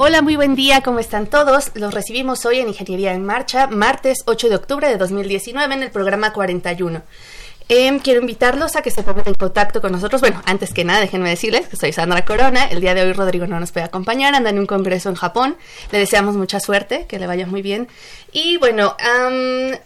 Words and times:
Hola, 0.00 0.22
muy 0.22 0.36
buen 0.36 0.54
día, 0.54 0.80
¿cómo 0.80 1.00
están 1.00 1.26
todos? 1.26 1.72
Los 1.74 1.92
recibimos 1.92 2.46
hoy 2.46 2.60
en 2.60 2.68
Ingeniería 2.68 3.14
en 3.14 3.26
Marcha, 3.26 3.66
martes 3.66 4.18
8 4.26 4.48
de 4.48 4.54
octubre 4.54 4.88
de 4.88 4.96
2019 4.96 5.74
en 5.74 5.82
el 5.82 5.90
programa 5.90 6.32
41. 6.32 7.02
Em, 7.68 7.98
quiero 7.98 8.20
invitarlos 8.20 8.76
a 8.76 8.82
que 8.82 8.92
se 8.92 9.02
pongan 9.02 9.26
en 9.26 9.34
contacto 9.34 9.80
con 9.80 9.90
nosotros. 9.90 10.20
Bueno, 10.20 10.40
antes 10.46 10.72
que 10.72 10.84
nada, 10.84 11.00
déjenme 11.00 11.28
decirles 11.28 11.66
que 11.66 11.74
soy 11.74 11.92
Sandra 11.92 12.24
Corona. 12.24 12.66
El 12.66 12.80
día 12.80 12.94
de 12.94 13.02
hoy 13.02 13.12
Rodrigo 13.12 13.48
no 13.48 13.58
nos 13.58 13.72
puede 13.72 13.86
acompañar, 13.86 14.36
anda 14.36 14.50
en 14.50 14.60
un 14.60 14.66
congreso 14.66 15.08
en 15.08 15.16
Japón. 15.16 15.56
Le 15.90 15.98
deseamos 15.98 16.36
mucha 16.36 16.60
suerte, 16.60 17.06
que 17.08 17.18
le 17.18 17.26
vaya 17.26 17.48
muy 17.48 17.60
bien. 17.60 17.88
Y 18.30 18.56
bueno, 18.56 18.96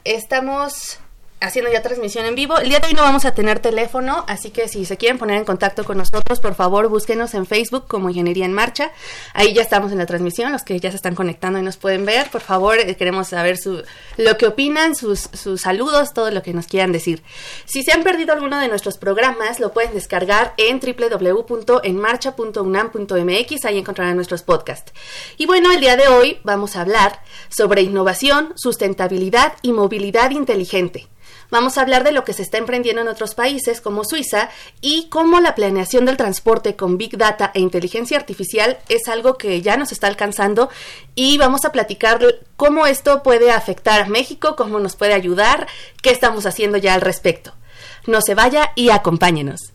estamos 0.04 0.98
haciendo 1.42 1.70
ya 1.70 1.82
transmisión 1.82 2.24
en 2.24 2.34
vivo. 2.34 2.58
El 2.58 2.68
día 2.68 2.78
de 2.78 2.86
hoy 2.86 2.94
no 2.94 3.02
vamos 3.02 3.24
a 3.24 3.34
tener 3.34 3.58
teléfono, 3.58 4.24
así 4.28 4.50
que 4.50 4.68
si 4.68 4.84
se 4.84 4.96
quieren 4.96 5.18
poner 5.18 5.36
en 5.36 5.44
contacto 5.44 5.84
con 5.84 5.98
nosotros, 5.98 6.38
por 6.40 6.54
favor 6.54 6.88
búsquenos 6.88 7.34
en 7.34 7.46
Facebook 7.46 7.86
como 7.88 8.10
Ingeniería 8.10 8.46
en 8.46 8.52
Marcha. 8.52 8.92
Ahí 9.34 9.52
ya 9.52 9.62
estamos 9.62 9.90
en 9.92 9.98
la 9.98 10.06
transmisión, 10.06 10.52
los 10.52 10.62
que 10.62 10.78
ya 10.78 10.90
se 10.90 10.96
están 10.96 11.14
conectando 11.14 11.58
y 11.58 11.62
nos 11.62 11.76
pueden 11.76 12.06
ver. 12.06 12.30
Por 12.30 12.40
favor, 12.40 12.78
eh, 12.78 12.96
queremos 12.96 13.28
saber 13.28 13.58
su, 13.58 13.82
lo 14.16 14.38
que 14.38 14.46
opinan, 14.46 14.94
sus, 14.94 15.28
sus 15.32 15.62
saludos, 15.62 16.14
todo 16.14 16.30
lo 16.30 16.42
que 16.42 16.54
nos 16.54 16.66
quieran 16.66 16.92
decir. 16.92 17.22
Si 17.64 17.82
se 17.82 17.92
han 17.92 18.04
perdido 18.04 18.32
alguno 18.32 18.58
de 18.58 18.68
nuestros 18.68 18.96
programas, 18.96 19.60
lo 19.60 19.72
pueden 19.72 19.94
descargar 19.94 20.54
en 20.56 20.80
www.enmarcha.unam.mx, 20.80 23.64
ahí 23.64 23.78
encontrarán 23.78 24.16
nuestros 24.16 24.42
podcasts. 24.42 24.92
Y 25.36 25.46
bueno, 25.46 25.72
el 25.72 25.80
día 25.80 25.96
de 25.96 26.08
hoy 26.08 26.38
vamos 26.44 26.76
a 26.76 26.82
hablar 26.82 27.20
sobre 27.48 27.82
innovación, 27.82 28.52
sustentabilidad 28.56 29.54
y 29.62 29.72
movilidad 29.72 30.30
inteligente. 30.30 31.08
Vamos 31.52 31.76
a 31.76 31.82
hablar 31.82 32.02
de 32.02 32.12
lo 32.12 32.24
que 32.24 32.32
se 32.32 32.40
está 32.40 32.56
emprendiendo 32.56 33.02
en 33.02 33.08
otros 33.08 33.34
países 33.34 33.82
como 33.82 34.04
Suiza 34.04 34.48
y 34.80 35.10
cómo 35.10 35.38
la 35.38 35.54
planeación 35.54 36.06
del 36.06 36.16
transporte 36.16 36.76
con 36.76 36.96
Big 36.96 37.18
Data 37.18 37.50
e 37.52 37.60
inteligencia 37.60 38.16
artificial 38.16 38.78
es 38.88 39.06
algo 39.06 39.36
que 39.36 39.60
ya 39.60 39.76
nos 39.76 39.92
está 39.92 40.06
alcanzando 40.06 40.70
y 41.14 41.36
vamos 41.36 41.66
a 41.66 41.70
platicar 41.70 42.20
cómo 42.56 42.86
esto 42.86 43.22
puede 43.22 43.52
afectar 43.52 44.00
a 44.00 44.06
México, 44.06 44.56
cómo 44.56 44.80
nos 44.80 44.96
puede 44.96 45.12
ayudar, 45.12 45.66
qué 46.00 46.08
estamos 46.08 46.46
haciendo 46.46 46.78
ya 46.78 46.94
al 46.94 47.02
respecto. 47.02 47.52
No 48.06 48.22
se 48.22 48.34
vaya 48.34 48.72
y 48.74 48.88
acompáñenos. 48.88 49.74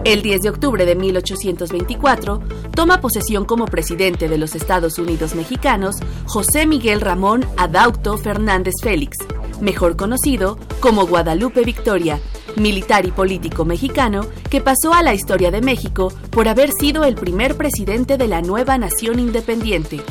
El 0.06 0.22
10 0.22 0.42
de 0.42 0.50
octubre 0.50 0.86
de 0.86 0.96
1824 0.96 2.40
toma 2.78 3.02
posesión 3.02 3.44
como 3.44 3.66
presidente 3.66 4.30
de 4.30 4.38
los 4.38 4.54
Estados 4.54 5.00
Unidos 5.00 5.34
mexicanos 5.34 5.96
José 6.26 6.68
Miguel 6.68 7.02
Ramón 7.02 7.44
Adauto 7.58 8.20
Fernández 8.20 8.76
Félix, 8.84 9.18
mejor 9.60 9.98
conocido 9.98 10.60
como 10.80 11.08
Guadalupe 11.08 11.64
Victoria, 11.64 12.20
militar 12.56 13.08
y 13.08 13.12
político 13.12 13.66
mexicano 13.66 14.28
que 14.52 14.62
pasó 14.62 14.94
a 14.94 15.02
la 15.02 15.16
historia 15.16 15.50
de 15.50 15.62
México 15.62 16.14
por 16.30 16.48
haber 16.48 16.70
sido 16.72 17.04
el 17.04 17.16
primer 17.16 17.58
presidente 17.58 18.16
de 18.16 18.28
la 18.28 18.44
nueva 18.44 18.78
nación 18.78 19.18
independiente. 19.18 20.04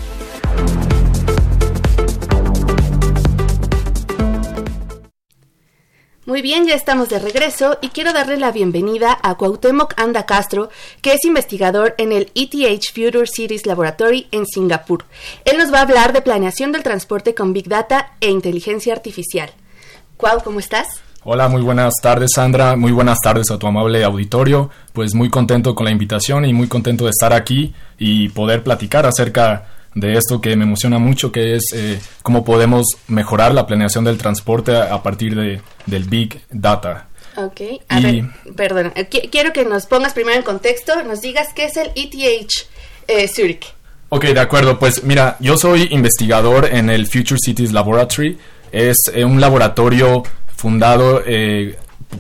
Muy 6.27 6.43
bien, 6.43 6.67
ya 6.67 6.75
estamos 6.75 7.09
de 7.09 7.21
regreso 7.21 7.79
y 7.81 7.91
quiero 7.91 8.13
darle 8.13 8.37
la 8.37 8.51
bienvenida 8.51 9.17
a 9.23 9.37
Cuauhtémoc 9.37 9.95
Anda 9.97 10.27
Castro, 10.27 10.71
que 11.01 11.13
es 11.13 11.25
investigador 11.25 11.95
en 11.99 12.11
el 12.11 12.33
ETH 12.35 12.83
Future 12.93 13.29
Cities 13.29 13.65
Laboratory 13.65 14.27
en 14.33 14.45
Singapur. 14.45 15.05
Él 15.45 15.57
nos 15.57 15.73
va 15.73 15.79
a 15.79 15.83
hablar 15.83 16.13
de 16.13 16.23
planeación 16.23 16.73
del 16.73 16.83
transporte 16.83 17.33
con 17.33 17.53
Big 17.53 17.69
Data 17.69 18.15
e 18.21 18.29
inteligencia 18.29 18.93
artificial. 18.93 19.51
Cuau, 20.17 20.43
¿cómo 20.43 20.59
estás? 20.59 21.01
Hola, 21.23 21.47
muy 21.47 21.63
buenas 21.63 21.95
tardes 22.03 22.31
Sandra, 22.35 22.75
muy 22.75 22.91
buenas 22.91 23.19
tardes 23.23 23.49
a 23.53 23.59
tu 23.61 23.69
amable 23.69 24.03
auditorio. 24.03 24.69
Pues 24.93 25.15
muy 25.15 25.31
contento 25.31 25.77
con 25.77 25.85
la 25.85 25.93
invitación 25.93 26.45
y 26.45 26.53
muy 26.53 26.67
contento 26.67 27.05
de 27.05 27.11
estar 27.11 27.33
aquí 27.33 27.73
y 27.99 28.31
poder 28.31 28.65
platicar 28.65 29.07
acerca 29.07 29.76
de 29.97 30.13
esto 30.13 30.43
que 30.43 30.55
me 30.57 30.65
emociona 30.65 30.99
mucho, 30.99 31.33
que 31.33 31.57
es 31.57 31.73
eh, 31.75 31.99
cómo 32.23 32.45
podemos 32.45 32.85
mejorar 33.09 33.55
la 33.55 33.67
planeación 33.67 34.05
del 34.05 34.19
transporte 34.19 34.77
a, 34.77 35.03
partir 35.03 35.35
de, 35.35 35.63
del 35.87 36.05
Big 36.05 36.43
Data. 36.51 37.09
Ok, 37.37 37.61
a 37.89 38.01
ver, 38.01 38.27
perdón, 38.55 38.93
eh, 38.95 39.07
quiero 39.07 39.55
que 39.55 39.65
nos 39.65 39.87
pongas 39.87 40.13
primero 40.13 40.37
en 40.37 40.43
contexto, 40.43 41.03
nos 41.03 41.23
digas 41.23 41.49
qué 41.55 41.65
es 41.65 41.79
el 41.79 41.91
ETH 41.95 42.51
eh, 43.09 43.27
Zurich. 43.27 43.75
Ok, 44.11 44.27
de 44.27 44.41
acuerdo, 44.41 44.79
pues 44.79 45.03
mira, 45.03 45.39
yo 45.41 45.57
soy 45.57 45.89
investigador 45.91 46.69
en 46.71 46.91
el 46.91 47.07
Future 47.07 47.41
Cities 47.43 47.73
Laboratory, 47.73 48.39
es 48.73 48.97
un 49.17 49.41
laboratorio 49.41 50.23
fundado 50.55 51.23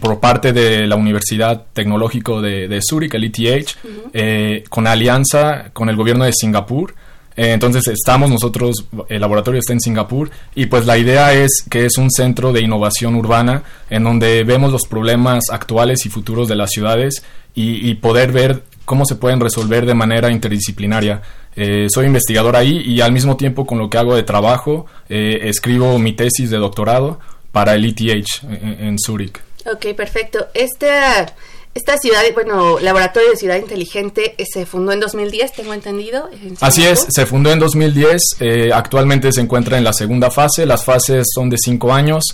por 0.00 0.18
parte 0.18 0.52
de 0.52 0.86
la 0.86 0.96
Universidad 0.96 1.66
Tecnológico 1.74 2.40
de, 2.40 2.68
de 2.68 2.80
Zurich, 2.82 3.14
el 3.14 3.24
ETH, 3.24 4.68
con 4.68 4.86
alianza 4.86 5.70
con 5.74 5.90
el 5.90 5.96
gobierno 5.96 6.24
de 6.24 6.32
Singapur 6.32 6.94
eh, 6.94 7.02
entonces 7.36 7.86
estamos 7.88 8.30
nosotros, 8.30 8.86
el 9.08 9.20
laboratorio 9.20 9.60
está 9.60 9.74
en 9.74 9.80
Singapur 9.80 10.30
y 10.54 10.66
pues 10.66 10.86
la 10.86 10.96
idea 10.96 11.34
es 11.34 11.64
que 11.68 11.84
es 11.84 11.98
un 11.98 12.10
centro 12.10 12.52
de 12.52 12.62
innovación 12.62 13.14
urbana 13.14 13.62
en 13.90 14.04
donde 14.04 14.42
vemos 14.44 14.72
los 14.72 14.86
problemas 14.86 15.44
actuales 15.50 16.06
y 16.06 16.08
futuros 16.08 16.48
de 16.48 16.56
las 16.56 16.70
ciudades 16.70 17.22
y, 17.54 17.94
poder 17.94 18.32
ver 18.32 18.64
cómo 18.84 19.06
se 19.06 19.16
pueden 19.16 19.40
resolver 19.40 19.86
de 19.86 19.94
manera 19.94 20.30
interdisciplinaria. 20.30 21.22
Eh, 21.56 21.86
soy 21.88 22.04
investigador 22.06 22.54
ahí 22.54 22.82
y 22.84 23.00
al 23.00 23.12
mismo 23.12 23.38
tiempo 23.38 23.66
con 23.66 23.78
lo 23.78 23.88
que 23.88 23.96
hago 23.96 24.14
de 24.14 24.22
trabajo 24.22 24.84
eh, 25.08 25.40
escribo 25.44 25.98
mi 25.98 26.12
tesis 26.12 26.50
de 26.50 26.58
doctorado 26.58 27.18
para 27.52 27.74
el 27.74 27.86
ETH 27.86 28.44
en, 28.44 28.98
Zúrich. 28.98 29.40
Ok, 29.64 29.96
perfecto. 29.96 30.48
Este 30.52 30.90
esta 31.76 31.98
ciudad, 31.98 32.22
bueno, 32.32 32.78
Laboratorio 32.80 33.32
de 33.32 33.36
Ciudad 33.36 33.56
Inteligente 33.56 34.34
eh, 34.38 34.46
se 34.50 34.64
fundó 34.64 34.92
en 34.92 35.00
2010, 35.00 35.52
tengo 35.52 35.74
entendido. 35.74 36.30
Así 36.62 36.86
es, 36.86 37.06
se 37.10 37.26
fundó 37.26 37.52
en 37.52 37.58
2010, 37.58 38.22
eh, 38.40 38.70
actualmente 38.72 39.30
se 39.30 39.42
encuentra 39.42 39.76
en 39.76 39.84
la 39.84 39.92
segunda 39.92 40.30
fase, 40.30 40.64
las 40.64 40.84
fases 40.84 41.26
son 41.34 41.50
de 41.50 41.58
cinco 41.58 41.92
años 41.92 42.24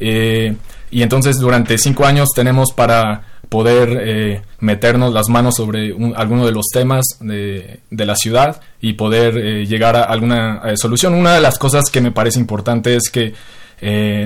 eh, 0.00 0.56
y 0.90 1.02
entonces 1.02 1.38
durante 1.38 1.78
cinco 1.78 2.04
años 2.04 2.30
tenemos 2.34 2.72
para 2.72 3.22
poder 3.48 4.42
meternos 4.60 5.12
las 5.12 5.28
manos 5.28 5.56
sobre 5.56 5.92
alguno 6.14 6.46
de 6.46 6.52
los 6.52 6.66
temas 6.72 7.04
de, 7.18 7.80
de 7.90 8.06
la 8.06 8.14
ciudad 8.14 8.60
y 8.80 8.92
poder 8.92 9.66
llegar 9.66 9.96
a 9.96 10.04
alguna 10.04 10.76
solución. 10.76 11.14
Una 11.14 11.34
de 11.34 11.40
las 11.40 11.58
cosas 11.58 11.90
que 11.90 12.00
me 12.00 12.12
parece 12.12 12.38
importante 12.38 12.94
es 12.94 13.10
que 13.10 13.34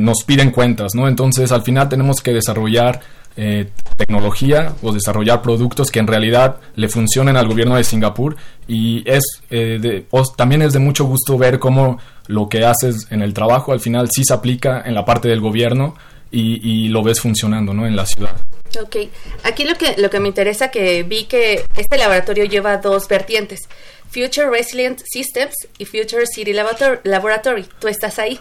nos 0.00 0.24
piden 0.24 0.50
cuentas, 0.50 0.94
¿no? 0.94 1.08
Entonces 1.08 1.52
al 1.52 1.62
final 1.62 1.88
tenemos 1.88 2.20
que 2.20 2.34
desarrollar 2.34 3.00
eh, 3.36 3.68
tecnología 3.96 4.74
o 4.82 4.92
desarrollar 4.92 5.42
productos 5.42 5.90
que 5.90 5.98
en 5.98 6.06
realidad 6.06 6.56
le 6.76 6.88
funcionen 6.88 7.36
al 7.36 7.48
gobierno 7.48 7.76
de 7.76 7.84
Singapur 7.84 8.36
y 8.66 9.02
es 9.10 9.22
de, 9.50 10.06
también 10.36 10.62
es 10.62 10.72
de 10.72 10.78
mucho 10.78 11.04
gusto 11.04 11.36
ver 11.36 11.58
cómo 11.58 11.98
lo 12.26 12.48
que 12.48 12.64
haces 12.64 13.06
en 13.10 13.22
el 13.22 13.34
trabajo 13.34 13.72
al 13.72 13.80
final 13.80 14.08
sí 14.10 14.24
se 14.24 14.34
aplica 14.34 14.82
en 14.84 14.94
la 14.94 15.04
parte 15.04 15.28
del 15.28 15.40
gobierno 15.40 15.94
y, 16.34 16.88
lo 16.88 17.02
ves 17.02 17.20
funcionando 17.20 17.72
¿no? 17.72 17.86
en 17.86 17.96
la 17.96 18.06
ciudad. 18.06 18.36
Ok, 18.82 18.96
aquí 19.44 19.64
lo 19.64 19.76
que, 19.76 19.94
lo 19.98 20.10
que 20.10 20.20
me 20.20 20.28
interesa 20.28 20.70
que 20.70 21.02
vi 21.04 21.24
que 21.24 21.64
este 21.76 21.96
laboratorio 21.96 22.44
lleva 22.44 22.78
dos 22.78 23.06
vertientes, 23.08 23.60
Future 24.08 24.50
Resilient 24.50 25.00
Systems 25.04 25.54
y 25.78 25.84
Future 25.84 26.26
City 26.26 26.52
Laboratory. 26.52 27.66
Tú 27.78 27.88
estás 27.88 28.18
ahí. 28.18 28.40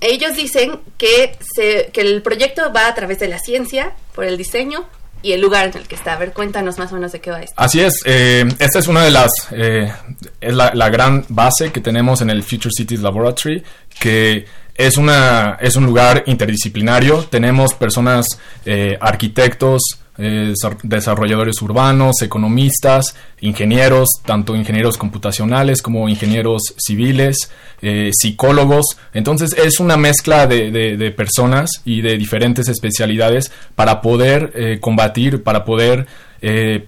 Ellos 0.00 0.34
dicen 0.36 0.80
que, 0.98 1.36
se, 1.54 1.90
que 1.92 2.00
el 2.00 2.22
proyecto 2.22 2.72
va 2.72 2.88
a 2.88 2.94
través 2.94 3.20
de 3.20 3.28
la 3.28 3.38
ciencia, 3.38 3.92
por 4.14 4.24
el 4.24 4.36
diseño 4.36 4.86
y 5.22 5.32
el 5.32 5.40
lugar 5.40 5.68
en 5.68 5.76
el 5.76 5.88
que 5.88 5.94
está. 5.94 6.14
A 6.14 6.18
ver, 6.18 6.32
cuéntanos 6.32 6.78
más 6.78 6.90
o 6.92 6.96
menos 6.96 7.12
de 7.12 7.20
qué 7.20 7.30
va 7.30 7.40
esto. 7.40 7.54
Así 7.56 7.80
es, 7.80 7.94
eh, 8.04 8.44
esta 8.58 8.78
es 8.78 8.88
una 8.88 9.04
de 9.04 9.10
las, 9.10 9.30
eh, 9.52 9.92
es 10.40 10.54
la, 10.54 10.90
gran 10.90 11.24
base 11.28 11.70
que 11.70 11.80
tenemos 11.80 12.20
en 12.20 12.30
el 12.30 12.42
Future 12.42 12.70
Cities 12.76 13.00
Laboratory, 13.00 13.62
que 13.98 14.44
es, 14.74 14.96
una, 14.96 15.58
es 15.60 15.76
un 15.76 15.86
lugar 15.86 16.24
interdisciplinario. 16.26 17.24
Tenemos 17.24 17.74
personas, 17.74 18.26
eh, 18.66 18.98
arquitectos, 19.00 20.01
eh, 20.18 20.52
desarrolladores 20.82 21.62
urbanos, 21.62 22.20
economistas, 22.20 23.16
ingenieros, 23.40 24.08
tanto 24.24 24.54
ingenieros 24.54 24.98
computacionales 24.98 25.80
como 25.80 26.08
ingenieros 26.08 26.74
civiles, 26.76 27.50
eh, 27.80 28.10
psicólogos. 28.12 28.98
Entonces 29.14 29.54
es 29.56 29.80
una 29.80 29.96
mezcla 29.96 30.46
de, 30.46 31.14
personas 31.16 31.70
y 31.84 32.02
de 32.02 32.18
diferentes 32.18 32.68
especialidades 32.68 33.50
para 33.74 34.02
poder 34.02 34.78
combatir, 34.80 35.42
para 35.42 35.64
poder 35.64 36.06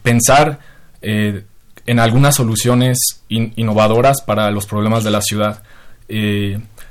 pensar 0.02 0.58
en 1.00 1.98
algunas 1.98 2.34
soluciones 2.34 2.98
innovadoras 3.28 4.20
para 4.22 4.50
los 4.50 4.66
problemas 4.66 5.04
de 5.04 5.10
la 5.10 5.22
ciudad. 5.22 5.62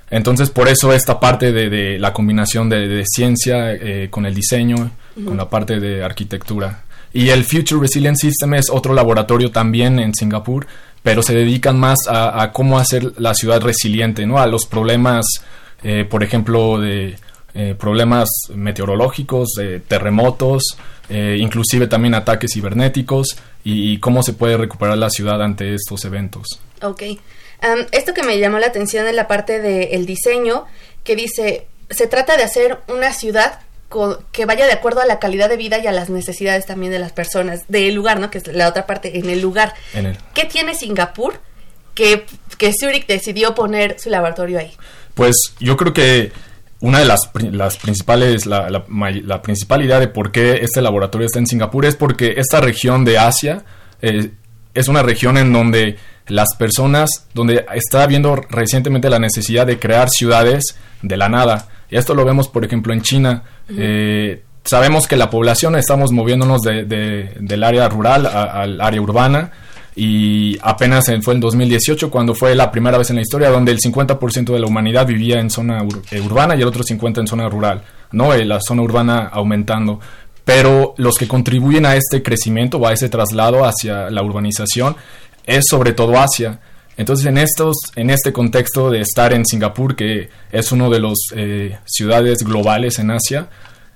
Entonces, 0.09 0.49
por 0.49 0.67
eso 0.67 0.93
esta 0.93 1.19
parte 1.19 1.51
de, 1.51 1.97
la 1.97 2.13
combinación 2.13 2.69
de, 2.69 3.03
ciencia 3.05 3.73
eh, 3.73 4.07
con 4.09 4.25
el 4.25 4.35
diseño, 4.35 4.91
con 5.25 5.37
la 5.37 5.49
parte 5.49 5.79
de 5.79 6.03
arquitectura. 6.03 6.83
Y 7.13 7.29
el 7.29 7.43
Future 7.43 7.81
Resilient 7.81 8.17
System 8.17 8.55
es 8.55 8.69
otro 8.69 8.93
laboratorio 8.93 9.51
también 9.51 9.99
en 9.99 10.13
Singapur, 10.13 10.67
pero 11.03 11.21
se 11.21 11.33
dedican 11.33 11.79
más 11.79 11.99
a, 12.07 12.51
cómo 12.53 12.79
hacer 12.79 13.13
la 13.17 13.33
ciudad 13.33 13.61
resiliente, 13.61 14.25
¿no? 14.25 14.39
A 14.39 14.47
los 14.47 14.65
problemas, 14.65 15.25
eh, 15.83 16.05
por 16.09 16.23
ejemplo, 16.23 16.79
de 16.79 17.17
eh, 17.53 17.75
problemas 17.77 18.29
meteorológicos, 18.53 19.49
de 19.57 19.79
terremotos, 19.79 20.63
inclusive 21.09 21.85
también 21.85 22.15
ataques 22.15 22.53
cibernéticos 22.53 23.35
y, 23.63 23.91
y, 23.93 23.97
cómo 23.99 24.23
se 24.23 24.33
puede 24.33 24.57
recuperar 24.57 24.97
la 24.97 25.11
ciudad 25.11 25.43
ante 25.43 25.75
estos 25.75 26.05
eventos. 26.05 26.59
Ok 26.81 27.03
esto 27.91 28.13
que 28.13 28.23
me 28.23 28.39
llamó 28.39 28.59
la 28.59 28.67
atención 28.67 29.07
es 29.07 29.15
la 29.15 29.27
parte 29.27 29.59
del 29.59 30.05
diseño, 30.05 30.65
que 31.03 31.15
dice, 31.15 31.67
se 31.89 32.07
trata 32.07 32.37
de 32.37 32.43
hacer 32.43 32.79
una 32.87 33.13
ciudad 33.13 33.59
que 34.31 34.45
vaya 34.45 34.65
de 34.65 34.73
acuerdo 34.73 35.01
a 35.01 35.05
la 35.05 35.19
calidad 35.19 35.49
de 35.49 35.57
vida 35.57 35.77
y 35.77 35.85
a 35.85 35.91
las 35.91 36.09
necesidades 36.09 36.65
también 36.65 36.91
de 36.91 36.99
las 36.99 37.11
personas, 37.11 37.65
del 37.67 37.93
lugar, 37.93 38.19
¿no? 38.19 38.31
Que 38.31 38.39
es 38.39 38.47
la 38.47 38.67
otra 38.67 38.87
parte, 38.87 39.19
en 39.19 39.29
el 39.29 39.39
lugar. 39.39 39.73
¿Qué 40.33 40.45
tiene 40.45 40.73
Singapur 40.73 41.39
que, 41.93 42.25
que 42.57 42.73
Zurich 42.73 43.05
decidió 43.05 43.53
poner 43.53 43.99
su 43.99 44.09
laboratorio 44.09 44.59
ahí? 44.59 44.71
Pues 45.13 45.35
yo 45.59 45.77
creo 45.77 45.93
que 45.93 46.31
una 46.79 46.99
de 46.99 47.05
las, 47.05 47.29
las 47.51 47.77
principales, 47.77 48.45
la, 48.45 48.69
la, 48.69 49.41
principal 49.41 49.83
idea 49.83 49.99
de 49.99 50.07
por 50.07 50.31
qué 50.31 50.59
este 50.63 50.81
laboratorio 50.81 51.27
está 51.27 51.39
en 51.39 51.47
Singapur 51.47 51.85
es 51.85 51.95
porque 51.95 52.33
esta 52.37 52.61
región 52.61 53.05
de 53.05 53.19
Asia 53.19 53.63
eh, 54.01 54.31
es 54.73 54.87
una 54.87 55.03
región 55.03 55.37
en 55.37 55.53
donde 55.53 55.97
las 56.27 56.55
personas, 56.57 57.27
donde 57.33 57.65
está 57.73 58.03
habiendo 58.03 58.35
recientemente 58.35 59.09
la 59.09 59.19
necesidad 59.19 59.67
de 59.67 59.79
crear 59.79 60.09
ciudades 60.09 60.77
de 61.01 61.17
la 61.17 61.29
nada. 61.29 61.67
Y 61.89 61.97
esto 61.97 62.13
lo 62.15 62.25
vemos, 62.25 62.47
por 62.47 62.65
ejemplo, 62.65 62.93
en 62.93 63.01
China. 63.01 63.43
Eh, 63.69 64.43
sabemos 64.63 65.07
que 65.07 65.15
la 65.15 65.29
población 65.29 65.75
estamos 65.75 66.11
moviéndonos 66.11 66.61
de, 66.61 66.85
del 67.39 67.63
área 67.63 67.89
rural 67.89 68.25
al 68.25 68.79
área 68.81 69.01
urbana 69.01 69.51
y 69.95 70.57
apenas 70.61 71.05
fue 71.21 71.35
en 71.35 71.39
2018 71.39 72.09
cuando 72.09 72.33
fue 72.33 72.55
la 72.55 72.71
primera 72.71 72.97
vez 72.97 73.09
en 73.09 73.17
la 73.17 73.21
historia 73.21 73.49
donde 73.49 73.71
el 73.71 73.79
50% 73.79 74.53
de 74.53 74.59
la 74.59 74.67
humanidad 74.67 75.05
vivía 75.05 75.39
en 75.39 75.49
zona 75.49 75.85
eh, 76.11 76.19
urbana 76.19 76.55
y 76.55 76.61
el 76.61 76.67
otro 76.67 76.83
50% 76.83 77.19
en 77.19 77.27
zona 77.27 77.47
rural, 77.47 77.83
¿no? 78.11 78.33
Eh, 78.33 78.45
la 78.45 78.59
zona 78.59 78.81
urbana 78.81 79.29
aumentando. 79.31 79.99
Pero 80.43 80.93
los 80.97 81.15
que 81.15 81.27
contribuyen 81.27 81.85
a 81.85 81.95
este 81.95 82.23
crecimiento 82.23 82.77
o 82.77 82.87
a 82.87 82.93
ese 82.93 83.07
traslado 83.07 83.65
hacia 83.65 84.09
la 84.09 84.23
urbanización 84.23 84.95
es 85.45 85.65
sobre 85.69 85.93
todo 85.93 86.17
Asia. 86.17 86.59
Entonces, 86.95 87.25
en, 87.25 87.37
estos, 87.37 87.75
en 87.95 88.09
este 88.09 88.31
contexto 88.31 88.91
de 88.91 89.01
estar 89.01 89.33
en 89.33 89.45
Singapur, 89.45 89.95
que 89.95 90.29
es 90.51 90.71
uno 90.71 90.89
de 90.89 90.99
las 90.99 91.17
eh, 91.35 91.77
ciudades 91.85 92.43
globales 92.43 92.99
en 92.99 93.11
Asia, 93.11 93.47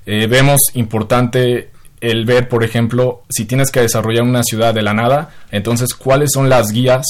eh, 0.06 0.26
vemos 0.28 0.60
importante 0.74 1.70
el 2.02 2.26
ver, 2.26 2.48
por 2.50 2.64
ejemplo, 2.64 3.24
si 3.30 3.46
tienes 3.46 3.72
que 3.72 3.82
desarrollar 3.82 4.24
una 4.24 4.44
ciudad 4.44 4.74
de 4.74 4.82
la 4.82 4.94
nada, 4.94 5.32
entonces, 5.52 5.94
¿cuáles 5.94 6.32
son 6.34 6.50
las 6.50 6.72
guías 6.72 7.06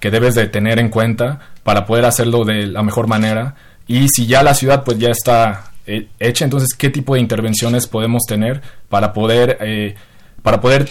que 0.00 0.10
debes 0.10 0.34
de 0.34 0.46
tener 0.46 0.78
en 0.78 0.88
cuenta 0.88 1.40
para 1.62 1.86
poder 1.86 2.04
hacerlo 2.04 2.44
de 2.44 2.66
la 2.66 2.82
mejor 2.82 3.06
manera? 3.06 3.56
Y 3.86 4.08
si 4.08 4.26
ya 4.26 4.42
la 4.42 4.54
ciudad 4.54 4.84
pues 4.84 4.98
ya 4.98 5.10
está 5.10 5.72
eh, 5.86 6.08
hecha, 6.18 6.44
entonces, 6.44 6.74
¿qué 6.76 6.90
tipo 6.90 7.14
de 7.14 7.20
intervenciones 7.20 7.86
podemos 7.86 8.22
tener 8.26 8.62
para 8.88 9.12
poder, 9.12 9.96
para 10.42 10.60
poder 10.60 10.88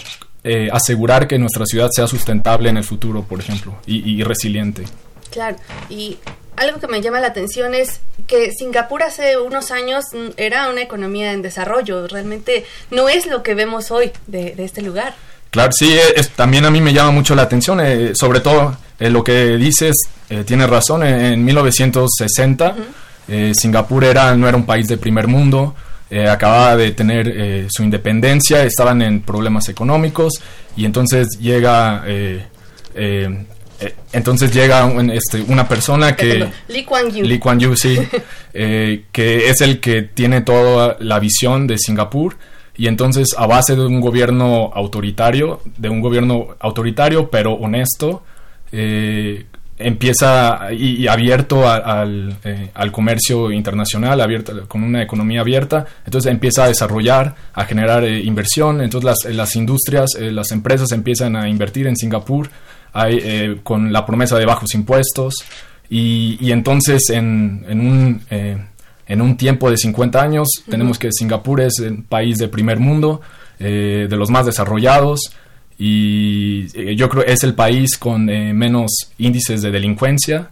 eh, 0.48 0.70
asegurar 0.72 1.28
que 1.28 1.40
nuestra 1.40 1.66
ciudad 1.66 1.90
sea 1.92 2.06
sustentable 2.06 2.70
en 2.70 2.78
el 2.78 2.84
futuro, 2.84 3.24
por 3.24 3.40
ejemplo, 3.40 3.76
y, 3.88 4.22
resiliente. 4.22 4.84
Claro, 5.32 5.58
y 5.90 6.20
algo 6.56 6.80
que 6.80 6.88
me 6.88 7.02
llama 7.02 7.20
la 7.20 7.26
atención 7.26 7.74
es 7.74 8.02
que 8.28 8.52
Singapur 8.52 9.02
hace 9.02 9.40
unos 9.40 9.72
años 9.72 10.06
era 10.38 10.70
una 10.70 10.84
economía 10.84 11.32
en 11.32 11.42
desarrollo, 11.42 12.08
realmente 12.08 12.64
no 12.92 13.10
es 13.10 13.26
lo 13.26 13.42
que 13.42 13.56
vemos 13.56 13.90
hoy 13.90 14.12
de, 14.28 14.54
este 14.60 14.84
lugar. 14.84 15.16
Claro, 15.50 15.72
sí, 15.72 15.98
eh, 15.98 16.22
también 16.36 16.64
a 16.66 16.70
mí 16.70 16.80
me 16.80 16.94
llama 16.94 17.10
mucho 17.10 17.34
la 17.34 17.42
atención, 17.42 17.82
eh, 17.82 18.12
sobre 18.14 18.40
todo 18.40 18.78
lo 19.00 19.24
que 19.24 19.58
dices, 19.58 19.96
tiene 20.46 20.68
razón, 20.68 21.04
en 21.04 21.44
1960 21.44 22.76
Singapur 23.54 24.04
era, 24.04 24.36
no 24.36 24.48
era 24.48 24.56
un 24.56 24.68
país 24.68 24.88
de 24.88 24.98
primer 24.98 25.26
mundo, 25.26 25.74
eh, 26.10 26.30
acababa 26.30 26.76
de 26.76 26.92
tener 26.92 27.28
eh, 27.28 27.68
su 27.70 27.84
independencia, 27.84 28.64
estaban 28.64 29.02
en 29.02 29.22
problemas 29.22 29.70
económicos 29.70 30.34
y 30.78 30.86
entonces 30.86 31.40
llega 31.40 32.04
eh, 32.06 32.46
entonces 34.14 34.54
llega 34.54 34.88
este, 35.12 35.42
una 35.48 35.68
persona 35.68 36.16
que 36.16 36.48
Lee 36.68 36.86
Kuan 36.86 37.10
Yew, 37.10 37.26
Lee 37.26 37.40
Kuan 37.40 37.60
Yew 37.60 37.76
sí, 37.76 37.98
que 38.54 39.50
es 39.50 39.62
el 39.62 39.80
que 39.80 40.04
tiene 40.04 40.42
toda 40.42 40.96
la 41.00 41.20
visión 41.20 41.66
de 41.68 41.78
Singapur 41.78 42.38
y 42.78 42.88
entonces 42.88 43.30
a 43.36 43.48
base 43.48 43.76
de 43.76 43.86
un 43.86 44.00
gobierno 44.00 44.72
autoritario, 44.74 45.62
de 45.78 45.90
un 45.90 46.02
gobierno 46.02 46.56
autoritario 46.60 47.30
pero 47.30 47.54
honesto, 47.54 48.24
empieza 49.78 50.72
y, 50.72 51.08
abierto 51.08 51.64
eh, 51.64 52.70
al, 52.74 52.92
comercio 52.92 53.52
internacional, 53.52 54.22
abierto, 54.22 54.68
con 54.68 54.84
una 54.84 55.04
economía 55.04 55.42
abierta, 55.42 55.86
entonces 56.06 56.32
empieza 56.32 56.64
a 56.64 56.68
desarrollar, 56.68 57.36
a 57.54 57.66
generar 57.66 58.04
eh, 58.06 58.20
inversión, 58.22 58.82
entonces 58.82 59.06
las, 59.06 59.36
las 59.36 59.56
industrias, 59.56 60.16
eh, 60.18 60.32
las 60.32 60.52
empresas 60.52 60.92
empiezan 60.92 61.36
a 61.36 61.50
invertir 61.50 61.88
en 61.88 61.96
Singapur 61.96 62.50
hay, 62.94 63.60
con 63.64 63.92
la 63.92 64.06
promesa 64.06 64.40
de 64.40 64.46
bajos 64.46 64.74
impuestos 64.74 65.36
y, 65.90 66.50
entonces 66.50 67.10
en, 67.10 67.66
en 67.68 67.82
un, 67.82 68.22
en 68.30 69.22
un 69.22 69.36
tiempo 69.36 69.70
de 69.70 69.76
50 69.76 70.22
años 70.22 70.48
tenemos 70.70 70.98
que 70.98 71.10
Singapur 71.12 71.60
es 71.60 71.80
el 71.80 72.04
país 72.04 72.38
de 72.38 72.48
primer 72.48 72.80
mundo, 72.80 73.20
de 73.60 74.08
los 74.12 74.30
más 74.30 74.46
desarrollados, 74.46 75.34
y 75.78 76.68
eh, 76.74 76.96
yo 76.96 77.10
creo 77.10 77.24
es 77.24 77.44
el 77.44 77.54
país 77.54 77.98
con 77.98 78.30
eh, 78.30 78.54
menos 78.54 79.12
índices 79.18 79.62
de 79.62 79.72
delincuencia 79.72 80.52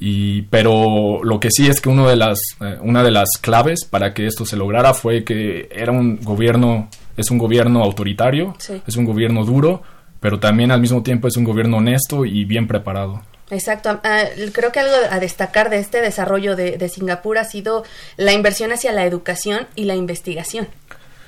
y 0.00 0.42
pero 0.42 1.22
lo 1.22 1.38
que 1.38 1.50
sí 1.50 1.68
es 1.68 1.80
que 1.80 1.88
uno 1.88 2.08
de 2.08 2.16
las 2.16 2.38
eh, 2.60 2.78
una 2.82 3.02
de 3.02 3.10
las 3.10 3.28
claves 3.40 3.84
para 3.84 4.14
que 4.14 4.26
esto 4.26 4.44
se 4.44 4.56
lograra 4.56 4.94
fue 4.94 5.24
que 5.24 5.68
era 5.72 5.92
un 5.92 6.20
gobierno 6.22 6.88
es 7.16 7.30
un 7.30 7.38
gobierno 7.38 7.82
autoritario 7.82 8.56
es 8.86 8.96
un 8.96 9.04
gobierno 9.04 9.44
duro 9.44 9.82
pero 10.20 10.40
también 10.40 10.72
al 10.72 10.80
mismo 10.80 11.02
tiempo 11.02 11.28
es 11.28 11.36
un 11.36 11.44
gobierno 11.44 11.76
honesto 11.76 12.24
y 12.24 12.44
bien 12.44 12.66
preparado 12.66 13.22
Exacto. 13.50 13.98
Ah, 14.04 14.24
creo 14.52 14.72
que 14.72 14.80
algo 14.80 14.94
a 15.10 15.20
destacar 15.20 15.70
de 15.70 15.78
este 15.78 16.02
desarrollo 16.02 16.54
de, 16.54 16.76
de 16.76 16.88
Singapur 16.90 17.38
ha 17.38 17.44
sido 17.44 17.82
la 18.18 18.34
inversión 18.34 18.72
hacia 18.72 18.92
la 18.92 19.06
educación 19.06 19.66
y 19.74 19.84
la 19.84 19.96
investigación. 19.96 20.68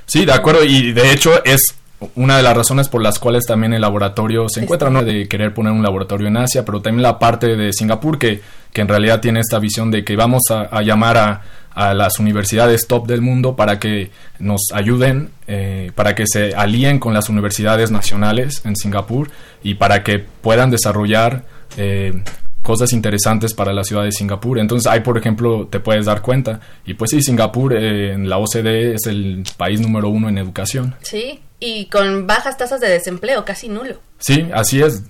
Sí, 0.04 0.26
de 0.26 0.32
acuerdo. 0.32 0.64
Y 0.64 0.92
de 0.92 1.12
hecho 1.12 1.42
es 1.44 1.74
una 2.14 2.36
de 2.36 2.42
las 2.42 2.56
razones 2.56 2.88
por 2.88 3.02
las 3.02 3.18
cuales 3.18 3.46
también 3.46 3.72
el 3.72 3.82
laboratorio 3.82 4.48
se 4.48 4.60
encuentra, 4.60 4.90
¿no? 4.90 5.02
De 5.02 5.28
querer 5.28 5.52
poner 5.52 5.72
un 5.72 5.82
laboratorio 5.82 6.28
en 6.28 6.36
Asia, 6.36 6.64
pero 6.64 6.80
también 6.80 7.02
la 7.02 7.18
parte 7.18 7.56
de 7.56 7.72
Singapur 7.72 8.18
que, 8.18 8.40
que 8.72 8.80
en 8.80 8.88
realidad 8.88 9.20
tiene 9.20 9.40
esta 9.40 9.58
visión 9.58 9.90
de 9.90 10.04
que 10.04 10.16
vamos 10.16 10.42
a, 10.50 10.82
llamar 10.82 11.18
a, 11.18 11.42
a 11.74 11.94
las 11.94 12.18
universidades 12.18 12.86
top 12.86 13.06
del 13.06 13.20
mundo 13.20 13.54
para 13.54 13.78
que 13.78 14.10
nos 14.38 14.60
ayuden, 14.72 15.30
eh, 15.46 15.92
para 15.94 16.14
que 16.14 16.24
se 16.26 16.54
alíen 16.54 16.98
con 16.98 17.12
las 17.12 17.28
universidades 17.28 17.90
nacionales 17.90 18.62
en 18.64 18.76
Singapur 18.76 19.30
y 19.62 19.74
para 19.74 20.02
que 20.02 20.18
puedan 20.18 20.70
desarrollar 20.70 21.44
eh, 21.76 22.22
cosas 22.62 22.92
interesantes 22.92 23.54
para 23.54 23.72
la 23.72 23.84
ciudad 23.84 24.04
de 24.04 24.12
Singapur. 24.12 24.58
Entonces 24.58 24.90
ahí, 24.90 25.00
por 25.00 25.18
ejemplo, 25.18 25.66
te 25.68 25.80
puedes 25.80 26.06
dar 26.06 26.22
cuenta. 26.22 26.60
Y 26.84 26.94
pues 26.94 27.10
sí, 27.10 27.22
Singapur 27.22 27.74
eh, 27.74 28.12
en 28.12 28.28
la 28.28 28.38
OCDE 28.38 28.94
es 28.94 29.06
el 29.06 29.44
país 29.56 29.80
número 29.80 30.08
uno 30.08 30.28
en 30.28 30.38
educación. 30.38 30.94
Sí, 31.02 31.40
y 31.58 31.86
con 31.86 32.26
bajas 32.26 32.56
tasas 32.56 32.80
de 32.80 32.88
desempleo, 32.88 33.44
casi 33.44 33.68
nulo. 33.68 34.00
Sí, 34.18 34.48
así 34.52 34.82
es, 34.82 35.04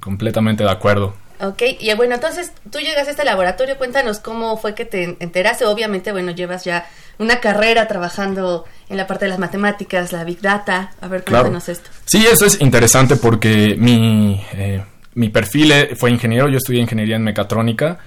completamente 0.00 0.64
de 0.64 0.70
acuerdo. 0.70 1.14
Ok, 1.40 1.62
y 1.80 1.92
bueno, 1.94 2.14
entonces 2.14 2.52
tú 2.70 2.78
llegas 2.78 3.08
a 3.08 3.10
este 3.10 3.24
laboratorio, 3.24 3.76
cuéntanos 3.76 4.20
cómo 4.20 4.56
fue 4.56 4.74
que 4.74 4.84
te 4.84 5.16
enteraste. 5.18 5.64
Obviamente, 5.64 6.12
bueno, 6.12 6.30
llevas 6.30 6.64
ya 6.64 6.86
una 7.18 7.40
carrera 7.40 7.88
trabajando 7.88 8.64
en 8.88 8.96
la 8.96 9.06
parte 9.06 9.24
de 9.24 9.30
las 9.30 9.38
matemáticas, 9.38 10.12
la 10.12 10.24
Big 10.24 10.40
Data. 10.40 10.92
A 11.00 11.08
ver, 11.08 11.24
cuéntanos 11.24 11.68
esto. 11.68 11.90
Sí, 12.06 12.24
eso 12.26 12.46
es 12.46 12.60
interesante 12.60 13.16
porque 13.16 13.74
mi, 13.76 14.40
eh, 14.52 14.84
mi 15.14 15.28
perfil 15.28 15.72
eh, 15.72 15.96
fue 15.96 16.10
ingeniero, 16.10 16.48
yo 16.48 16.58
estudié 16.58 16.80
ingeniería 16.80 17.16
en 17.16 17.24
mecatrónica 17.24 17.98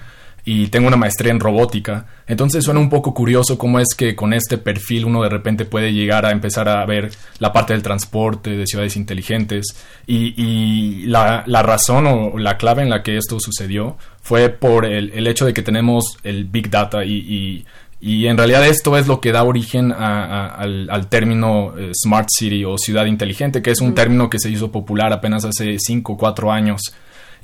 y 0.44 0.68
tengo 0.68 0.88
una 0.88 0.96
maestría 0.96 1.30
en 1.30 1.40
robótica. 1.40 2.06
Entonces 2.26 2.64
suena 2.64 2.80
un 2.80 2.88
poco 2.88 3.12
curioso 3.12 3.58
cómo 3.58 3.80
es 3.80 3.88
que 3.94 4.16
con 4.16 4.32
este 4.32 4.56
perfil 4.56 5.04
uno 5.04 5.22
de 5.22 5.28
repente 5.28 5.66
puede 5.66 5.92
llegar 5.92 6.24
a 6.24 6.30
empezar 6.30 6.70
a 6.70 6.86
ver 6.86 7.10
la 7.38 7.52
parte 7.52 7.74
del 7.74 7.82
transporte, 7.82 8.56
de 8.56 8.66
ciudades 8.66 8.96
inteligentes. 8.96 9.66
Y, 10.06 11.04
la, 11.06 11.44
razón 11.62 12.06
o 12.06 12.38
la 12.38 12.56
clave 12.56 12.82
en 12.82 12.88
la 12.88 13.02
que 13.02 13.18
esto 13.18 13.38
sucedió 13.40 13.98
fue 14.22 14.48
por 14.48 14.86
el, 14.86 15.26
hecho 15.26 15.44
de 15.44 15.52
que 15.52 15.62
tenemos 15.62 16.16
el 16.22 16.46
Big 16.46 16.70
Data 16.70 17.04
y, 17.04 17.66
en 18.00 18.36
realidad 18.36 18.66
esto 18.66 18.96
es 18.96 19.08
lo 19.08 19.20
que 19.20 19.32
da 19.32 19.42
origen 19.42 19.92
al, 19.92 21.06
término 21.08 21.74
eh, 21.76 21.90
Smart 21.94 22.28
City 22.30 22.64
o 22.64 22.78
ciudad 22.78 23.06
inteligente, 23.06 23.60
que 23.60 23.72
es 23.72 23.80
un 23.80 23.94
término 23.94 24.30
que 24.30 24.38
se 24.38 24.50
hizo 24.50 24.70
popular 24.70 25.12
apenas 25.12 25.44
hace 25.44 25.78
5 25.78 26.12
o 26.12 26.16
4 26.16 26.52
años. 26.52 26.80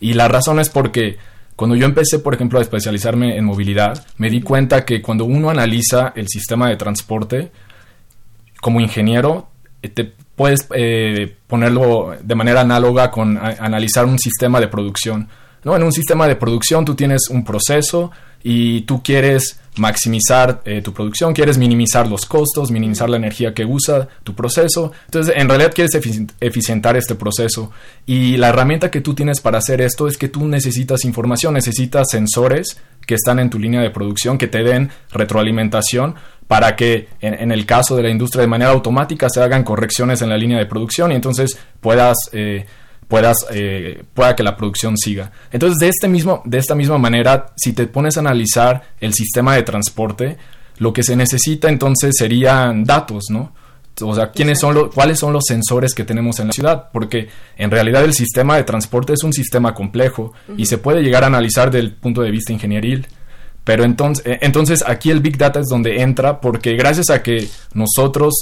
Y 0.00 0.14
la 0.14 0.28
razón 0.28 0.60
es 0.60 0.68
porque 0.68 1.18
cuando 1.56 1.76
yo 1.76 1.86
empecé, 1.86 2.20
por 2.20 2.34
ejemplo, 2.34 2.58
a 2.58 2.62
especializarme 2.62 3.36
en 3.36 3.44
movilidad, 3.44 4.06
me 4.18 4.30
di 4.30 4.42
cuenta 4.42 4.84
que 4.84 5.02
cuando 5.02 5.24
uno 5.24 5.50
analiza 5.50 6.12
el 6.14 6.28
sistema 6.28 6.68
de 6.68 6.76
transporte, 6.76 7.50
como 8.60 8.80
ingeniero, 8.80 9.48
eh, 9.82 9.88
te 9.88 10.12
puedes 10.36 10.66
eh, 10.74 11.36
ponerlo 11.46 12.16
de 12.22 12.34
manera 12.34 12.60
análoga 12.60 13.10
con 13.10 13.38
analizar 13.38 14.04
un 14.04 14.18
sistema 14.18 14.60
de 14.60 14.68
producción. 14.68 15.28
¿no? 15.64 15.76
En 15.76 15.82
un 15.82 15.92
sistema 15.92 16.26
de 16.26 16.36
producción 16.36 16.84
tú 16.84 16.94
tienes 16.94 17.28
un 17.30 17.44
proceso 17.44 18.10
y 18.44 18.82
tú 18.82 19.02
quieres 19.02 19.58
maximizar 19.76 20.60
eh, 20.66 20.82
tu 20.82 20.92
producción, 20.92 21.32
quieres 21.32 21.58
minimizar 21.58 22.06
los 22.06 22.26
costos, 22.26 22.70
minimizar 22.70 23.10
la 23.10 23.16
energía 23.16 23.54
que 23.54 23.64
usa 23.64 24.06
tu 24.22 24.34
proceso. 24.34 24.92
Entonces, 25.06 25.34
en 25.36 25.48
realidad 25.48 25.72
quieres 25.74 25.94
eficientar 26.40 26.96
este 26.96 27.16
proceso. 27.16 27.72
Y 28.06 28.36
la 28.36 28.50
herramienta 28.50 28.90
que 28.90 29.00
tú 29.00 29.14
tienes 29.14 29.40
para 29.40 29.58
hacer 29.58 29.80
esto 29.80 30.06
es 30.06 30.16
que 30.16 30.28
tú 30.28 30.46
necesitas 30.46 31.04
información, 31.04 31.54
necesitas 31.54 32.06
sensores 32.10 32.78
que 33.06 33.14
están 33.14 33.38
en 33.38 33.50
tu 33.50 33.58
línea 33.58 33.80
de 33.80 33.90
producción, 33.90 34.38
que 34.38 34.46
te 34.46 34.62
den 34.62 34.90
retroalimentación 35.10 36.14
para 36.46 36.76
que 36.76 37.08
en, 37.20 37.50
el 37.50 37.64
caso 37.64 37.96
de 37.96 38.02
la 38.02 38.10
industria 38.10 38.42
de 38.42 38.48
manera 38.48 38.70
automática 38.70 39.30
se 39.30 39.40
hagan 39.40 39.64
correcciones 39.64 40.20
en 40.20 40.28
la 40.28 40.36
línea 40.36 40.58
de 40.58 40.66
producción 40.66 41.10
y 41.10 41.14
entonces 41.16 41.58
puedas... 41.80 42.16
Eh, 42.32 42.66
puedas 43.14 43.46
eh, 43.52 44.02
pueda 44.12 44.34
que 44.34 44.42
la 44.42 44.56
producción 44.56 44.98
siga. 44.98 45.30
Entonces, 45.52 45.78
de 45.78 45.88
este 45.88 46.08
mismo 46.08 46.42
de 46.44 46.58
esta 46.58 46.74
misma 46.74 46.98
manera, 46.98 47.52
si 47.54 47.72
te 47.72 47.86
pones 47.86 48.16
a 48.16 48.20
analizar 48.20 48.82
el 49.00 49.14
sistema 49.14 49.54
de 49.54 49.62
transporte, 49.62 50.36
lo 50.78 50.92
que 50.92 51.04
se 51.04 51.14
necesita 51.14 51.68
entonces 51.68 52.16
serían 52.18 52.82
datos, 52.82 53.26
¿no? 53.30 53.52
O 54.00 54.16
sea, 54.16 54.32
¿quiénes 54.32 54.58
son 54.58 54.74
los, 54.74 54.92
¿cuáles 54.92 55.20
son 55.20 55.32
los 55.32 55.44
sensores 55.46 55.94
que 55.94 56.02
tenemos 56.02 56.40
en 56.40 56.48
la 56.48 56.52
ciudad? 56.52 56.88
Porque 56.92 57.28
en 57.56 57.70
realidad 57.70 58.02
el 58.02 58.14
sistema 58.14 58.56
de 58.56 58.64
transporte 58.64 59.12
es 59.12 59.22
un 59.22 59.32
sistema 59.32 59.74
complejo 59.74 60.32
y 60.56 60.66
se 60.66 60.78
puede 60.78 61.00
llegar 61.00 61.22
a 61.22 61.28
analizar 61.28 61.70
del 61.70 61.92
punto 61.92 62.20
de 62.20 62.32
vista 62.32 62.52
ingenieril. 62.52 63.06
Pero 63.62 63.84
entonces, 63.84 64.26
eh, 64.26 64.38
entonces 64.42 64.82
aquí 64.84 65.12
el 65.12 65.20
Big 65.20 65.38
Data 65.38 65.60
es 65.60 65.68
donde 65.68 66.02
entra 66.02 66.40
porque 66.40 66.74
gracias 66.74 67.10
a 67.10 67.22
que 67.22 67.48
nosotros 67.74 68.34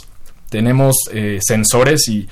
tenemos 0.52 0.94
eh, 1.12 1.38
sensores 1.40 2.06
y, 2.08 2.28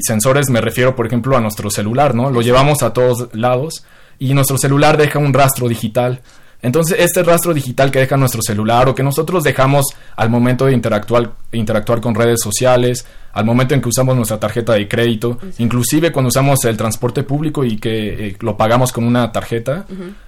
sensores 0.00 0.48
me 0.48 0.62
refiero 0.62 0.96
por 0.96 1.06
ejemplo 1.06 1.36
a 1.36 1.40
nuestro 1.40 1.70
celular, 1.70 2.14
¿no? 2.14 2.30
Lo 2.30 2.40
llevamos 2.40 2.82
a 2.82 2.94
todos 2.94 3.28
lados 3.34 3.84
y 4.18 4.32
nuestro 4.32 4.56
celular 4.56 4.96
deja 4.96 5.18
un 5.18 5.34
rastro 5.34 5.68
digital. 5.68 6.22
Entonces, 6.62 6.96
este 6.98 7.22
rastro 7.22 7.54
digital 7.54 7.90
que 7.90 8.00
deja 8.00 8.16
nuestro 8.16 8.40
celular 8.42 8.88
o 8.88 8.94
que 8.94 9.02
nosotros 9.02 9.44
dejamos 9.44 9.84
al 10.16 10.30
momento 10.30 10.64
de 10.64 10.72
interactuar, 10.72 11.30
interactuar 11.52 12.00
con 12.00 12.14
redes 12.14 12.40
sociales, 12.42 13.04
al 13.32 13.44
momento 13.44 13.74
en 13.74 13.82
que 13.82 13.90
usamos 13.90 14.16
nuestra 14.16 14.40
tarjeta 14.40 14.72
de 14.72 14.88
crédito, 14.88 15.38
inclusive 15.58 16.10
cuando 16.10 16.30
usamos 16.30 16.64
el 16.64 16.76
transporte 16.76 17.22
público 17.22 17.64
y 17.64 17.76
que 17.76 18.28
eh, 18.28 18.36
lo 18.40 18.56
pagamos 18.56 18.90
con 18.90 19.04
una 19.04 19.30
tarjeta, 19.30 19.84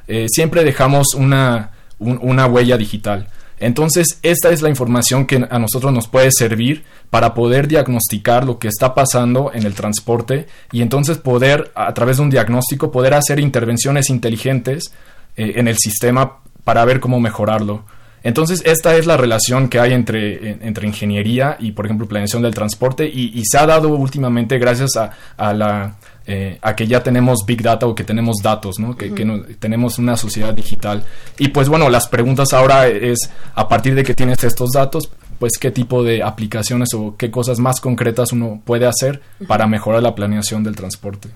eh, 0.07 0.27
siempre 0.29 0.63
dejamos 0.63 1.15
una, 1.15 1.71
una 1.99 2.47
huella 2.47 2.77
digital. 2.77 3.27
Entonces, 3.61 4.19
esta 4.23 4.50
es 4.50 4.62
la 4.62 4.71
información 4.71 5.26
que 5.26 5.47
a 5.49 5.59
nosotros 5.59 5.93
nos 5.93 6.09
puede 6.09 6.31
servir 6.33 6.83
para 7.11 7.35
poder 7.35 7.69
diagnosticar 7.69 8.45
lo 8.45 8.59
que 8.59 8.69
está 8.69 8.95
pasando 8.95 9.52
en 9.52 9.67
el 9.67 9.75
transporte 9.75 10.47
y 10.73 10.81
entonces 10.81 11.19
poder, 11.19 11.71
a 11.75 11.93
través 11.93 12.17
de 12.17 12.23
un 12.23 12.31
diagnóstico, 12.31 12.90
poder 12.90 13.12
hacer 13.12 13.38
intervenciones 13.38 14.09
inteligentes 14.09 14.93
eh, 15.37 15.52
en 15.57 15.69
el 15.69 15.76
sistema 15.76 16.38
para 16.64 16.85
ver 16.87 17.00
cómo 17.00 17.21
mejorarlo. 17.21 17.85
Entonces, 18.23 18.62
esta 18.67 18.97
es 18.97 19.07
la 19.07 19.17
relación 19.17 19.69
que 19.69 19.79
hay 19.79 19.93
entre, 19.95 20.52
entre 20.67 20.87
ingeniería 20.87 21.57
y, 21.59 21.73
por 21.73 21.87
ejemplo, 21.87 22.07
planeación 22.07 22.43
del 22.43 22.55
transporte 22.55 23.07
y, 23.07 23.43
se 23.45 23.59
ha 23.59 23.67
dado 23.67 23.88
últimamente 23.88 24.59
gracias 24.59 24.90
a, 24.97 25.52
la, 25.55 25.97
eh, 26.27 26.59
a 26.62 26.77
que 26.77 26.87
ya 26.87 27.03
tenemos 27.03 27.41
Big 27.47 27.62
Data 27.62 27.87
o 27.87 27.95
que 27.95 28.05
tenemos 28.05 28.37
datos, 28.43 28.79
¿no? 28.79 28.97
Que, 28.97 29.11
tenemos 29.59 29.99
una 29.99 30.17
sociedad 30.17 30.55
digital. 30.55 31.05
Y 31.39 31.49
pues 31.49 31.69
bueno, 31.69 31.89
las 31.89 32.09
preguntas 32.09 32.53
ahora 32.53 32.89
es, 32.89 33.19
a 33.55 33.69
partir 33.69 33.95
de 33.95 34.05
que 34.05 34.15
tienes 34.15 34.43
estos 34.45 34.71
datos, 34.73 35.11
pues 35.39 35.53
qué 35.59 35.71
tipo 35.71 36.05
de 36.05 36.23
aplicaciones 36.23 36.91
o 36.95 37.17
qué 37.17 37.31
cosas 37.31 37.59
más 37.59 37.81
concretas 37.81 38.33
uno 38.33 38.61
puede 38.65 38.87
hacer 38.87 39.23
para 39.49 39.67
mejorar 39.67 40.03
la 40.03 40.15
planeación 40.15 40.62
del 40.62 40.77
transporte. 40.77 41.29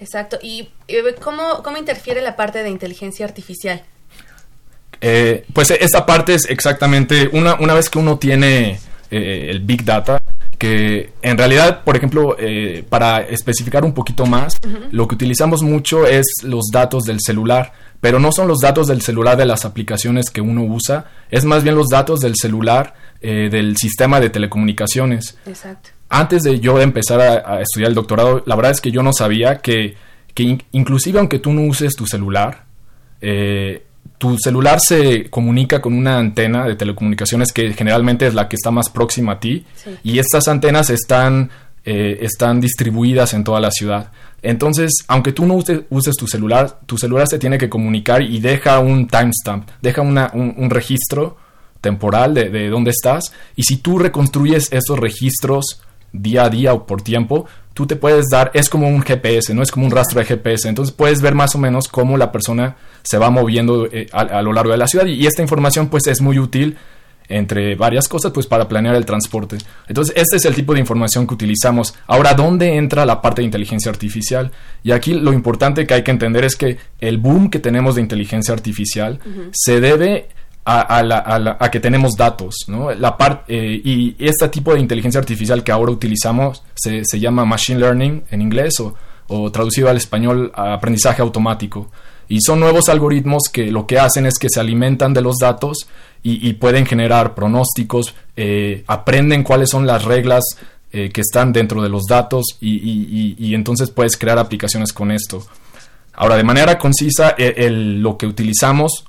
Exacto. 0.00 0.38
¿Y 0.42 0.68
eh, 0.88 1.02
cómo, 1.22 1.62
cómo 1.62 1.76
interfiere 1.76 2.20
la 2.22 2.34
parte 2.36 2.62
de 2.62 2.70
inteligencia 2.70 3.24
artificial? 3.24 3.82
Eh, 5.00 5.44
pues 5.52 5.70
esta 5.70 6.06
parte 6.06 6.34
es 6.34 6.44
exactamente, 6.48 7.28
una, 7.32 7.54
una 7.54 7.74
vez 7.74 7.90
que 7.90 7.98
uno 7.98 8.18
tiene 8.18 8.78
eh, 9.10 9.48
el 9.50 9.60
Big 9.60 9.84
Data, 9.84 10.21
que 10.62 11.12
en 11.22 11.36
realidad, 11.36 11.82
por 11.82 11.96
ejemplo, 11.96 12.36
eh, 12.38 12.84
para 12.88 13.20
especificar 13.20 13.84
un 13.84 13.92
poquito 13.92 14.26
más, 14.26 14.58
lo 14.92 15.08
que 15.08 15.16
utilizamos 15.16 15.60
mucho 15.60 16.06
es 16.06 16.24
los 16.44 16.66
datos 16.72 17.02
del 17.02 17.18
celular, 17.18 17.72
pero 18.00 18.20
no 18.20 18.30
son 18.30 18.46
los 18.46 18.60
datos 18.60 18.86
del 18.86 19.02
celular 19.02 19.36
de 19.36 19.44
las 19.44 19.64
aplicaciones 19.64 20.30
que 20.30 20.40
uno 20.40 20.62
usa, 20.62 21.06
es 21.32 21.44
más 21.44 21.64
bien 21.64 21.74
los 21.74 21.88
datos 21.88 22.20
del 22.20 22.34
celular 22.36 22.94
del 23.20 23.76
sistema 23.76 24.20
de 24.20 24.30
telecomunicaciones. 24.30 25.36
Exacto. 25.46 25.90
Antes 26.08 26.44
de 26.44 26.60
yo 26.60 26.80
empezar 26.80 27.20
a, 27.20 27.60
estudiar 27.60 27.88
el 27.88 27.96
doctorado, 27.96 28.44
la 28.46 28.54
verdad 28.54 28.70
es 28.70 28.80
que 28.80 28.92
yo 28.92 29.02
no 29.02 29.12
sabía 29.12 29.58
que, 29.58 29.96
que 30.32 30.58
inclusive 30.70 31.18
aunque 31.18 31.40
tú 31.40 31.52
no 31.52 31.62
uses 31.62 31.96
tu 31.96 32.06
celular, 32.06 32.66
eh, 33.20 33.82
tu 34.22 34.38
celular 34.38 34.78
se 34.80 35.28
comunica 35.30 35.82
con 35.82 35.94
una 35.94 36.16
antena 36.16 36.64
de 36.64 36.76
telecomunicaciones 36.76 37.52
que 37.52 37.72
generalmente 37.72 38.24
es 38.24 38.34
la 38.34 38.48
que 38.48 38.54
está 38.54 38.70
más 38.70 38.88
próxima 38.88 39.32
a 39.32 39.40
ti 39.40 39.66
y 40.04 40.20
estas 40.20 40.46
antenas 40.46 40.90
están, 40.90 41.50
eh, 41.84 42.18
están 42.20 42.60
distribuidas 42.60 43.34
en 43.34 43.42
toda 43.42 43.58
la 43.58 43.72
ciudad. 43.72 44.12
Entonces, 44.40 44.92
aunque 45.08 45.32
tú 45.32 45.44
no 45.44 45.54
uses, 45.54 46.14
tu 46.16 46.28
celular, 46.28 46.78
tu 46.86 46.98
celular 46.98 47.26
se 47.26 47.40
tiene 47.40 47.58
que 47.58 47.68
comunicar 47.68 48.22
y 48.22 48.38
deja 48.38 48.78
un 48.78 49.08
timestamp, 49.08 49.68
deja 49.80 50.02
una, 50.02 50.30
un, 50.34 50.70
registro 50.70 51.36
temporal 51.80 52.32
de, 52.32 52.48
de 52.48 52.68
dónde 52.68 52.92
estás 52.92 53.32
y 53.56 53.64
si 53.64 53.78
tú 53.78 53.98
reconstruyes 53.98 54.72
esos 54.72 55.00
registros 55.00 55.82
día 56.12 56.44
a 56.44 56.48
día 56.48 56.74
o 56.74 56.86
por 56.86 57.02
tiempo, 57.02 57.46
tú 57.74 57.86
te 57.86 57.96
puedes 57.96 58.26
dar, 58.30 58.50
es 58.54 58.68
como 58.68 58.88
un 58.88 59.02
GPS, 59.02 59.54
no 59.54 59.62
es 59.62 59.70
como 59.70 59.86
un 59.86 59.92
rastro 59.92 60.20
de 60.20 60.26
GPS, 60.26 60.68
entonces 60.68 60.94
puedes 60.94 61.20
ver 61.20 61.34
más 61.34 61.54
o 61.54 61.58
menos 61.58 61.88
cómo 61.88 62.16
la 62.16 62.32
persona 62.32 62.76
se 63.02 63.18
va 63.18 63.30
moviendo 63.30 63.86
eh, 63.90 64.06
a, 64.12 64.42
lo 64.42 64.52
largo 64.52 64.72
de 64.72 64.78
la 64.78 64.86
ciudad 64.86 65.06
y, 65.06 65.26
esta 65.26 65.42
información 65.42 65.88
pues 65.88 66.06
es 66.06 66.20
muy 66.20 66.38
útil 66.38 66.76
entre 67.28 67.76
varias 67.76 68.08
cosas 68.08 68.32
pues 68.32 68.46
para 68.46 68.68
planear 68.68 68.94
el 68.94 69.06
transporte. 69.06 69.56
Entonces 69.88 70.14
este 70.16 70.36
es 70.36 70.44
el 70.44 70.54
tipo 70.54 70.74
de 70.74 70.80
información 70.80 71.26
que 71.26 71.32
utilizamos. 71.32 71.94
Ahora, 72.06 72.34
¿dónde 72.34 72.76
entra 72.76 73.06
la 73.06 73.22
parte 73.22 73.40
de 73.40 73.46
inteligencia 73.46 73.90
artificial? 73.90 74.50
Y 74.82 74.90
aquí 74.90 75.14
lo 75.14 75.32
importante 75.32 75.86
que 75.86 75.94
hay 75.94 76.02
que 76.02 76.10
entender 76.10 76.44
es 76.44 76.56
que 76.56 76.76
el 77.00 77.18
boom 77.18 77.48
que 77.48 77.58
tenemos 77.58 77.94
de 77.94 78.02
inteligencia 78.02 78.52
artificial 78.52 79.20
se 79.52 79.80
debe 79.80 80.28
a, 80.64 81.68
que 81.70 81.80
tenemos 81.80 82.12
datos. 82.16 82.54
La 82.98 83.16
parte 83.16 83.54
eh, 83.54 83.80
y 83.84 84.16
este 84.18 84.48
tipo 84.48 84.74
de 84.74 84.80
inteligencia 84.80 85.18
artificial 85.18 85.64
que 85.64 85.72
ahora 85.72 85.92
utilizamos 85.92 86.62
se, 86.74 87.02
llama 87.18 87.44
machine 87.44 87.80
learning 87.80 88.24
en 88.30 88.42
inglés 88.42 88.78
o 88.80 88.94
o 89.32 89.50
traducido 89.50 89.88
al 89.88 89.96
español 89.96 90.52
aprendizaje 90.54 91.22
automático. 91.22 91.90
Y 92.28 92.40
son 92.40 92.60
nuevos 92.60 92.88
algoritmos 92.88 93.44
que 93.52 93.70
lo 93.70 93.86
que 93.86 93.98
hacen 93.98 94.26
es 94.26 94.38
que 94.38 94.48
se 94.48 94.60
alimentan 94.60 95.12
de 95.12 95.20
los 95.20 95.36
datos 95.36 95.86
y, 96.24 96.52
pueden 96.52 96.86
generar 96.86 97.34
pronósticos, 97.34 98.14
eh, 98.36 98.84
aprenden 98.86 99.42
cuáles 99.42 99.70
son 99.70 99.88
las 99.88 100.04
reglas 100.04 100.44
eh, 100.92 101.10
que 101.10 101.20
están 101.20 101.52
dentro 101.52 101.82
de 101.82 101.88
los 101.88 102.04
datos 102.04 102.44
y, 102.60 103.54
entonces 103.54 103.90
puedes 103.90 104.16
crear 104.16 104.38
aplicaciones 104.38 104.92
con 104.92 105.10
esto. 105.10 105.44
Ahora, 106.14 106.36
de 106.36 106.44
manera 106.44 106.78
concisa, 106.78 107.34
e, 107.36 107.68
lo 107.70 108.16
que 108.16 108.26
utilizamos 108.26 109.04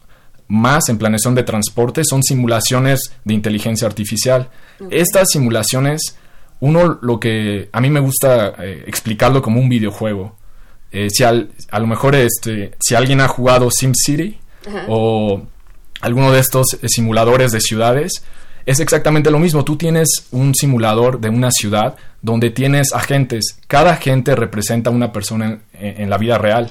más 0.54 0.88
en 0.88 1.00
planeación 1.00 1.34
de 1.34 1.42
transporte 1.42 2.04
son 2.04 2.22
simulaciones 2.22 3.12
de 3.26 3.34
inteligencia 3.34 3.88
artificial. 3.88 4.50
Estas 4.92 5.30
simulaciones, 5.32 6.16
uno 6.60 7.00
lo 7.02 7.20
que 7.20 7.70
a 7.72 7.82
mí 7.82 7.90
me 7.90 8.00
gusta 8.00 8.54
eh, 8.60 8.84
explicarlo 8.86 9.42
como 9.42 9.60
un 9.60 9.68
videojuego. 9.68 10.36
Eh, 10.92 11.10
si 11.10 11.24
a 11.24 11.34
lo 11.34 11.88
mejor 11.88 12.14
este, 12.14 12.74
si 12.80 12.94
alguien 12.94 13.20
ha 13.22 13.28
jugado 13.28 13.72
SimCity 13.72 14.38
o 14.88 15.42
alguno 16.02 16.32
de 16.32 16.40
estos 16.40 16.76
eh, 16.76 16.88
simuladores 16.88 17.52
de 17.52 17.60
ciudades, 17.60 18.24
es 18.68 18.80
exactamente 18.80 19.32
lo 19.32 19.40
mismo. 19.40 19.66
Tú 19.66 19.76
tienes 19.76 20.28
un 20.30 20.54
simulador 20.54 21.20
de 21.20 21.30
una 21.30 21.50
ciudad 21.50 21.96
donde 22.22 22.52
tienes 22.52 22.94
agentes. 22.94 23.58
Cada 23.66 23.94
agente 23.94 24.36
representa 24.36 24.92
una 24.92 25.12
persona 25.12 25.62
en, 25.74 26.10
la 26.12 26.20
vida 26.20 26.38
real. 26.38 26.70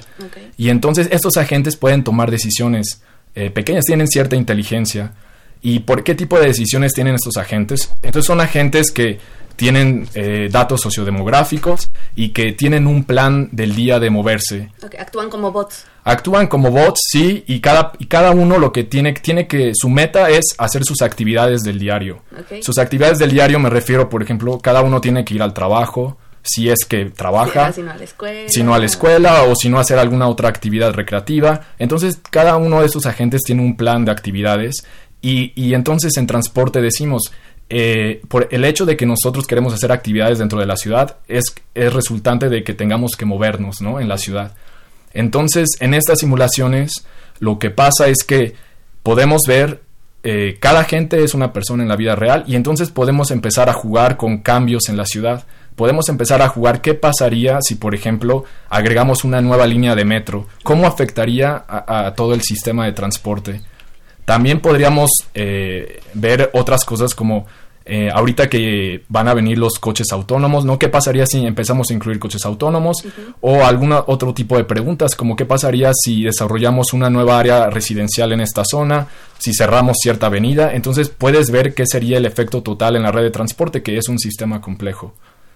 Y 0.57 0.69
entonces 0.69 1.09
estos 1.11 1.35
agentes 1.35 1.75
pueden 1.75 2.05
tomar 2.05 2.31
decisiones 2.31 3.01
eh, 3.35 3.49
pequeñas, 3.49 3.85
tienen 3.85 4.07
cierta 4.07 4.35
inteligencia. 4.35 5.13
¿Y 5.61 5.79
por 5.79 6.03
qué 6.03 6.13
tipo 6.13 6.39
de 6.39 6.47
decisiones 6.47 6.93
tienen 6.93 7.15
estos 7.15 7.37
agentes? 7.37 7.89
Entonces 8.01 8.25
son 8.25 8.41
agentes 8.41 8.91
que 8.91 9.19
tienen 9.55 10.07
eh, 10.15 10.49
datos 10.51 10.81
sociodemográficos 10.81 11.89
y 12.15 12.29
que 12.29 12.51
tienen 12.53 12.87
un 12.87 13.03
plan 13.03 13.49
del 13.51 13.75
día 13.75 13.99
de 13.99 14.09
moverse. 14.09 14.71
actúan 14.99 15.29
como 15.29 15.51
bots. 15.51 15.85
Actúan 16.03 16.47
como 16.47 16.69
bots, 16.69 16.99
sí, 17.11 17.43
y 17.47 17.59
cada, 17.61 17.93
y 17.97 18.07
cada 18.07 18.31
uno 18.31 18.57
lo 18.57 18.73
que 18.73 18.83
tiene, 18.83 19.13
tiene 19.13 19.47
que, 19.47 19.71
su 19.73 19.89
meta 19.89 20.29
es 20.29 20.53
hacer 20.57 20.83
sus 20.83 21.01
actividades 21.01 21.61
del 21.61 21.79
diario. 21.79 22.23
Sus 22.61 22.77
actividades 22.77 23.19
del 23.19 23.31
diario 23.31 23.59
me 23.59 23.69
refiero, 23.69 24.09
por 24.09 24.21
ejemplo, 24.21 24.59
cada 24.59 24.81
uno 24.81 24.99
tiene 24.99 25.23
que 25.23 25.35
ir 25.35 25.41
al 25.41 25.53
trabajo, 25.53 26.17
si 26.43 26.69
es 26.69 26.85
que 26.85 27.05
trabaja, 27.05 27.71
si 27.71 27.81
no 27.81 27.91
a 27.91 27.97
la 27.97 28.03
escuela, 28.03 28.49
si 28.49 28.63
no 28.63 28.73
a 28.73 28.79
la 28.79 28.85
escuela 28.85 29.43
o 29.43 29.55
si 29.55 29.69
no 29.69 29.79
hacer 29.79 29.97
alguna 29.97 30.27
otra 30.27 30.49
actividad 30.49 30.93
recreativa. 30.93 31.61
Entonces, 31.79 32.19
cada 32.29 32.57
uno 32.57 32.81
de 32.81 32.87
esos 32.87 33.05
agentes 33.05 33.41
tiene 33.43 33.61
un 33.61 33.77
plan 33.77 34.05
de 34.05 34.11
actividades 34.11 34.85
y, 35.21 35.53
y 35.55 35.73
entonces 35.73 36.17
en 36.17 36.27
transporte 36.27 36.81
decimos, 36.81 37.31
eh, 37.69 38.21
por 38.27 38.49
el 38.51 38.65
hecho 38.65 38.85
de 38.85 38.97
que 38.97 39.05
nosotros 39.05 39.47
queremos 39.47 39.73
hacer 39.73 39.91
actividades 39.91 40.37
dentro 40.37 40.59
de 40.59 40.65
la 40.65 40.75
ciudad 40.75 41.17
es, 41.27 41.55
es 41.73 41.91
resultante 41.93 42.49
de 42.49 42.63
que 42.63 42.73
tengamos 42.73 43.15
que 43.17 43.25
movernos 43.25 43.81
¿no? 43.81 43.99
en 43.99 44.09
la 44.09 44.17
ciudad. 44.17 44.53
Entonces, 45.13 45.69
en 45.79 45.93
estas 45.93 46.19
simulaciones, 46.19 47.05
lo 47.39 47.59
que 47.59 47.71
pasa 47.71 48.09
es 48.09 48.23
que 48.23 48.53
podemos 49.01 49.41
ver 49.47 49.81
eh, 50.23 50.57
cada 50.59 50.83
gente 50.83 51.23
es 51.23 51.33
una 51.33 51.51
persona 51.51 51.83
en 51.83 51.89
la 51.89 51.95
vida 51.95 52.15
real 52.15 52.43
y 52.47 52.55
entonces 52.55 52.89
podemos 52.89 53.31
empezar 53.31 53.69
a 53.69 53.73
jugar 53.73 54.17
con 54.17 54.39
cambios 54.39 54.87
en 54.89 54.97
la 54.97 55.05
ciudad. 55.05 55.45
Podemos 55.75 56.09
empezar 56.09 56.41
a 56.41 56.49
jugar 56.49 56.81
qué 56.81 56.93
pasaría 56.93 57.59
si, 57.61 57.75
por 57.75 57.95
ejemplo, 57.95 58.45
agregamos 58.69 59.23
una 59.23 59.41
nueva 59.41 59.67
línea 59.67 59.95
de 59.95 60.05
metro. 60.05 60.47
¿Cómo 60.63 60.87
afectaría 60.87 61.63
a 61.67 62.13
todo 62.15 62.33
el 62.33 62.41
sistema 62.41 62.85
de 62.85 62.93
transporte? 62.93 63.61
También 64.25 64.61
podríamos 64.61 65.11
eh, 65.33 66.01
ver 66.13 66.49
otras 66.53 66.85
cosas 66.85 67.13
como 67.13 67.45
eh, 67.85 68.09
ahorita 68.09 68.47
que 68.47 69.03
van 69.09 69.27
a 69.27 69.33
venir 69.33 69.57
los 69.57 69.77
coches 69.77 70.07
autónomos, 70.13 70.63
¿no? 70.63 70.79
¿Qué 70.79 70.87
pasaría 70.87 71.25
si 71.25 71.45
empezamos 71.45 71.89
a 71.89 71.93
incluir 71.93 72.17
coches 72.17 72.45
autónomos? 72.45 73.03
O 73.41 73.65
algún 73.65 73.91
otro 73.91 74.33
tipo 74.33 74.55
de 74.55 74.63
preguntas, 74.63 75.15
como 75.15 75.35
qué 75.35 75.45
pasaría 75.45 75.91
si 75.93 76.23
desarrollamos 76.23 76.93
una 76.93 77.09
nueva 77.09 77.37
área 77.37 77.69
residencial 77.69 78.31
en 78.31 78.39
esta 78.39 78.63
zona, 78.63 79.07
si 79.37 79.53
cerramos 79.53 79.97
cierta 80.01 80.27
avenida. 80.27 80.73
Entonces 80.73 81.09
puedes 81.09 81.51
ver 81.51 81.73
qué 81.73 81.85
sería 81.85 82.17
el 82.17 82.25
efecto 82.25 82.63
total 82.63 82.95
en 82.95 83.03
la 83.03 83.11
red 83.11 83.23
de 83.23 83.31
transporte, 83.31 83.83
que 83.83 83.97
es 83.97 84.07
un 84.07 84.19
sistema 84.19 84.61
complejo. 84.61 85.13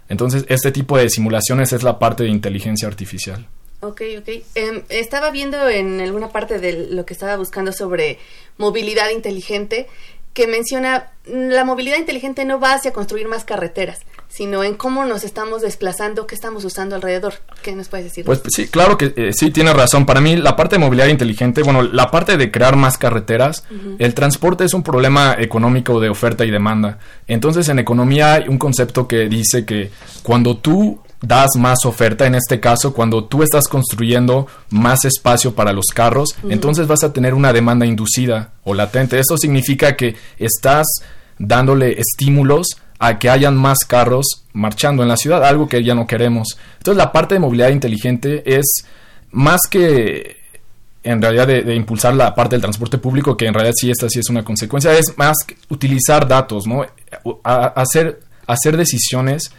Entonces, 0.10 0.46
este 0.50 0.72
tipo 0.72 0.98
de 0.98 1.10
simulaciones 1.10 1.74
es 1.74 1.84
la 1.84 2.00
parte 2.00 2.24
de 2.24 2.30
inteligencia 2.30 2.88
artificial. 2.88 3.48
Ok, 3.82 4.02
ok. 4.20 4.30
Em, 4.56 4.84
estaba 4.90 5.30
viendo 5.30 5.70
en 5.70 6.02
alguna 6.02 6.30
parte 6.30 6.60
de 6.60 6.88
lo 6.90 7.06
que 7.06 7.14
estaba 7.14 7.36
buscando 7.38 7.72
sobre 7.72 8.17
movilidad 8.58 9.10
inteligente 9.12 9.88
que 10.34 10.46
menciona 10.46 11.12
la 11.26 11.65
movilidad 11.65 11.98
inteligente 11.98 12.46
no 12.46 12.60
va 12.60 12.74
hacia 12.74 12.93
construir 12.93 13.28
más 13.28 13.43
carreteras, 13.43 14.02
sino 14.30 14.63
en 14.63 14.76
cómo 14.76 15.06
nos 15.06 15.24
estamos 15.24 15.62
desplazando, 15.62 16.28
qué 16.28 16.36
estamos 16.36 16.63
usando 16.66 16.96
alrededor. 16.96 17.36
¿Qué 17.62 17.76
nos 17.76 17.88
puedes 17.88 18.06
decir? 18.06 18.26
Pues 18.26 18.42
sí, 18.54 18.68
claro 18.68 18.98
que 18.98 19.13
eh, 19.16 19.32
sí, 19.34 19.52
tiene 19.52 19.74
razón. 19.74 20.06
Para 20.06 20.22
mí, 20.22 20.36
la 20.36 20.56
parte 20.56 20.76
de 20.76 20.80
movilidad 20.80 21.08
inteligente, 21.08 21.63
bueno, 21.63 21.82
la 21.82 22.12
parte 22.12 22.38
de 22.38 22.52
crear 22.52 22.76
más 22.76 22.98
carreteras, 22.98 23.63
el 24.00 24.13
transporte 24.13 24.66
es 24.66 24.74
un 24.74 24.84
problema 24.84 25.36
económico 25.40 26.00
de 26.00 26.10
oferta 26.10 26.46
y 26.46 26.52
demanda. 26.52 27.00
Entonces, 27.28 27.70
en 27.70 27.80
economía 27.80 28.34
hay 28.34 28.48
un 28.48 28.58
concepto 28.58 29.08
que 29.08 29.28
dice 29.28 29.66
que 29.66 29.92
cuando 30.24 30.58
tú 30.58 31.02
das 31.22 31.56
más 31.58 31.86
oferta, 31.86 32.28
en 32.28 32.36
este 32.36 32.60
caso, 32.60 32.94
cuando 32.94 33.26
tú 33.26 33.42
estás 33.44 33.68
construyendo 33.68 34.48
más 34.70 35.06
espacio 35.06 35.56
para 35.56 35.74
los 35.74 35.88
carros, 35.94 36.36
entonces 36.50 36.88
vas 36.88 37.04
a 37.04 37.12
tener 37.12 37.34
una 37.34 37.54
demanda 37.54 37.86
inducida 37.86 38.52
o 38.63 38.74
latente. 38.74 39.20
Eso 39.20 39.38
significa 39.38 39.96
que 39.96 40.16
estás 40.38 40.86
dándole 41.40 42.00
estímulos 42.00 42.78
a 43.00 43.20
que 43.20 43.30
hayan 43.30 43.56
más 43.56 43.80
carros 43.80 44.44
marchando 44.54 45.04
en 45.04 45.10
la 45.10 45.18
ciudad, 45.18 45.44
algo 45.44 45.68
que 45.68 45.84
ya 45.84 45.96
no 45.96 46.08
queremos. 46.08 46.58
Entonces 46.78 46.98
la 46.98 47.12
parte 47.12 47.36
de 47.36 47.40
movilidad 47.40 47.70
inteligente 47.70 48.44
es 48.46 48.86
más 49.32 49.62
que 49.70 50.38
en 51.04 51.22
realidad 51.22 51.48
de, 51.48 51.76
impulsar 51.76 52.14
la 52.16 52.36
parte 52.36 52.56
del 52.56 52.62
transporte 52.62 52.98
público, 52.98 53.38
que 53.38 53.46
en 53.46 53.54
realidad 53.54 53.74
sí 53.78 53.90
esta 53.90 54.10
sí 54.10 54.20
es 54.20 54.30
una 54.30 54.44
consecuencia, 54.44 54.92
es 54.98 55.18
más 55.18 55.38
utilizar 55.70 56.28
datos, 56.28 56.68
¿no? 56.68 56.86
hacer, 57.44 58.20
hacer 58.46 58.76
decisiones 58.76 59.52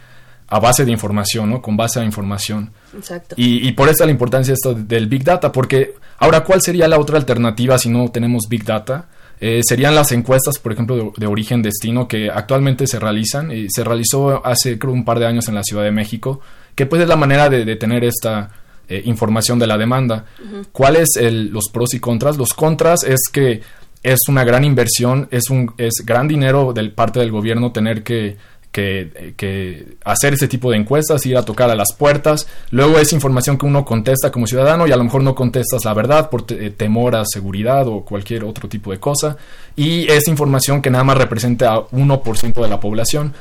a 0.47 0.59
base 0.59 0.85
de 0.85 0.91
información, 0.91 1.49
¿no? 1.49 1.61
Con 1.61 1.77
base 1.77 1.99
a 1.99 2.03
información. 2.03 2.71
Exacto. 2.95 3.35
Y, 3.37 3.71
por 3.73 3.87
eso 3.87 4.05
la 4.05 4.11
importancia 4.11 4.53
esto 4.53 4.73
del 4.73 5.07
Big 5.07 5.23
Data, 5.23 5.51
porque 5.51 5.95
ahora, 6.17 6.43
¿cuál 6.43 6.61
sería 6.61 6.87
la 6.87 6.99
otra 6.99 7.17
alternativa 7.17 7.77
si 7.77 7.89
no 7.89 8.09
tenemos 8.09 8.43
Big 8.49 8.63
Data? 8.63 9.07
Eh, 9.41 9.61
serían 9.63 9.95
las 9.95 10.11
encuestas, 10.11 10.59
por 10.59 10.73
ejemplo, 10.73 11.13
de, 11.15 11.27
origen-destino 11.27 12.07
que 12.07 12.29
actualmente 12.29 12.87
se 12.87 12.99
realizan. 12.99 13.51
y 13.51 13.67
se 13.69 13.83
realizó 13.83 14.45
hace, 14.45 14.77
creo, 14.77 14.93
un 14.93 15.05
par 15.05 15.19
de 15.19 15.27
años 15.27 15.47
en 15.47 15.55
la 15.55 15.63
Ciudad 15.63 15.83
de 15.83 15.91
México, 15.91 16.41
que 16.75 16.85
pues 16.85 17.01
es 17.01 17.07
la 17.07 17.15
manera 17.15 17.49
de, 17.49 17.75
tener 17.75 18.03
esta 18.03 18.51
eh, 18.87 19.01
información 19.05 19.59
de 19.59 19.67
la 19.67 19.77
demanda. 19.77 20.25
¿Cuáles 20.71 21.09
los 21.21 21.69
pros 21.71 21.93
y 21.93 21.99
contras? 21.99 22.37
Los 22.37 22.53
contras 22.53 23.03
es 23.03 23.21
que 23.31 23.61
es 24.03 24.19
una 24.27 24.43
gran 24.43 24.63
inversión, 24.63 25.27
es 25.31 25.49
un 25.49 25.73
es 25.77 26.05
gran 26.05 26.27
dinero 26.27 26.73
del 26.73 26.91
parte 26.91 27.19
del 27.19 27.31
gobierno 27.31 27.71
tener 27.71 28.03
que 28.03 28.37
que, 28.71 29.97
hacer 30.03 30.33
ese 30.33 30.47
tipo 30.47 30.71
de 30.71 30.77
encuestas, 30.77 31.25
ir 31.25 31.37
a 31.37 31.43
tocar 31.43 31.69
a 31.69 31.75
las 31.75 31.93
puertas. 31.93 32.47
Luego 32.71 32.99
es 32.99 33.13
información 33.13 33.57
que 33.57 33.65
uno 33.65 33.83
contesta 33.83 34.31
como 34.31 34.47
ciudadano 34.47 34.87
y 34.87 34.91
a 34.91 34.97
lo 34.97 35.03
mejor 35.03 35.23
no 35.23 35.35
contestas 35.35 35.85
la 35.85 35.93
verdad 35.93 36.29
por 36.29 36.45
eh, 36.49 36.71
temor 36.71 37.15
a 37.15 37.23
seguridad 37.25 37.87
o 37.87 38.01
cualquier 38.05 38.43
otro 38.43 38.69
tipo 38.69 38.91
de 38.91 38.99
cosa. 38.99 39.37
Y 39.75 40.09
es 40.09 40.27
información 40.27 40.81
que 40.81 40.89
nada 40.89 41.03
más 41.03 41.17
representa 41.17 41.73
a 41.73 41.87
1% 41.87 42.61
de 42.61 42.67
la 42.67 42.79
población. 42.79 43.33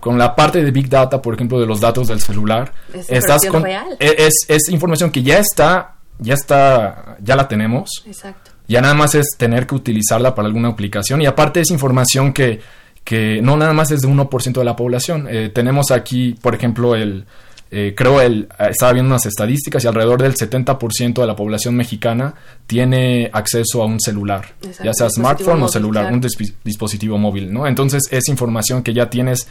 Con 0.00 0.18
la 0.18 0.34
parte 0.34 0.64
de 0.64 0.70
Big 0.72 0.88
Data, 0.88 1.22
por 1.22 1.34
ejemplo, 1.34 1.60
de 1.60 1.66
los 1.66 1.80
datos 1.80 2.08
del 2.08 2.20
celular, 2.20 2.72
es 2.92 3.08
estás 3.08 3.46
con, 3.46 3.64
e, 3.64 3.78
Es, 4.00 4.46
es 4.48 4.68
información 4.68 5.12
que 5.12 5.22
ya 5.22 5.38
está, 5.38 5.94
ya 6.18 6.34
está, 6.34 7.18
ya 7.22 7.36
la 7.36 7.46
tenemos. 7.46 8.02
Exacto. 8.04 8.50
Ya 8.66 8.80
nada 8.80 8.94
más 8.94 9.14
es 9.14 9.36
tener 9.36 9.64
que 9.64 9.76
utilizarla 9.76 10.34
para 10.34 10.48
alguna 10.48 10.70
aplicación. 10.70 11.22
Y 11.22 11.26
aparte 11.26 11.60
es 11.60 11.70
información 11.70 12.32
que 12.32 12.60
que 13.04 13.42
no 13.42 13.56
nada 13.56 13.72
más 13.72 13.90
es 13.90 14.00
de 14.00 14.08
1% 14.08 14.52
de 14.52 14.64
la 14.64 14.76
población. 14.76 15.26
Eh, 15.28 15.50
tenemos 15.52 15.90
aquí, 15.90 16.36
por 16.40 16.54
ejemplo, 16.54 16.94
el, 16.94 17.24
eh, 17.70 17.94
creo, 17.96 18.20
el, 18.20 18.48
eh, 18.58 18.68
estaba 18.70 18.92
viendo 18.92 19.08
unas 19.08 19.26
estadísticas 19.26 19.82
y 19.82 19.88
alrededor 19.88 20.22
del 20.22 20.34
70% 20.34 21.20
de 21.20 21.26
la 21.26 21.34
población 21.34 21.74
mexicana 21.74 22.34
tiene 22.66 23.30
acceso 23.32 23.82
a 23.82 23.86
un 23.86 23.98
celular, 23.98 24.54
ya 24.84 24.92
sea 24.92 25.08
smartphone 25.10 25.62
o 25.62 25.68
celular, 25.68 26.12
un 26.12 26.20
dispositivo 26.64 27.18
móvil, 27.18 27.52
¿no? 27.52 27.66
Entonces 27.66 28.02
es 28.10 28.28
información 28.28 28.82
que 28.82 28.92
ya 28.92 29.10
tienes, 29.10 29.48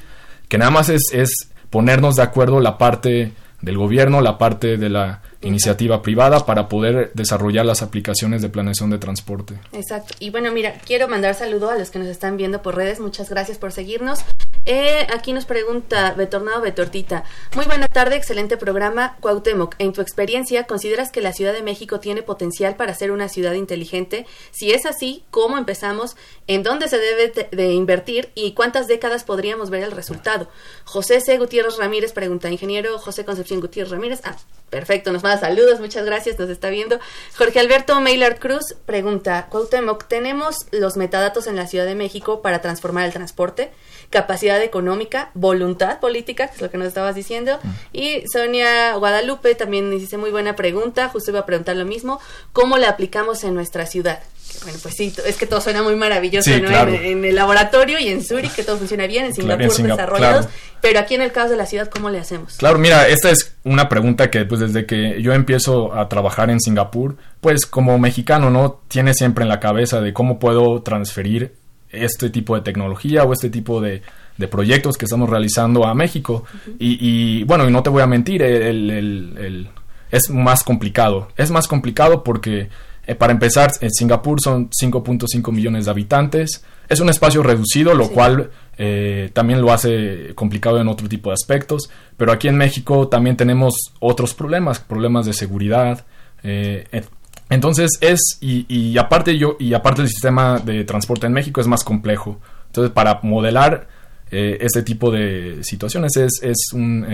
que 0.47 0.57
nada 0.57 0.71
más 0.71 0.89
es, 0.89 1.01
es 1.11 1.49
ponernos 1.69 2.15
de 2.15 2.23
acuerdo 2.23 2.59
la 2.59 2.77
parte 2.77 3.33
del 3.61 3.77
gobierno, 3.77 4.21
la 4.21 4.37
parte 4.37 4.77
de 4.77 4.89
la 4.89 5.21
iniciativa 5.41 6.01
privada 6.01 6.45
para 6.45 6.69
poder 6.69 7.11
desarrollar 7.13 7.65
las 7.65 7.81
aplicaciones 7.81 8.41
de 8.41 8.49
planeación 8.49 8.89
de 8.89 8.97
transporte. 8.97 9.55
Exacto. 9.73 10.13
Y 10.19 10.29
bueno, 10.29 10.51
mira, 10.51 10.73
quiero 10.85 11.07
mandar 11.07 11.35
saludo 11.35 11.69
a 11.69 11.77
los 11.77 11.89
que 11.89 11.99
nos 11.99 12.07
están 12.07 12.37
viendo 12.37 12.61
por 12.61 12.75
redes. 12.75 12.99
Muchas 12.99 13.29
gracias 13.29 13.57
por 13.57 13.71
seguirnos. 13.71 14.19
Eh, 14.65 15.07
aquí 15.11 15.33
nos 15.33 15.45
pregunta 15.45 16.13
Betornado 16.15 16.61
Betortita. 16.61 17.23
Muy 17.55 17.65
buena 17.65 17.87
tarde, 17.87 18.15
excelente 18.15 18.57
programa. 18.57 19.17
Cuauhtémoc, 19.19 19.75
en 19.79 19.91
tu 19.91 20.01
experiencia, 20.01 20.65
¿consideras 20.65 21.11
que 21.11 21.21
la 21.21 21.33
Ciudad 21.33 21.53
de 21.53 21.63
México 21.63 21.99
tiene 21.99 22.21
potencial 22.21 22.75
para 22.75 22.93
ser 22.93 23.11
una 23.11 23.27
ciudad 23.27 23.53
inteligente? 23.53 24.27
Si 24.51 24.71
es 24.71 24.85
así, 24.85 25.23
¿cómo 25.31 25.57
empezamos? 25.57 26.15
¿En 26.45 26.61
dónde 26.61 26.87
se 26.89 26.99
debe 26.99 27.49
de 27.51 27.73
invertir? 27.73 28.29
¿Y 28.35 28.53
cuántas 28.53 28.87
décadas 28.87 29.23
podríamos 29.23 29.71
ver 29.71 29.81
el 29.81 29.91
resultado? 29.91 30.47
José 30.85 31.21
C. 31.21 31.39
Gutiérrez 31.39 31.77
Ramírez 31.77 32.13
pregunta, 32.13 32.49
ingeniero 32.49 32.99
José 32.99 33.25
Concepción 33.25 33.61
Gutiérrez 33.61 33.91
Ramírez. 33.91 34.21
Ah, 34.23 34.37
perfecto, 34.69 35.11
nos 35.11 35.23
manda 35.31 35.47
saludos, 35.47 35.79
muchas 35.79 36.05
gracias, 36.05 36.37
nos 36.37 36.49
está 36.49 36.69
viendo. 36.69 36.99
Jorge 37.37 37.59
Alberto 37.59 37.99
Maylard 38.01 38.39
Cruz 38.39 38.75
pregunta, 38.85 39.47
Cuauhtémoc, 39.49 40.05
¿tenemos 40.05 40.55
los 40.71 40.97
metadatos 40.97 41.47
en 41.47 41.55
la 41.55 41.67
Ciudad 41.67 41.85
de 41.85 41.95
México 41.95 42.41
para 42.41 42.61
transformar 42.61 43.05
el 43.05 43.13
transporte? 43.13 43.71
capacidad 44.09 44.61
económica, 44.61 45.31
voluntad 45.35 46.01
política, 46.01 46.47
que 46.47 46.55
es 46.55 46.61
lo 46.61 46.69
que 46.69 46.77
nos 46.77 46.89
estabas 46.89 47.15
diciendo. 47.15 47.59
Mm. 47.63 47.69
Y 47.93 48.23
Sonia 48.27 48.93
Guadalupe 48.95 49.55
también 49.55 49.89
nos 49.89 50.01
dice 50.01 50.17
muy 50.17 50.31
buena 50.31 50.57
pregunta, 50.57 51.07
justo 51.07 51.31
iba 51.31 51.39
a 51.39 51.45
preguntar 51.45 51.77
lo 51.77 51.85
mismo, 51.85 52.19
¿cómo 52.51 52.77
la 52.77 52.89
aplicamos 52.89 53.45
en 53.45 53.55
nuestra 53.55 53.85
ciudad? 53.85 54.19
Bueno, 54.63 54.79
pues 54.81 54.95
sí, 54.95 55.13
es 55.25 55.37
que 55.37 55.45
todo 55.45 55.61
suena 55.61 55.81
muy 55.83 55.95
maravilloso 55.95 56.51
en, 56.51 57.25
el 57.25 57.35
laboratorio 57.35 57.99
y 57.99 58.09
en 58.09 58.23
Zurich, 58.23 58.53
que 58.53 58.63
todo 58.63 58.77
funciona 58.77 59.07
bien, 59.07 59.25
en 59.25 59.33
Singapur 59.33 59.73
desarrollados, 59.73 60.47
pero 60.81 60.99
aquí 60.99 61.15
en 61.15 61.21
el 61.21 61.31
caso 61.31 61.49
de 61.49 61.57
la 61.57 61.65
ciudad, 61.65 61.89
¿cómo 61.89 62.09
le 62.09 62.19
hacemos? 62.19 62.57
Claro, 62.57 62.77
mira, 62.77 63.07
esta 63.07 63.29
es 63.31 63.55
una 63.63 63.89
pregunta 63.89 64.29
que 64.29 64.45
pues 64.45 64.59
desde 64.61 64.85
que 64.85 65.21
yo 65.21 65.33
empiezo 65.33 65.93
a 65.93 66.09
trabajar 66.09 66.49
en 66.49 66.59
Singapur, 66.59 67.17
pues 67.39 67.65
como 67.65 67.97
mexicano, 67.99 68.49
¿no? 68.49 68.81
Tiene 68.87 69.13
siempre 69.13 69.43
en 69.43 69.49
la 69.49 69.59
cabeza 69.59 70.01
de 70.01 70.13
cómo 70.13 70.39
puedo 70.39 70.81
transferir 70.81 71.53
este 71.89 72.29
tipo 72.29 72.55
de 72.55 72.61
tecnología 72.61 73.23
o 73.23 73.33
este 73.33 73.49
tipo 73.49 73.81
de, 73.81 74.01
proyectos 74.49 74.97
que 74.97 75.05
estamos 75.05 75.29
realizando 75.29 75.85
a 75.85 75.93
México. 75.93 76.45
y, 76.79 77.43
bueno, 77.43 77.67
y 77.69 77.71
no 77.71 77.83
te 77.83 77.91
voy 77.91 78.01
a 78.01 78.07
mentir, 78.07 78.41
el, 78.41 79.69
es 80.09 80.29
más 80.29 80.63
complicado. 80.63 81.29
Es 81.37 81.51
más 81.51 81.67
complicado 81.67 82.23
porque, 82.23 82.69
eh, 83.07 83.15
para 83.15 83.33
empezar, 83.33 83.71
en 83.81 83.91
Singapur 83.91 84.39
son 84.41 84.69
5.5 84.69 85.51
millones 85.51 85.85
de 85.85 85.91
habitantes. 85.91 86.63
Es 86.87 86.99
un 86.99 87.09
espacio 87.09 87.41
reducido, 87.41 87.93
lo 87.93 88.09
cual 88.09 88.51
eh, 88.77 89.29
también 89.33 89.61
lo 89.61 89.71
hace 89.71 90.33
complicado 90.33 90.79
en 90.79 90.87
otro 90.87 91.07
tipo 91.07 91.29
de 91.29 91.35
aspectos. 91.35 91.89
Pero 92.17 92.31
aquí 92.31 92.47
en 92.47 92.57
México 92.57 93.07
también 93.07 93.37
tenemos 93.37 93.93
otros 93.99 94.33
problemas, 94.33 94.79
problemas 94.79 95.25
de 95.25 95.33
seguridad. 95.33 96.05
Eh, 96.43 97.03
entonces 97.49 97.91
es, 98.01 98.37
y, 98.41 98.97
aparte 98.97 99.37
yo, 99.37 99.55
y 99.59 99.73
aparte 99.73 100.01
el 100.01 100.07
sistema 100.07 100.59
de 100.59 100.83
transporte 100.83 101.27
en 101.27 101.33
México 101.33 101.61
es 101.61 101.67
más 101.67 101.83
complejo. 101.83 102.39
Entonces 102.67 102.91
para 102.91 103.19
modelar 103.23 103.87
eh, 104.31 104.57
este 104.61 104.81
tipo 104.83 105.11
de 105.11 105.63
situaciones 105.63 106.15
es, 106.17 106.41
es 106.41 106.73
un 106.73 107.05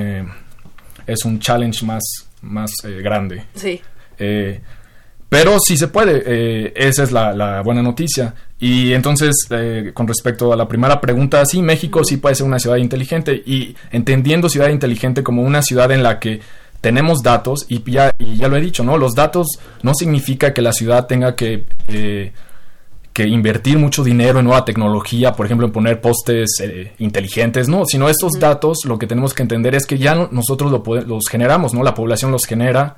es 1.06 1.23
un 1.23 1.39
challenge 1.39 1.86
más, 1.86 2.04
más 2.41 2.71
grande. 2.84 3.43
Sí. 3.56 3.82
Pero 5.30 5.58
sí 5.60 5.78
se 5.78 5.88
puede, 5.90 6.72
esa 6.76 7.04
es 7.04 7.12
la, 7.12 7.62
buena 7.62 7.82
noticia. 7.82 8.34
Y 8.60 8.94
entonces, 8.94 9.36
con 9.94 10.08
respecto 10.08 10.54
a 10.54 10.56
la 10.56 10.68
primera 10.68 11.02
pregunta, 11.02 11.46
sí, 11.46 11.62
México 11.62 12.04
sí 12.04 12.18
puede 12.18 12.36
ser 12.36 12.46
una 12.46 12.60
ciudad 12.60 12.78
inteligente 12.78 13.44
y 13.46 13.76
entendiendo 13.92 14.50
ciudad 14.50 14.70
inteligente 14.70 15.24
como 15.24 15.42
una 15.42 15.62
ciudad 15.62 15.92
en 15.92 16.02
la 16.02 16.20
que 16.20 16.40
tenemos 16.82 17.24
datos 17.24 17.66
y 17.68 17.84
ya, 17.92 18.13
ya 18.18 18.48
lo 18.48 18.56
he 18.56 18.62
dicho, 18.62 18.84
¿no? 18.84 18.98
Los 18.98 19.16
datos 19.16 19.48
no 19.82 19.94
significa 19.94 20.54
que 20.54 20.62
la 20.62 20.74
ciudad 20.74 21.08
tenga 21.08 21.36
que, 21.36 21.66
eh, 21.88 22.32
que 23.13 23.28
invertir 23.28 23.78
mucho 23.78 24.04
dinero 24.04 24.40
en 24.40 24.46
nueva 24.46 24.63
tecnología, 24.63 25.34
por 25.34 25.46
ejemplo, 25.46 25.66
en 25.68 25.74
poner 25.74 26.00
postes 26.02 26.60
eh, 26.62 26.94
inteligentes, 27.00 27.68
no, 27.68 27.86
sino 27.86 28.10
estos 28.10 28.34
datos 28.40 28.86
lo 28.86 29.00
que 29.00 29.08
tenemos 29.08 29.34
que 29.34 29.44
entender 29.44 29.76
es 29.76 29.86
que 29.86 29.98
ya 29.98 30.30
nosotros 30.32 30.72
los 30.72 31.28
generamos, 31.30 31.74
¿no? 31.74 31.84
La 31.84 31.96
población 31.96 32.32
los 32.32 32.46
genera 32.46 32.96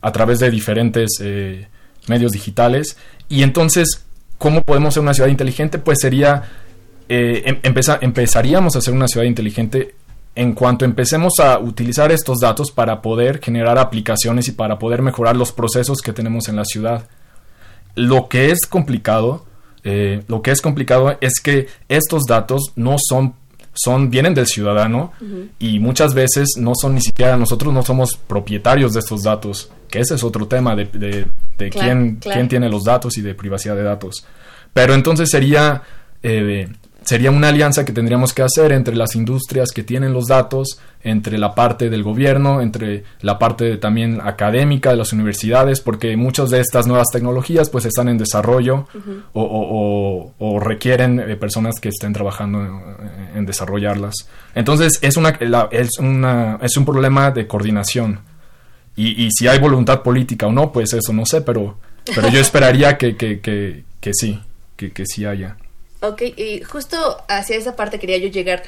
a 0.00 0.12
través 0.12 0.38
de 0.38 0.50
diferentes 0.50 1.18
eh, 1.20 1.68
medios 2.08 2.32
digitales 2.32 2.96
y 3.28 3.42
entonces, 3.42 4.04
¿cómo 4.38 4.62
podemos 4.62 4.94
ser 4.94 5.02
una 5.02 5.14
ciudad 5.14 5.28
inteligente? 5.28 5.78
Pues 5.78 5.98
sería, 6.00 6.44
em, 7.08 7.58
empezaríamos 7.62 8.76
a 8.76 8.80
ser 8.80 8.94
una 8.94 9.08
ciudad 9.08 9.26
inteligente 9.26 9.94
en 10.36 10.52
cuanto 10.52 10.84
empecemos 10.84 11.32
a 11.42 11.58
utilizar 11.58 12.12
estos 12.12 12.40
datos 12.40 12.70
para 12.70 13.00
poder 13.00 13.40
generar 13.42 13.78
aplicaciones 13.78 14.46
y 14.48 14.52
para 14.52 14.78
poder 14.78 15.00
mejorar 15.00 15.34
los 15.34 15.50
procesos 15.50 16.02
que 16.02 16.12
tenemos 16.12 16.48
en 16.48 16.56
la 16.56 16.64
ciudad. 16.66 17.08
Lo 17.94 18.28
que 18.28 18.50
es 18.50 18.66
complicado, 18.66 19.46
eh, 19.82 20.22
lo 20.28 20.42
que 20.42 20.50
es 20.50 20.60
complicado 20.60 21.16
es 21.22 21.40
que 21.40 21.68
estos 21.88 22.24
datos 22.28 22.72
no 22.76 22.96
son, 22.98 23.34
son 23.76 24.10
vienen 24.10 24.34
del 24.34 24.46
ciudadano 24.46 25.12
y 25.58 25.78
muchas 25.78 26.14
veces 26.14 26.54
no 26.58 26.72
son 26.74 26.94
ni 26.94 27.00
siquiera 27.00 27.36
nosotros 27.36 27.72
no 27.72 27.82
somos 27.82 28.16
propietarios 28.16 28.94
de 28.94 29.00
estos 29.00 29.22
datos, 29.22 29.70
que 29.88 30.00
ese 30.00 30.14
es 30.14 30.24
otro 30.24 30.48
tema 30.48 30.74
de, 30.74 30.88
quién, 31.70 32.16
quién 32.16 32.48
tiene 32.48 32.68
los 32.68 32.84
datos 32.84 33.16
y 33.18 33.22
de 33.22 33.34
privacidad 33.34 33.76
de 33.76 33.82
datos. 33.82 34.26
Pero 34.72 34.94
entonces 34.94 35.30
sería 35.30 35.82
eh, 36.22 36.68
sería 37.06 37.30
una 37.30 37.48
alianza 37.48 37.84
que 37.84 37.92
tendríamos 37.92 38.34
que 38.34 38.42
hacer 38.42 38.72
entre 38.72 38.96
las 38.96 39.14
industrias 39.14 39.70
que 39.72 39.84
tienen 39.84 40.12
los 40.12 40.26
datos, 40.26 40.80
entre 41.04 41.38
la 41.38 41.54
parte 41.54 41.88
del 41.88 42.02
gobierno, 42.02 42.60
entre 42.60 43.04
la 43.20 43.38
parte 43.38 43.76
también 43.76 44.20
académica 44.20 44.90
de 44.90 44.96
las 44.96 45.12
universidades, 45.12 45.80
porque 45.80 46.16
muchas 46.16 46.50
de 46.50 46.58
estas 46.58 46.88
nuevas 46.88 47.06
tecnologías 47.12 47.70
pues 47.70 47.84
están 47.84 48.08
en 48.08 48.18
desarrollo 48.18 48.88
o, 49.32 50.60
requieren 50.60 51.20
eh, 51.20 51.36
personas 51.36 51.76
que 51.80 51.90
estén 51.90 52.12
trabajando 52.12 52.60
en, 53.34 53.46
desarrollarlas. 53.46 54.14
Entonces 54.56 54.98
es, 55.00 55.16
una, 55.16 55.28
es, 55.70 55.98
una, 56.00 56.58
es 56.60 56.76
un 56.76 56.84
problema 56.84 57.30
de 57.30 57.46
coordinación. 57.46 58.18
Y, 58.96 59.30
si 59.30 59.46
hay 59.46 59.60
voluntad 59.60 60.02
política 60.02 60.46
o 60.46 60.52
no, 60.52 60.72
pues 60.72 60.92
eso 60.94 61.12
no 61.12 61.24
sé, 61.24 61.42
pero, 61.42 61.78
pero 62.14 62.28
yo 62.30 62.40
esperaría 62.40 62.96
que, 62.98 63.14
que, 63.14 63.40
que, 63.40 63.84
que 64.00 64.10
sí, 64.12 64.40
que, 64.74 64.90
que 64.90 65.04
sí 65.06 65.24
haya. 65.24 65.56
Ok, 66.08 66.22
y 66.36 66.62
justo 66.62 66.96
hacia 67.28 67.56
esa 67.56 67.76
parte 67.76 67.98
quería 67.98 68.18
yo 68.18 68.28
llegar. 68.28 68.62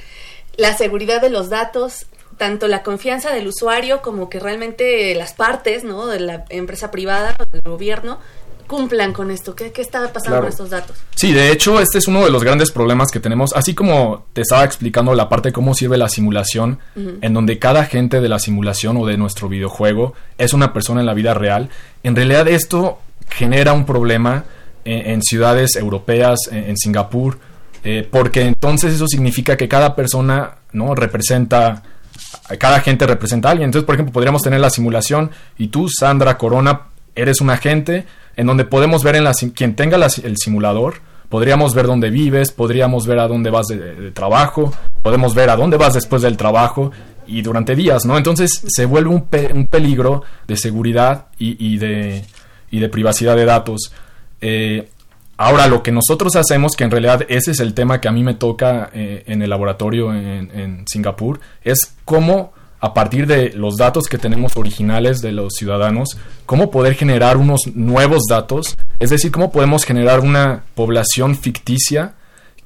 La 0.57 0.77
seguridad 0.77 1.20
de 1.20 1.31
los 1.31 1.51
datos, 1.51 2.07
tanto 2.37 2.68
la 2.68 2.83
confianza 2.83 3.33
del 3.33 3.46
usuario 3.46 4.03
como 4.03 4.29
que 4.29 4.40
realmente 4.40 5.14
las 5.14 5.35
partes, 5.35 5.85
¿no? 5.85 6.07
De 6.07 6.20
la 6.20 6.44
empresa 6.48 6.90
privada, 6.90 7.37
del 7.53 7.62
gobierno, 7.62 8.18
cumplan 8.68 9.12
con 9.12 9.31
esto. 9.31 9.57
¿Qué, 9.57 9.72
qué 9.72 9.83
está 9.83 10.12
pasando 10.12 10.40
con 10.40 10.48
estos 10.48 10.70
datos? 10.70 10.96
Sí, 11.16 11.33
de 11.33 11.51
hecho, 11.51 11.81
este 11.81 11.98
es 11.98 12.07
uno 12.07 12.24
de 12.24 12.31
los 12.31 12.44
grandes 12.44 12.70
problemas 12.70 13.11
que 13.11 13.18
tenemos. 13.18 13.53
Así 13.55 13.74
como 13.74 14.27
te 14.33 14.42
estaba 14.42 14.64
explicando 14.64 15.14
la 15.14 15.29
parte 15.29 15.48
de 15.48 15.53
cómo 15.53 15.74
sirve 15.74 15.98
la 15.98 16.09
simulación, 16.09 16.79
en 16.94 17.35
donde 17.35 17.59
cada 17.59 17.81
agente 17.81 18.20
de 18.20 18.29
la 18.29 18.38
simulación 18.38 18.96
o 18.98 19.07
de 19.07 19.16
nuestro 19.16 19.48
videojuego 19.48 20.14
es 20.37 20.53
una 20.53 20.72
persona 20.72 21.01
en 21.01 21.07
la 21.07 21.14
vida 21.14 21.35
real, 21.35 21.70
en 22.05 22.14
realidad 22.14 22.46
esto 22.46 22.98
genera 23.31 23.72
un 23.72 23.85
problema 23.85 24.44
en, 24.88 25.22
ciudades 25.22 25.77
europeas, 25.77 26.38
en, 26.51 26.77
Singapur, 26.77 27.38
eh, 27.85 28.07
porque 28.11 28.42
entonces 28.42 28.94
eso 28.94 29.07
significa 29.07 29.57
que 29.57 29.68
cada 29.68 29.94
persona 29.94 30.57
no 30.72 30.94
representa 30.94 31.83
cada 32.59 32.77
agente 32.77 33.07
representa 33.07 33.48
a 33.48 33.53
alguien. 33.53 33.66
Entonces, 33.66 33.87
por 33.87 33.94
ejemplo, 33.94 34.12
podríamos 34.12 34.42
tener 34.42 34.61
la 34.61 34.70
simulación 34.70 35.31
y 35.57 35.68
tú, 35.68 35.88
Sandra 35.88 36.37
Corona, 36.37 36.88
eres 37.14 37.40
un 37.40 37.51
agente 37.51 38.07
en 38.37 38.46
donde 38.46 38.64
podemos 38.64 39.03
ver 39.03 39.16
en 39.16 39.24
la 39.24 39.33
quien 39.33 39.74
tenga 39.74 39.96
el 39.96 40.37
simulador, 40.37 40.94
podríamos 41.29 41.74
ver 41.74 41.87
dónde 41.87 42.11
vives, 42.11 42.53
podríamos 42.53 43.07
ver 43.07 43.18
a 43.18 43.29
dónde 43.29 43.51
vas 43.51 43.66
de, 43.66 44.12
trabajo, 44.12 44.72
podemos 45.03 45.35
ver 45.35 45.51
a 45.51 45.57
dónde 45.57 45.77
vas 45.77 45.94
después 45.94 46.22
del 46.22 46.37
trabajo 46.37 46.92
y 47.27 47.42
durante 47.42 47.74
días, 47.74 48.05
¿no? 48.07 48.16
Entonces 48.16 48.62
se 48.66 48.87
vuelve 48.87 49.11
un, 49.11 49.29
un 49.55 49.66
peligro 49.66 50.22
de 50.46 50.57
seguridad 50.57 51.27
y, 51.38 51.79
de, 51.79 52.24
y 52.70 52.79
de 52.79 52.88
privacidad 52.88 53.37
de 53.37 53.44
datos. 53.44 53.92
Eh, 54.40 54.88
ahora, 55.37 55.66
lo 55.66 55.83
que 55.83 55.92
nosotros 55.92 56.37
hacemos, 56.37 56.77
que 56.77 56.85
en 56.85 56.90
realidad 56.90 57.27
ese 57.29 57.53
es 57.53 57.61
el 57.61 57.74
tema 57.74 58.01
que 58.01 58.09
a 58.09 58.12
mí 58.12 58.22
me 58.22 58.35
toca 58.35 58.90
eh, 58.92 59.24
en 59.27 59.42
el 59.42 59.51
laboratorio 59.51 60.14
en, 60.14 60.85
Singapur, 60.87 61.40
es 61.62 61.94
cómo 62.05 62.53
a 62.81 62.94
partir 62.94 63.27
de 63.27 63.51
los 63.51 63.77
datos 63.77 64.07
que 64.07 64.18
tenemos 64.18 64.57
originales 64.57 65.20
de 65.20 65.33
los 65.33 65.55
ciudadanos, 65.55 66.16
cómo 66.46 66.70
poder 66.70 66.94
generar 66.94 67.37
unos 67.37 67.62
nuevos 67.74 68.22
datos, 68.29 68.77
es 69.01 69.11
decir, 69.11 69.33
cómo 69.33 69.51
podemos 69.51 69.85
generar 69.85 70.20
una 70.20 70.62
población 70.77 71.35
ficticia 71.35 72.14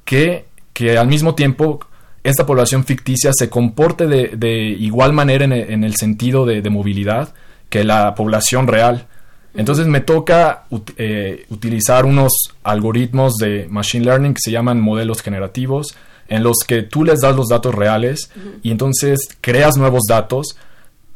que, 0.05 0.45
que 0.73 0.99
al 0.99 1.07
mismo 1.07 1.33
tiempo 1.33 1.79
esta 2.23 2.45
población 2.45 2.85
ficticia 2.85 3.31
se 3.33 3.49
comporte 3.49 4.07
de, 4.07 4.47
igual 4.79 5.11
manera 5.13 5.43
en 5.43 5.83
el, 5.83 5.95
sentido 5.95 6.45
de, 6.45 6.67
movilidad 6.69 7.33
que 7.69 7.83
la 7.83 8.15
población 8.15 8.67
real. 8.67 9.07
Entonces 9.55 9.85
me 9.87 10.01
toca 10.01 10.63
eh, 10.97 11.45
utilizar 11.49 12.05
unos 12.05 12.31
algoritmos 12.63 13.35
de 13.35 13.67
machine 13.69 14.05
learning 14.05 14.33
que 14.33 14.41
se 14.41 14.51
llaman 14.51 14.81
modelos 14.81 15.21
generativos, 15.21 15.95
en 16.27 16.43
los 16.43 16.57
que 16.65 16.81
tú 16.81 17.03
les 17.03 17.19
das 17.19 17.35
los 17.35 17.49
datos 17.49 17.75
reales 17.75 18.31
y 18.63 18.71
entonces 18.71 19.27
creas 19.41 19.77
nuevos 19.77 20.03
datos 20.07 20.57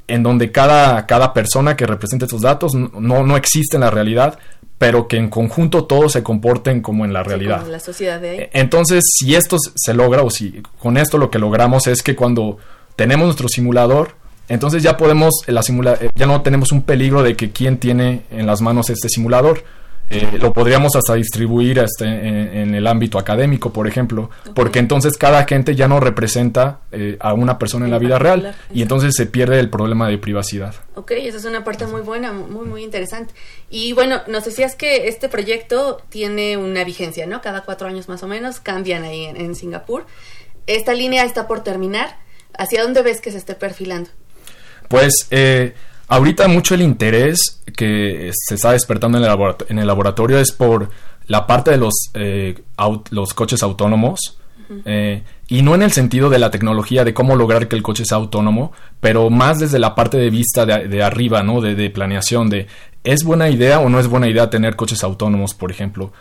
en 0.08 0.24
donde 0.24 0.52
cada, 0.52 1.06
cada 1.06 1.34
persona 1.34 1.76
que 1.76 1.86
represente 1.86 2.26
estos 2.26 2.42
datos 2.42 2.74
no, 2.74 3.24
no 3.24 3.38
existe 3.38 3.78
en 3.78 3.82
la 3.82 3.90
realidad, 3.90 4.38
pero 4.78 5.08
que 5.08 5.18
en 5.18 5.30
conjunto 5.30 5.86
todos 5.86 6.14
se 6.14 6.24
comporten 6.24 6.82
como 6.82 7.04
en 7.04 7.14
la 7.14 7.24
realidad. 7.24 7.66
la 7.68 7.80
sociedad 7.80 8.22
de 8.22 8.30
ahí. 8.30 8.38
E, 8.40 8.50
entonces, 8.54 9.04
si 9.18 9.36
esto 9.36 9.58
se 9.60 9.94
logra, 9.94 10.22
o 10.22 10.30
si 10.30 10.62
con 10.80 10.98
esto 10.98 11.18
lo 11.18 11.32
que 11.32 11.40
logramos 11.40 11.88
es 11.88 12.04
que 12.04 12.16
cuando 12.16 12.58
tenemos 12.96 13.26
nuestro 13.26 13.48
simulador, 13.50 14.16
entonces 14.50 14.84
ya 14.84 14.98
podemos, 14.98 15.34
la 15.48 15.62
simula 15.64 15.98
ya 16.16 16.26
no 16.26 16.42
tenemos 16.42 16.72
un 16.72 16.84
peligro 16.84 17.24
de 17.24 17.36
que 17.36 17.52
quién 17.52 17.78
tiene 17.78 18.24
en 18.32 18.46
las 18.46 18.62
manos 18.62 18.90
este 18.90 19.10
simulador 19.10 19.64
eh, 20.10 20.38
lo 20.40 20.54
podríamos 20.54 20.96
hasta 20.96 21.16
distribuir 21.16 21.80
este, 21.80 22.06
en, 22.06 22.74
el 22.74 22.88
ámbito 22.88 23.20
académico, 23.20 23.74
por 23.74 23.88
ejemplo, 23.88 24.30
porque 24.56 24.80
entonces 24.80 25.18
cada 25.18 25.40
agente 25.40 25.76
ya 25.76 25.90
no 25.90 26.00
representa 26.00 26.80
eh, 26.94 27.18
a 27.20 27.34
una 27.34 27.60
persona 27.60 27.86
en 27.86 27.92
la 27.92 28.00
vida 28.00 28.18
real 28.18 28.56
y 28.74 28.82
entonces 28.82 29.14
se 29.16 29.26
pierde 29.26 29.60
el 29.60 29.70
problema 29.70 30.08
de 30.08 30.18
privacidad. 30.18 30.76
Ok, 30.96 31.12
esa 31.12 31.38
es 31.38 31.46
una 31.46 31.66
parte 31.66 31.88
muy 31.88 32.02
buena, 32.02 32.32
muy, 32.32 32.66
muy 32.66 32.84
interesante. 32.84 33.34
Y 33.70 33.92
bueno, 33.92 34.22
nos 34.28 34.46
decías 34.46 34.76
que 34.76 35.10
este 35.10 35.28
proyecto 35.28 36.02
tiene 36.08 36.56
una 36.56 36.86
vigencia, 36.86 37.28
¿no? 37.28 37.42
Cada 37.42 37.62
cuatro 37.62 37.88
años 37.88 38.08
más 38.08 38.24
o 38.24 38.28
menos 38.28 38.62
cambian 38.62 39.04
ahí 39.04 39.26
en, 39.26 39.36
en 39.36 39.56
Singapur. 39.56 40.06
Esta 40.68 40.94
línea 40.94 41.26
está 41.26 41.48
por 41.48 41.64
terminar. 41.64 42.18
¿Hacia 42.58 42.82
dónde 42.82 43.02
ves 43.02 43.20
que 43.20 43.32
se 43.32 43.38
esté 43.38 43.56
perfilando? 43.56 44.10
Pues 44.88 45.28
eh, 45.32 45.74
Ahorita 46.10 46.48
mucho 46.48 46.74
el 46.74 46.82
interés 46.82 47.62
que 47.76 48.32
se 48.34 48.56
está 48.56 48.72
despertando 48.72 49.18
en 49.18 49.80
el, 49.80 49.88
laboratorio, 49.88 50.40
es 50.40 50.54
por 50.54 50.90
la 51.28 51.46
parte 51.46 51.72
de 51.72 51.78
los, 51.78 51.94
eh, 52.14 52.62
los 53.12 53.34
coches 53.34 53.62
autónomos. 53.62 54.38
Eh, 54.84 55.24
y 55.48 55.62
no 55.62 55.76
en 55.76 55.82
el 55.82 55.92
sentido 55.92 56.30
de 56.30 56.40
la 56.40 56.52
tecnología, 56.52 57.06
de 57.06 57.14
cómo 57.14 57.36
lograr 57.36 57.68
que 57.68 57.76
el 57.76 57.84
coche 57.84 58.04
sea 58.06 58.18
autónomo, 58.18 58.74
pero 59.00 59.30
más 59.30 59.60
desde 59.60 59.80
la 59.80 59.96
parte 59.96 60.18
de 60.18 60.30
vista 60.30 60.66
de, 60.66 61.04
arriba, 61.04 61.44
¿no? 61.44 61.62
De, 61.62 61.90
planeación, 61.90 62.50
de 62.50 62.68
¿es 63.04 63.24
buena 63.24 63.50
idea 63.50 63.80
o 63.80 63.90
no 63.90 64.00
es 64.00 64.08
buena 64.08 64.28
idea 64.28 64.50
tener 64.50 64.76
coches 64.76 65.04
autónomos, 65.04 65.54
por 65.54 65.72
ejemplo? 65.72 66.12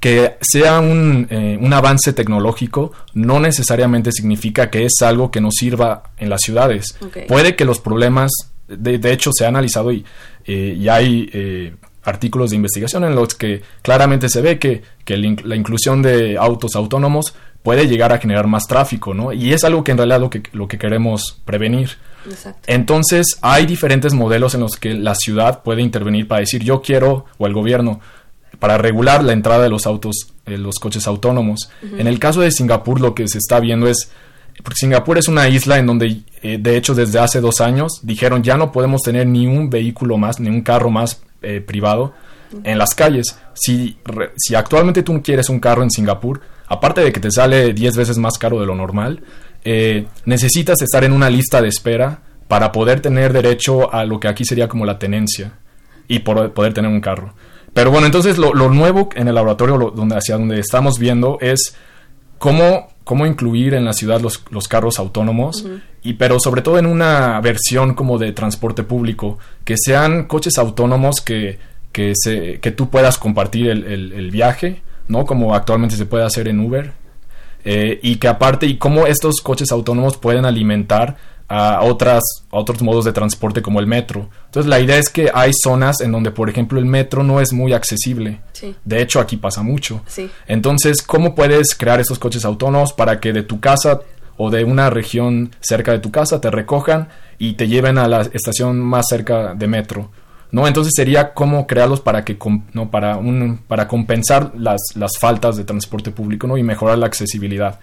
Que, 0.00 0.36
sea 0.40 0.80
un, 0.80 1.26
eh, 1.30 1.58
un, 1.60 1.72
avance 1.72 2.12
tecnológico 2.12 2.92
no 3.14 3.40
necesariamente 3.40 4.12
significa 4.12 4.70
que 4.70 4.84
es 4.84 4.94
algo 5.02 5.30
que 5.30 5.40
nos 5.40 5.54
sirva 5.54 6.04
en 6.18 6.30
las 6.30 6.40
ciudades. 6.42 6.96
Puede 7.28 7.56
que 7.56 7.64
los 7.64 7.80
problemas 7.80 8.30
de, 8.68 9.12
hecho, 9.12 9.30
se 9.32 9.44
ha 9.44 9.48
analizado 9.48 9.92
y, 9.92 10.04
eh, 10.44 10.86
hay 10.90 11.28
eh, 11.32 11.74
artículos 12.04 12.50
de 12.50 12.56
investigación 12.56 13.04
en 13.04 13.14
los 13.14 13.34
que 13.34 13.62
claramente 13.82 14.28
se 14.28 14.40
ve 14.40 14.58
que, 14.58 14.82
la 15.06 15.56
inclusión 15.56 16.02
de 16.02 16.36
autos 16.36 16.74
autónomos 16.74 17.34
puede 17.62 17.86
llegar 17.88 18.12
a 18.12 18.18
generar 18.18 18.46
más 18.46 18.66
tráfico, 18.66 19.14
¿no? 19.14 19.32
Y 19.32 19.52
es 19.52 19.64
algo 19.64 19.82
que 19.82 19.92
en 19.92 19.98
realidad 19.98 20.20
lo 20.20 20.30
que, 20.30 20.42
lo 20.52 20.68
que 20.68 20.78
queremos 20.78 21.40
prevenir. 21.44 21.96
Entonces, 22.66 23.38
hay 23.40 23.66
diferentes 23.66 24.12
modelos 24.12 24.54
en 24.54 24.60
los 24.60 24.76
que 24.76 24.94
la 24.94 25.14
ciudad 25.14 25.62
puede 25.62 25.82
intervenir 25.82 26.26
para 26.26 26.40
decir, 26.40 26.62
yo 26.64 26.82
quiero, 26.82 27.26
o 27.38 27.46
el 27.46 27.52
gobierno, 27.52 28.00
para 28.58 28.78
regular 28.78 29.22
la 29.22 29.32
entrada 29.32 29.62
de 29.62 29.68
los 29.68 29.86
autos, 29.86 30.32
eh, 30.46 30.58
los 30.58 30.76
coches 30.76 31.06
autónomos. 31.06 31.70
En 31.98 32.06
el 32.06 32.18
caso 32.18 32.40
de 32.40 32.50
Singapur, 32.50 33.00
lo 33.00 33.14
que 33.14 33.28
se 33.28 33.38
está 33.38 33.60
viendo 33.60 33.88
es 33.88 34.10
porque 34.62 34.78
Singapur 34.80 35.18
es 35.18 35.28
una 35.28 35.48
isla 35.48 35.78
en 35.78 35.86
donde, 35.86 36.22
eh, 36.42 36.58
de 36.58 36.76
hecho, 36.76 36.94
desde 36.94 37.18
hace 37.18 37.40
dos 37.40 37.60
años 37.60 38.00
dijeron 38.02 38.42
ya 38.42 38.56
no 38.56 38.72
podemos 38.72 39.02
tener 39.02 39.26
ni 39.26 39.46
un 39.46 39.68
vehículo 39.70 40.16
más, 40.16 40.40
ni 40.40 40.48
un 40.48 40.62
carro 40.62 40.90
más 40.90 41.20
eh, 41.42 41.60
privado 41.60 42.14
en 42.64 42.78
las 42.78 42.94
calles. 42.94 43.38
Si, 43.54 43.98
si 44.36 44.54
actualmente 44.54 45.02
tú 45.02 45.20
quieres 45.22 45.48
un 45.48 45.60
carro 45.60 45.82
en 45.82 45.90
Singapur, 45.90 46.40
aparte 46.68 47.02
de 47.02 47.12
que 47.12 47.20
te 47.20 47.30
sale 47.30 47.72
10 47.74 47.96
veces 47.96 48.18
más 48.18 48.38
caro 48.38 48.60
de 48.60 48.66
lo 48.66 48.74
normal, 48.74 49.22
eh, 49.64 50.06
necesitas 50.24 50.80
estar 50.80 51.04
en 51.04 51.12
una 51.12 51.28
lista 51.28 51.60
de 51.60 51.68
espera 51.68 52.20
para 52.48 52.72
poder 52.72 53.00
tener 53.00 53.32
derecho 53.32 53.92
a 53.92 54.04
lo 54.04 54.20
que 54.20 54.28
aquí 54.28 54.44
sería 54.44 54.68
como 54.68 54.86
la 54.86 54.98
tenencia 54.98 55.54
y 56.08 56.20
por, 56.20 56.52
poder 56.52 56.72
tener 56.72 56.90
un 56.90 57.00
carro. 57.00 57.34
Pero 57.76 57.90
bueno, 57.90 58.06
entonces 58.06 58.38
lo, 58.38 58.54
nuevo 58.54 59.10
en 59.14 59.28
el 59.28 59.34
laboratorio 59.34 59.92
donde, 59.94 60.16
hacia 60.16 60.38
donde 60.38 60.60
estamos 60.60 60.98
viendo 60.98 61.36
es 61.42 61.76
cómo 62.38 62.88
cómo 63.04 63.26
incluir 63.26 63.74
en 63.74 63.84
la 63.84 63.92
ciudad 63.92 64.18
los, 64.20 64.42
los 64.50 64.66
carros 64.66 64.98
autónomos, 64.98 65.64
y, 66.02 66.14
pero 66.14 66.40
sobre 66.40 66.62
todo 66.62 66.78
en 66.78 66.86
una 66.86 67.38
versión 67.40 67.94
como 67.94 68.18
de 68.18 68.32
transporte 68.32 68.82
público, 68.82 69.38
que 69.62 69.76
sean 69.76 70.24
coches 70.24 70.56
autónomos 70.56 71.20
que, 71.20 71.58
que, 71.92 72.14
se, 72.16 72.58
que 72.60 72.72
tú 72.72 72.88
puedas 72.88 73.18
compartir 73.18 73.68
el, 73.68 73.84
el, 73.84 74.30
viaje, 74.32 74.82
¿no? 75.06 75.24
Como 75.24 75.54
actualmente 75.54 75.96
se 75.96 76.06
puede 76.06 76.24
hacer 76.24 76.48
en 76.48 76.58
Uber, 76.58 76.94
eh, 77.64 78.00
y 78.02 78.16
que 78.16 78.26
aparte, 78.26 78.66
y 78.66 78.78
cómo 78.78 79.06
estos 79.06 79.40
coches 79.40 79.70
autónomos 79.70 80.16
pueden 80.16 80.46
alimentar 80.46 81.16
a, 81.48 81.82
otras, 81.82 82.22
otros 82.50 82.82
modos 82.82 83.04
de 83.04 83.12
transporte 83.12 83.62
como 83.62 83.80
el 83.80 83.86
metro. 83.86 84.28
Entonces 84.46 84.68
la 84.68 84.80
idea 84.80 84.98
es 84.98 85.08
que 85.08 85.30
hay 85.32 85.52
zonas 85.52 86.00
en 86.00 86.12
donde, 86.12 86.30
por 86.30 86.50
ejemplo, 86.50 86.78
el 86.78 86.86
metro 86.86 87.22
no 87.22 87.40
es 87.40 87.52
muy 87.52 87.72
accesible. 87.72 88.40
De 88.84 89.02
hecho, 89.02 89.20
aquí 89.20 89.36
pasa 89.36 89.62
mucho. 89.62 90.02
Entonces, 90.46 91.02
¿cómo 91.02 91.34
puedes 91.34 91.74
crear 91.74 92.00
estos 92.00 92.18
coches 92.18 92.44
autónomos 92.44 92.92
para 92.92 93.20
que 93.20 93.32
de 93.32 93.42
tu 93.42 93.60
casa 93.60 94.00
o 94.36 94.50
de 94.50 94.64
una 94.64 94.90
región 94.90 95.54
cerca 95.60 95.92
de 95.92 95.98
tu 95.98 96.10
casa 96.10 96.40
te 96.40 96.50
recojan 96.50 97.08
y 97.38 97.54
te 97.54 97.68
lleven 97.68 97.98
a 97.98 98.08
la 98.08 98.22
estación 98.22 98.80
más 98.80 99.06
cerca 99.08 99.54
de 99.54 99.66
metro? 99.66 100.10
¿no? 100.50 100.66
Entonces 100.66 100.92
sería 100.96 101.34
cómo 101.34 101.66
crearlos 101.66 102.00
para 102.00 102.24
que 102.24 102.38
no 102.72 102.90
para 102.90 103.16
un 103.16 103.60
para 103.66 103.88
compensar 103.88 104.52
las, 104.56 104.80
las 104.94 105.18
faltas 105.18 105.56
de 105.56 105.64
transporte 105.64 106.10
público, 106.10 106.46
¿no? 106.46 106.56
y 106.56 106.62
mejorar 106.62 106.98
la 106.98 107.06
accesibilidad. 107.06 107.78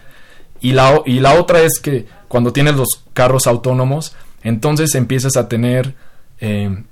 Y 0.63 0.71
la, 0.71 1.01
y 1.05 1.19
la 1.19 1.33
otra 1.33 1.61
es 1.61 1.77
que 1.79 2.05
cuando 2.29 2.53
tienes 2.53 2.75
los 2.75 3.03
carros 3.11 3.47
autónomos, 3.47 4.15
entonces 4.43 4.95
empiezas 4.95 5.35
a 5.35 5.49
tener 5.49 5.93
eh, 6.39 6.83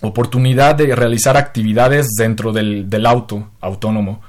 oportunidad 0.00 0.74
de 0.74 0.96
realizar 0.96 1.36
actividades 1.36 2.08
dentro 2.16 2.54
del, 2.54 3.06
auto 3.06 3.50
autónomo. 3.60 4.22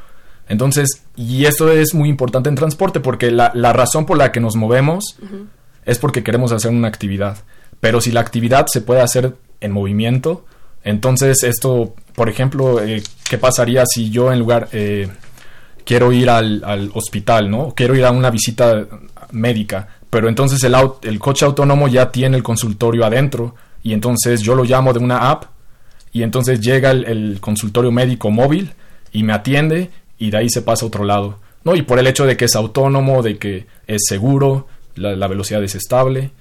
Entonces, 0.50 1.04
y 1.16 1.46
esto 1.46 1.72
es 1.72 1.94
muy 1.94 2.10
importante 2.10 2.50
en 2.50 2.56
transporte 2.56 3.00
porque 3.00 3.32
la, 3.32 3.52
razón 3.72 4.06
por 4.06 4.18
la 4.18 4.34
que 4.34 4.42
nos 4.42 4.58
movemos 4.58 5.18
es 5.86 5.98
porque 5.98 6.22
queremos 6.22 6.52
hacer 6.52 6.70
una 6.70 6.90
actividad. 6.90 7.38
Pero 7.80 8.02
si 8.02 8.12
la 8.12 8.20
actividad 8.20 8.68
se 8.68 8.82
puede 8.82 9.00
hacer 9.00 9.34
en 9.62 9.72
movimiento, 9.72 10.46
entonces 10.84 11.44
esto, 11.44 11.96
por 12.16 12.28
ejemplo, 12.28 12.84
eh, 12.84 13.02
¿qué 13.30 13.38
pasaría 13.38 13.86
si 13.86 14.10
yo 14.10 14.34
en 14.34 14.40
lugar... 14.40 14.68
Eh, 14.74 15.08
quiero 15.86 16.12
ir 16.12 16.30
al, 16.30 16.64
al, 16.66 16.92
hospital, 16.94 17.50
¿no? 17.50 17.74
Quiero 17.76 17.96
ir 17.96 18.06
a 18.06 18.12
una 18.12 18.30
visita 18.30 18.86
médica, 19.32 19.88
pero 20.10 20.30
entonces 20.30 20.64
el, 20.64 20.76
el 21.04 21.20
coche 21.20 21.46
autónomo 21.46 21.88
ya 21.88 22.12
tiene 22.12 22.38
el 22.38 22.44
consultorio 22.44 23.06
adentro 23.06 23.56
y 23.82 23.94
entonces 23.94 24.42
yo 24.42 24.56
lo 24.56 24.64
llamo 24.64 24.94
de 24.94 25.00
una 25.00 25.30
app 25.30 25.46
y 26.14 26.22
entonces 26.24 26.62
llega 26.62 26.92
el, 26.92 27.40
consultorio 27.42 27.92
médico 27.92 28.30
móvil 28.30 28.74
y 29.12 29.24
me 29.24 29.34
atiende 29.34 29.90
y 30.20 30.30
de 30.30 30.38
ahí 30.38 30.50
se 30.50 30.62
pasa 30.62 30.86
a 30.86 30.88
otro 30.88 31.04
lado, 31.04 31.40
¿no? 31.64 31.76
Y 31.76 31.82
por 31.82 32.00
el 32.00 32.08
hecho 32.08 32.26
de 32.26 32.38
que 32.38 32.46
es 32.46 32.56
autónomo, 32.56 33.24
de 33.24 33.38
que 33.38 33.66
es 33.88 34.04
seguro, 34.08 34.68
la, 34.96 35.28
velocidad 35.28 35.64
es 35.64 35.74
estable. 35.76 36.32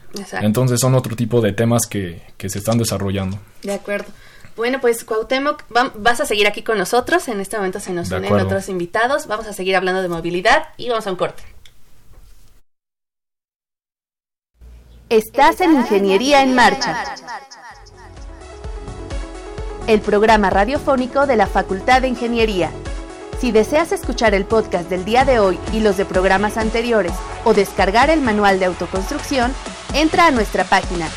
Entonces 0.42 0.78
son 0.78 0.94
otro 0.94 1.16
tipo 1.16 1.40
de 1.40 1.52
temas 1.52 1.86
que, 1.86 2.20
que 2.36 2.50
se 2.50 2.58
están 2.58 2.76
desarrollando. 2.76 3.38
De 3.62 3.72
acuerdo. 3.72 4.08
Bueno, 4.56 4.80
pues 4.80 5.04
Cuauhtémoc, 5.04 5.64
vas 5.96 6.20
a 6.20 6.26
seguir 6.26 6.46
aquí 6.46 6.62
con 6.62 6.78
nosotros. 6.78 7.26
En 7.28 7.40
este 7.40 7.56
momento 7.56 7.80
se 7.80 7.92
nos 7.92 8.08
unen 8.10 8.32
otros 8.32 8.68
invitados. 8.68 9.26
Vamos 9.26 9.46
a 9.46 9.52
seguir 9.52 9.74
hablando 9.76 10.00
de 10.02 10.08
movilidad 10.08 10.68
y 10.76 10.90
vamos 10.90 11.06
a 11.06 11.10
un 11.10 11.16
corte. 11.16 11.42
Estás 15.08 15.60
en 15.60 15.72
Ingeniería 15.72 16.42
en 16.42 16.54
Marcha. 16.54 17.16
El 19.86 20.00
programa 20.00 20.50
radiofónico 20.50 21.26
de 21.26 21.36
la 21.36 21.46
Facultad 21.46 22.02
de 22.02 22.08
Ingeniería. 22.08 22.70
Si 23.40 23.52
deseas 23.52 23.92
escuchar 23.92 24.34
el 24.34 24.44
podcast 24.44 24.88
del 24.88 25.04
día 25.04 25.24
de 25.24 25.40
hoy 25.40 25.58
y 25.72 25.80
los 25.80 25.96
de 25.96 26.04
programas 26.04 26.56
anteriores 26.56 27.12
o 27.44 27.52
descargar 27.52 28.08
el 28.08 28.20
manual 28.20 28.60
de 28.60 28.66
autoconstrucción, 28.66 29.52
entra 29.92 30.26
a 30.26 30.30
nuestra 30.30 30.62
página 30.64 31.08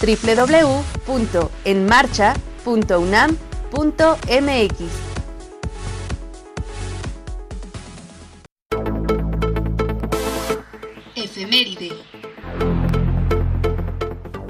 www.enmarcha.com 0.00 2.45
.unam.mx 2.66 3.46
Efeméride. 11.14 11.92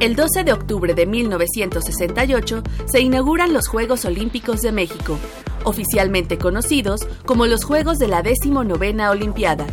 El 0.01 0.15
12 0.15 0.45
de 0.45 0.53
octubre 0.53 0.95
de 0.95 1.07
1968 1.07 2.63
se 2.87 3.01
inauguran 3.01 3.53
los 3.53 3.69
Juegos 3.69 4.05
Olímpicos 4.05 4.61
de 4.61 4.73
México, 4.73 5.19
oficialmente 5.65 6.39
conocidos 6.39 7.07
como 7.25 7.47
los 7.47 7.65
Juegos 7.65 7.99
de 7.99 8.09
la 8.09 8.23
19 8.23 9.09
Olimpiada. 9.09 9.67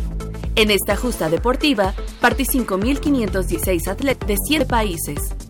En 0.56 0.70
esta 0.70 0.96
justa 0.96 1.28
deportiva 1.28 1.94
participan 2.20 2.80
5.516 2.80 3.88
atletas 3.88 4.28
de 4.28 4.36
7 4.46 4.66
países. 4.66 5.43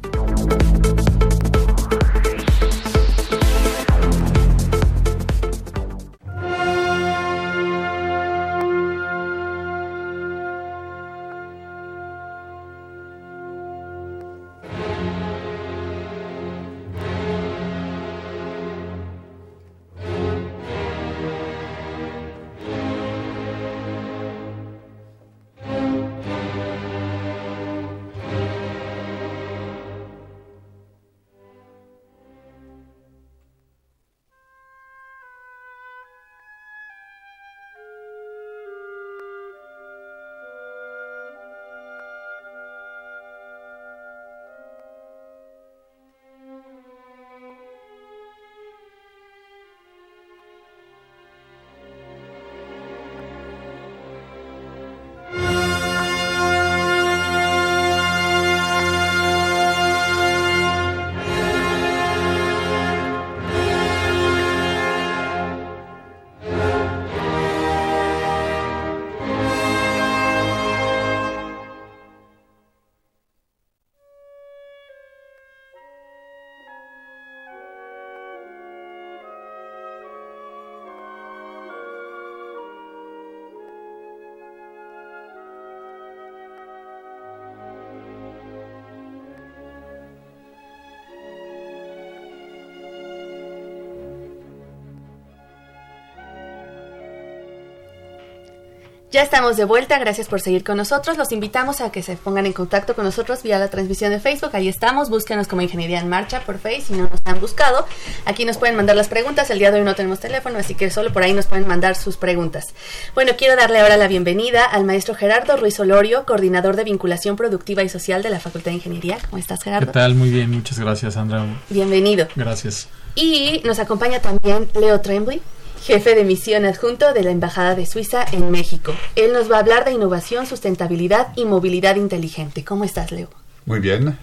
Ya 99.15 99.23
estamos 99.23 99.57
de 99.57 99.65
vuelta, 99.65 99.97
gracias 100.01 100.27
por 100.27 100.41
seguir 100.41 100.65
con 100.65 100.77
nosotros. 100.77 101.17
Los 101.17 101.31
invitamos 101.31 101.81
a 101.81 101.93
que 101.93 102.03
se 102.03 102.17
pongan 102.17 102.47
en 102.47 102.53
contacto 102.53 102.97
con 102.97 103.05
nosotros 103.05 103.45
vía 103.45 103.61
la 103.61 103.69
transmisión 103.69 104.11
de 104.11 104.19
Facebook. 104.19 104.51
Ahí 104.55 104.67
estamos, 104.67 105.09
búsquenos 105.09 105.47
como 105.47 105.63
Ingeniería 105.63 106.01
en 106.01 106.09
Marcha 106.09 106.41
por 106.41 106.59
Facebook 106.59 106.87
si 106.89 106.95
no 106.95 107.09
nos 107.09 107.21
han 107.25 107.39
buscado. 107.39 107.87
Aquí 108.25 108.45
nos 108.45 108.59
pueden 108.59 108.75
mandar 108.75 108.97
las 108.97 109.07
preguntas. 109.07 109.49
El 109.51 109.61
día 109.61 109.71
de 109.71 109.79
hoy 109.79 109.85
no 109.85 109.95
tenemos 109.95 110.19
teléfono, 110.19 110.59
así 110.59 110.75
que 110.75 110.91
solo 110.91 111.13
por 111.13 111.23
ahí 111.23 111.33
nos 111.33 111.47
pueden 111.47 111.65
mandar 111.69 111.95
sus 111.95 112.17
preguntas. 112.17 112.75
Bueno, 113.15 113.35
quiero 113.39 113.55
darle 113.55 113.79
ahora 113.79 113.97
la 113.97 114.09
bienvenida 114.09 114.65
al 114.65 114.83
maestro 114.83 115.15
Gerardo 115.15 115.57
Ruiz 115.59 115.79
Olorio, 115.79 116.27
coordinador 116.27 116.75
de 116.75 116.83
vinculación 116.83 117.37
productiva 117.37 117.85
y 117.85 117.89
social 117.89 118.21
de 118.21 118.31
la 118.31 118.41
Facultad 118.41 118.73
de 118.73 118.79
Ingeniería. 118.79 119.19
¿Cómo 119.31 119.39
estás, 119.39 119.63
Gerardo? 119.63 119.87
¿Qué 119.87 119.93
tal? 119.93 120.17
Muy 120.17 120.31
bien, 120.31 120.51
muchas 120.51 120.81
gracias, 120.81 121.15
Sandra. 121.15 121.47
Bienvenido. 121.71 122.27
Gracias. 122.35 122.89
Y 123.15 123.63
nos 123.65 123.79
acompaña 123.79 124.19
también 124.19 124.69
Leo 124.75 125.01
Tremblay, 125.01 125.41
jefe 125.85 126.15
de 126.15 126.25
misión 126.25 126.65
adjunto 126.65 127.13
de 127.13 127.23
la 127.23 127.31
Embajada 127.31 127.75
de 127.75 127.85
Suiza 127.85 128.25
en 128.33 128.51
México. 128.51 128.95
Él 129.17 129.35
nos 129.35 129.51
va 129.51 129.57
a 129.57 129.61
hablar 129.61 129.85
de 129.85 129.93
innovación, 129.93 130.47
sustentabilidad 130.47 131.29
y 131.37 131.45
movilidad 131.45 131.97
inteligente. 131.97 132.65
¿Cómo 132.65 132.85
estás, 132.85 133.13
Leo? 133.13 133.29
Muy 133.67 133.81
bien. 133.81 134.19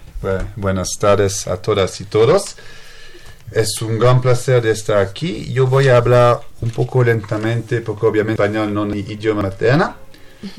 buenas 0.56 0.88
tardes 0.98 1.46
a 1.46 1.56
todas 1.58 2.00
y 2.00 2.04
todos. 2.04 2.56
Es 3.52 3.80
un 3.80 3.96
gran 4.00 4.20
placer 4.20 4.60
de 4.60 4.72
estar 4.72 4.98
aquí. 4.98 5.52
Yo 5.52 5.68
voy 5.68 5.86
a 5.86 5.98
hablar 5.98 6.40
un 6.62 6.70
poco 6.70 7.04
lentamente 7.04 7.80
porque 7.80 8.06
obviamente 8.06 8.42
español 8.42 8.74
no 8.74 8.84
es 8.84 8.92
mi 8.92 8.98
idioma 9.12 9.42
materna. 9.42 9.96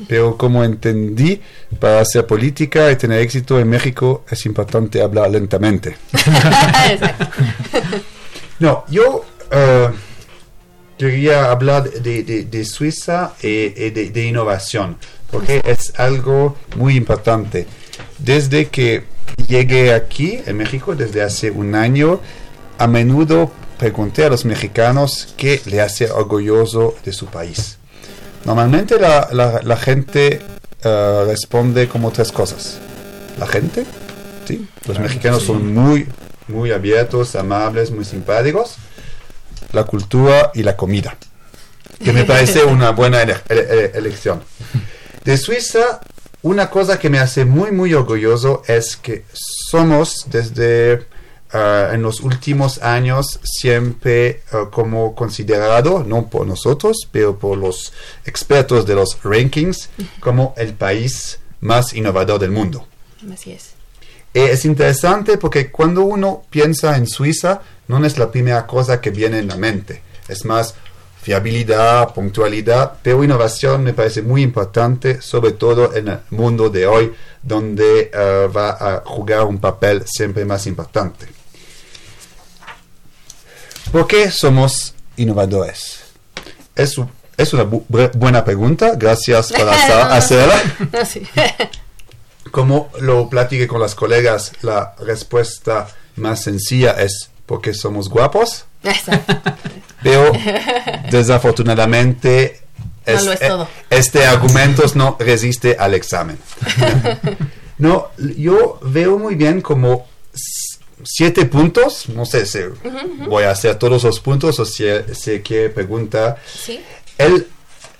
Pero 0.08 0.38
como 0.38 0.64
entendí, 0.64 1.38
para 1.78 2.00
hacer 2.00 2.26
política 2.26 2.90
y 2.90 2.96
tener 2.96 3.20
éxito 3.20 3.60
en 3.60 3.68
México 3.68 4.24
es 4.30 4.46
importante 4.46 5.02
hablar 5.02 5.30
lentamente. 5.30 5.98
no, 8.60 8.86
yo 8.88 9.26
uh, 9.52 9.92
quería 10.98 11.50
hablar 11.50 11.90
de, 11.90 12.64
Suiza 12.64 13.32
y, 13.42 13.68
de, 13.90 14.26
innovación, 14.26 14.96
porque 15.30 15.62
es 15.64 15.92
algo 15.98 16.56
muy 16.76 16.96
importante. 16.96 17.66
Desde 18.18 18.68
que 18.68 19.04
llegué 19.48 19.92
aquí, 19.92 20.40
en 20.46 20.56
México, 20.56 20.94
desde 20.94 21.22
hace 21.22 21.50
un 21.50 21.74
año, 21.74 22.20
a 22.78 22.86
menudo 22.86 23.50
pregunté 23.78 24.24
a 24.24 24.28
los 24.28 24.44
mexicanos 24.44 25.34
qué 25.36 25.60
le 25.66 25.80
hace 25.80 26.10
orgulloso 26.10 26.94
de 27.04 27.12
su 27.12 27.26
país. 27.26 27.78
Normalmente 28.44 28.98
la, 28.98 29.76
gente 29.76 30.40
eh, 30.82 31.24
responde 31.26 31.88
como 31.88 32.10
tres 32.10 32.30
cosas. 32.30 32.78
La 33.38 33.46
gente, 33.46 33.84
¿sí? 34.46 34.68
Los 34.86 34.98
mexicanos 35.00 35.42
son 35.42 35.74
muy, 35.74 36.06
muy 36.46 36.70
abiertos, 36.70 37.34
amables, 37.34 37.90
muy 37.90 38.04
simpáticos 38.04 38.76
la 39.74 39.84
cultura 39.84 40.50
y 40.54 40.62
la 40.62 40.76
comida, 40.76 41.16
que 42.02 42.12
me 42.12 42.24
parece 42.24 42.64
una 42.64 42.90
buena 42.90 43.22
elección. 43.22 44.42
De 45.24 45.36
Suiza, 45.38 46.00
una 46.42 46.68
cosa 46.68 46.98
que 46.98 47.08
me 47.08 47.18
hace 47.18 47.46
muy, 47.46 47.72
muy 47.72 47.94
orgulloso 47.94 48.62
es 48.66 48.96
que 48.96 49.24
somos 49.32 50.26
desde 50.26 51.06
ah, 51.50 51.92
en 51.94 52.02
los 52.02 52.20
últimos 52.20 52.82
años 52.82 53.40
siempre 53.42 54.42
ah, 54.52 54.68
como 54.70 55.14
considerado, 55.14 56.04
no 56.04 56.28
por 56.28 56.46
nosotros, 56.46 57.08
pero 57.10 57.38
por 57.38 57.56
los 57.56 57.94
expertos 58.26 58.84
de 58.86 58.94
los 58.94 59.16
rankings, 59.24 59.88
como 60.20 60.52
el 60.58 60.74
país 60.74 61.38
más 61.60 61.94
innovador 61.94 62.38
del 62.38 62.50
mundo. 62.50 62.86
Así 63.32 63.52
es. 63.52 63.70
es 64.34 64.66
interesante 64.66 65.38
porque 65.38 65.70
cuando 65.70 66.02
uno 66.02 66.42
piensa 66.50 66.98
en 66.98 67.06
Suiza, 67.06 67.62
no 67.88 68.04
es 68.04 68.18
la 68.18 68.30
primera 68.30 68.66
cosa 68.66 69.00
que 69.00 69.10
viene 69.10 69.38
en 69.38 69.48
la 69.48 69.56
mente. 69.56 70.02
Es 70.28 70.44
más 70.44 70.74
fiabilidad, 71.24 72.12
puntualidad, 72.12 72.98
pero 73.02 73.24
innovación 73.24 73.82
me 73.82 73.94
parece 73.94 74.20
muy 74.20 74.42
importante, 74.42 75.22
sobre 75.22 75.52
todo 75.52 75.94
en 75.94 76.08
el 76.08 76.18
mundo 76.30 76.68
de 76.68 76.86
hoy, 76.86 77.14
donde 77.42 78.10
eh, 78.12 78.48
va 78.54 78.70
a 78.72 79.02
jugar 79.06 79.44
un 79.44 79.58
papel 79.58 80.02
siempre 80.06 80.44
más 80.44 80.66
importante. 80.66 81.26
¿Por 83.90 84.06
qué 84.06 84.30
somos 84.30 84.94
innovadores? 85.16 86.00
Es, 86.76 86.96
es 87.38 87.52
una 87.54 87.64
buena 87.64 88.44
pregunta, 88.44 88.92
gracias 88.94 89.50
por 89.50 89.66
hacerla. 89.68 90.60
Como 92.50 92.90
lo 93.00 93.30
platiqué 93.30 93.66
con 93.66 93.80
las 93.80 93.94
colegas, 93.94 94.52
la 94.60 94.94
respuesta 94.98 95.88
más 96.16 96.42
sencilla 96.42 96.92
es 96.92 97.30
porque 97.46 97.74
somos 97.74 98.08
guapos. 98.08 98.66
Pero 100.02 100.32
desafortunadamente 101.10 102.64
eh, 103.06 103.66
este 103.90 104.24
argumento 104.24 104.82
no 104.94 105.16
resiste 105.18 105.76
al 105.78 105.94
examen. 105.94 106.38
no, 107.78 108.08
yo 108.36 108.78
veo 108.82 109.18
muy 109.18 109.34
bien 109.34 109.60
como 109.60 110.06
siete 111.02 111.44
puntos, 111.46 112.08
no 112.08 112.24
sé 112.24 112.46
si 112.46 112.60
voy 113.28 113.44
a 113.44 113.50
hacer 113.50 113.76
todos 113.76 114.02
los 114.04 114.20
puntos 114.20 114.58
o 114.58 114.64
si, 114.64 114.84
si 115.12 115.40
quiere 115.40 115.70
preguntar. 115.70 116.38
El, 117.18 117.48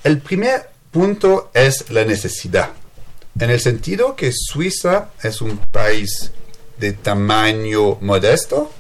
el 0.03 0.19
primer 0.19 0.71
punto 0.91 1.51
es 1.53 1.91
la 1.91 2.05
necesidad, 2.05 2.71
en 3.39 3.51
el 3.51 3.61
sentido 3.61 4.17
que 4.17 4.33
Suiza 4.33 5.11
es 5.23 5.41
un 5.41 5.59
país 5.59 6.33
de 6.79 6.93
tamaño 6.93 7.99
modesto, 8.01 8.73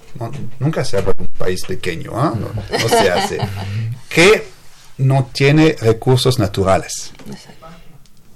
nunca 0.59 0.85
se 0.85 0.97
habla 0.97 1.13
de 1.13 1.23
un 1.23 1.29
país 1.29 1.65
pequeño, 1.67 2.13
¿ah? 2.15 2.35
no, 2.37 2.89
se 2.89 3.11
hace, 3.11 3.39
que 4.09 4.47
no 4.99 5.29
tiene 5.33 5.77
recursos 5.81 6.39
naturales. 6.39 7.13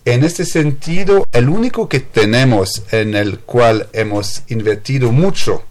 En 0.04 0.24
este 0.24 0.44
sentido, 0.44 1.26
el 1.32 1.48
único 1.48 1.88
que 1.88 2.00
tenemos 2.00 2.82
en 2.92 3.14
el 3.14 3.40
cual 3.40 3.88
hemos 3.92 4.42
invertido 4.48 5.12
mucho 5.12 5.64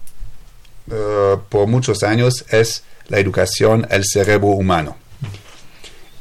eh, 0.90 1.36
por 1.48 1.66
muchos 1.66 2.02
años 2.02 2.44
es 2.50 2.84
la 3.08 3.18
educación, 3.18 3.86
el 3.90 4.04
cerebro 4.04 4.48
humano. 4.48 4.96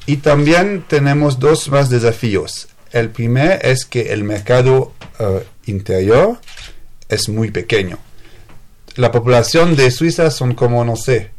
Y 0.05 0.17
también 0.17 0.85
tenemos 0.87 1.37
dos 1.39 1.69
más 1.69 1.89
desafíos. 1.89 2.69
El 2.91 3.09
primer 3.09 3.63
es 3.65 3.85
que 3.85 4.13
el 4.13 4.23
mercado 4.23 4.93
eh, 5.19 5.45
interior 5.65 6.39
es 7.09 7.29
muy 7.29 7.51
pequeño 7.51 7.99
la 8.97 9.11
población 9.11 9.75
de 9.75 9.91
Suiza 9.91 10.31
son 10.31 10.55
como, 10.55 10.83
no 10.83 10.95
sé, 10.95 11.29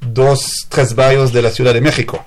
dos, 0.00 0.66
tres 0.68 0.94
barrios 0.94 1.32
de 1.32 1.40
la 1.42 1.50
Ciudad 1.50 1.72
de 1.72 1.80
México. 1.80 2.22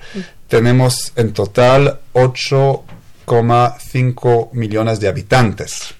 Tenemos 0.48 1.12
en 1.14 1.32
total 1.32 2.00
8,5 2.12 4.52
millones 4.52 4.98
de 4.98 5.06
habitantes. 5.08 5.94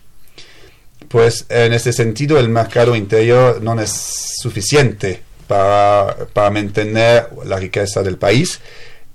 Pues 1.08 1.46
en 1.48 1.72
ese 1.72 1.92
sentido 1.92 2.36
el 2.38 2.48
mercado 2.48 2.96
interior 2.96 3.62
no 3.62 3.80
es 3.80 4.34
suficiente 4.40 5.22
para, 5.46 6.26
para 6.32 6.50
mantener 6.50 7.28
la 7.44 7.58
riqueza 7.58 8.02
del 8.02 8.18
país. 8.18 8.58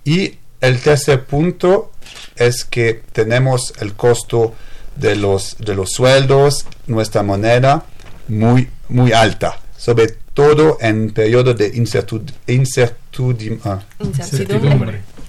Y 0.05 0.35
el 0.61 0.79
tercer 0.79 1.25
punto 1.25 1.91
es 2.37 2.63
que 2.63 3.01
tenemos 3.11 3.73
el 3.81 3.93
costo 3.93 4.55
de 4.95 5.17
los, 5.17 5.57
de 5.59 5.75
los 5.75 5.91
sueldos, 5.91 6.65
nuestra 6.87 7.23
moneda, 7.23 7.83
muy, 8.29 8.69
muy 8.87 9.11
alta 9.11 9.59
sobre 9.85 10.07
todo 10.33 10.79
en 10.81 11.11
periodo 11.11 11.53
de 11.53 11.67
incertidumbre. 12.47 13.83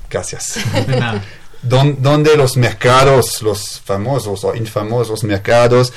Gracias. 0.09 0.61
donde 1.63 2.37
los 2.39 2.57
mercados, 2.57 3.43
los 3.43 3.83
famosos 3.85 4.45
o 4.45 4.55
infamosos 4.55 5.25
mercados, 5.25 5.93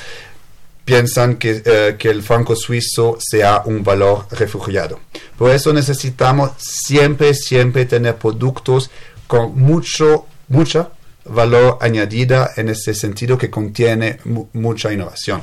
piensan 0.84 1.36
que, 1.36 1.62
eh, 1.64 1.96
que, 1.98 2.10
el 2.10 2.22
franco 2.22 2.54
suizo 2.54 3.16
sea 3.18 3.62
un 3.64 3.82
valor 3.82 4.26
refugiado. 4.32 5.00
Por 5.38 5.52
eso 5.52 5.72
necesitamos 5.72 6.50
siempre, 6.58 7.32
siempre 7.32 7.86
tener 7.86 8.16
productos 8.16 8.90
con 9.26 9.58
mucho, 9.58 10.26
mucha 10.48 10.90
valor 11.24 11.78
añadida 11.80 12.50
en 12.56 12.68
ese 12.68 12.92
sentido 12.92 13.38
que 13.38 13.48
contiene 13.48 14.18
mucha 14.52 14.92
innovación. 14.92 15.40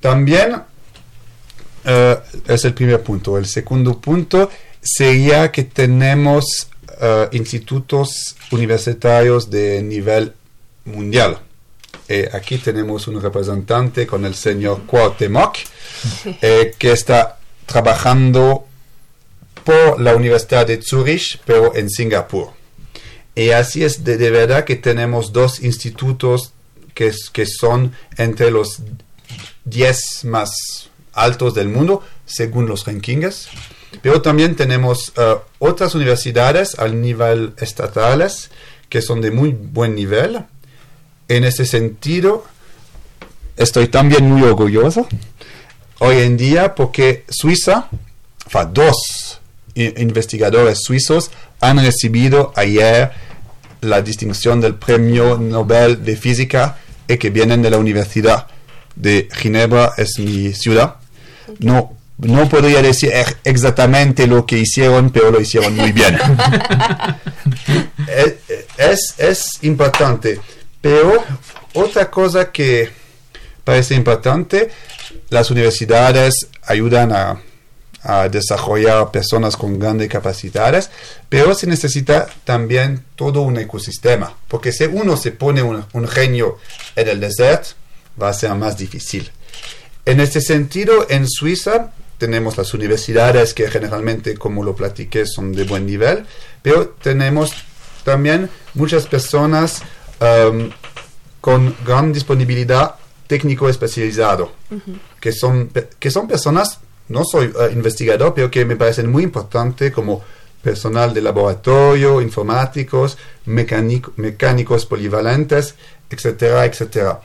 También 0.00 0.70
eh, 1.92 2.16
es 2.46 2.64
el 2.64 2.72
primer 2.74 3.02
punto. 3.02 3.36
El 3.36 3.46
segundo 3.46 4.00
punto 4.00 4.48
sería 4.80 5.50
que 5.50 5.64
tenemos 5.64 6.68
eh, 7.00 7.28
institutos 7.32 8.36
universitarios 8.52 9.50
de 9.50 9.82
nivel 9.82 10.32
mundial. 10.84 11.40
Eh, 12.08 12.28
aquí 12.32 12.58
tenemos 12.58 13.08
un 13.08 13.20
representante 13.20 14.06
con 14.06 14.24
el 14.24 14.34
señor 14.36 14.82
Cuauhtémoc, 14.86 15.58
que 16.40 16.92
está 16.92 17.38
trabajando 17.66 18.66
por 19.64 20.00
la 20.00 20.14
Universidad 20.14 20.66
de 20.66 20.80
Zurich, 20.82 21.40
pero 21.44 21.74
en 21.74 21.90
Singapur. 21.90 22.50
Y 23.34 23.50
así 23.50 23.82
es 23.82 24.04
de, 24.04 24.16
verdad 24.30 24.64
que 24.64 24.76
tenemos 24.76 25.32
dos 25.32 25.60
institutos 25.60 26.52
que, 26.94 27.12
que 27.32 27.46
son 27.46 27.92
entre 28.16 28.50
los 28.50 28.80
10 29.64 30.24
más 30.24 30.89
altos 31.12 31.54
del 31.54 31.68
mundo 31.68 32.02
según 32.26 32.66
los 32.66 32.86
rankings. 32.86 33.48
Pero 34.02 34.22
también 34.22 34.56
tenemos 34.56 35.12
eh, 35.16 35.36
otras 35.58 35.94
universidades 35.94 36.78
al 36.78 37.00
nivel 37.00 37.54
estatales 37.58 38.50
que 38.88 39.02
son 39.02 39.20
de 39.20 39.30
muy 39.30 39.50
buen 39.50 39.94
nivel. 39.94 40.44
En 41.28 41.44
ese 41.44 41.64
sentido, 41.64 42.44
estoy 43.56 43.88
también 43.88 44.28
muy 44.28 44.42
orgulloso 44.42 45.06
hoy 46.00 46.18
en 46.18 46.36
día 46.36 46.74
porque 46.74 47.24
Suiza, 47.28 47.88
dos 48.72 49.40
investigadores 49.74 50.82
suizos 50.82 51.30
han 51.60 51.78
recibido 51.78 52.52
ayer 52.56 53.12
la 53.80 54.02
distinción 54.02 54.60
del 54.60 54.74
Premio 54.74 55.38
Nobel 55.38 56.04
de 56.04 56.16
Física 56.16 56.78
y 57.06 57.16
que 57.16 57.30
vienen 57.30 57.62
de 57.62 57.70
la 57.70 57.78
Universidad 57.78 58.46
de 58.96 59.28
Ginebra, 59.32 59.92
es 59.96 60.18
mi 60.18 60.52
ciudad. 60.52 60.96
No, 61.58 61.96
no 62.18 62.48
podría 62.48 62.82
decir 62.82 63.12
exactamente 63.44 64.26
lo 64.26 64.46
que 64.46 64.58
hicieron, 64.58 65.10
pero 65.10 65.30
lo 65.30 65.40
hicieron 65.40 65.76
muy 65.76 65.92
bien. 65.92 66.18
es, 68.76 69.14
es 69.18 69.58
importante. 69.62 70.40
Pero 70.80 71.24
otra 71.74 72.10
cosa 72.10 72.50
que 72.50 72.90
parece 73.64 73.94
importante, 73.94 74.70
las 75.28 75.50
universidades 75.50 76.48
ayudan 76.66 77.12
a 77.12 77.40
a 78.02 78.28
desarrollar 78.28 79.10
personas 79.10 79.56
con 79.56 79.78
grandes 79.78 80.08
capacidades, 80.08 80.90
pero 81.28 81.54
se 81.54 81.66
necesita 81.66 82.26
también 82.44 83.04
todo 83.14 83.42
un 83.42 83.58
ecosistema, 83.58 84.34
porque 84.48 84.72
si 84.72 84.84
uno 84.84 85.16
se 85.16 85.32
pone 85.32 85.62
un, 85.62 86.08
genio 86.08 86.58
en 86.96 87.08
el 87.08 87.20
desierto, 87.20 87.70
va 88.20 88.30
a 88.30 88.34
ser 88.34 88.54
más 88.54 88.76
difícil. 88.76 89.30
En 90.04 90.20
este 90.20 90.40
sentido, 90.40 91.06
en 91.08 91.28
Suiza 91.28 91.92
tenemos 92.18 92.56
las 92.58 92.74
universidades 92.74 93.54
que 93.54 93.70
generalmente, 93.70 94.36
como 94.36 94.62
lo 94.62 94.74
platiqué, 94.74 95.26
son 95.26 95.52
de 95.52 95.64
buen 95.64 95.86
nivel, 95.86 96.26
pero 96.62 96.88
tenemos 97.02 97.52
también 98.04 98.50
muchas 98.74 99.06
personas 99.06 99.82
um, 100.20 100.70
con 101.40 101.74
gran 101.86 102.12
disponibilidad 102.12 102.96
técnico 103.26 103.68
especializado, 103.68 104.52
que, 105.20 105.32
son, 105.32 105.70
que 105.98 106.10
son 106.10 106.26
personas 106.26 106.80
no 107.10 107.24
soy 107.24 107.46
eh, 107.46 107.70
investigador, 107.72 108.32
pero 108.34 108.50
que 108.50 108.64
me 108.64 108.76
parecen 108.76 109.10
muy 109.10 109.22
importantes 109.24 109.92
como 109.92 110.22
personal 110.62 111.12
de 111.12 111.20
laboratorio, 111.20 112.20
informáticos, 112.20 113.18
mecánicos 113.46 114.86
polivalentes, 114.86 115.74
etcétera, 116.08 116.64
etcétera. 116.64 117.20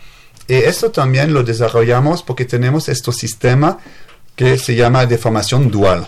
Y 0.47 0.53
esto 0.55 0.91
también 0.91 1.33
lo 1.33 1.43
desarrollamos 1.43 2.23
porque 2.23 2.45
tenemos 2.45 2.87
este 2.89 3.11
sistema 3.11 3.79
que 4.35 4.57
se 4.57 4.75
llama 4.75 5.05
de 5.05 5.17
formación 5.17 5.71
dual. 5.71 6.07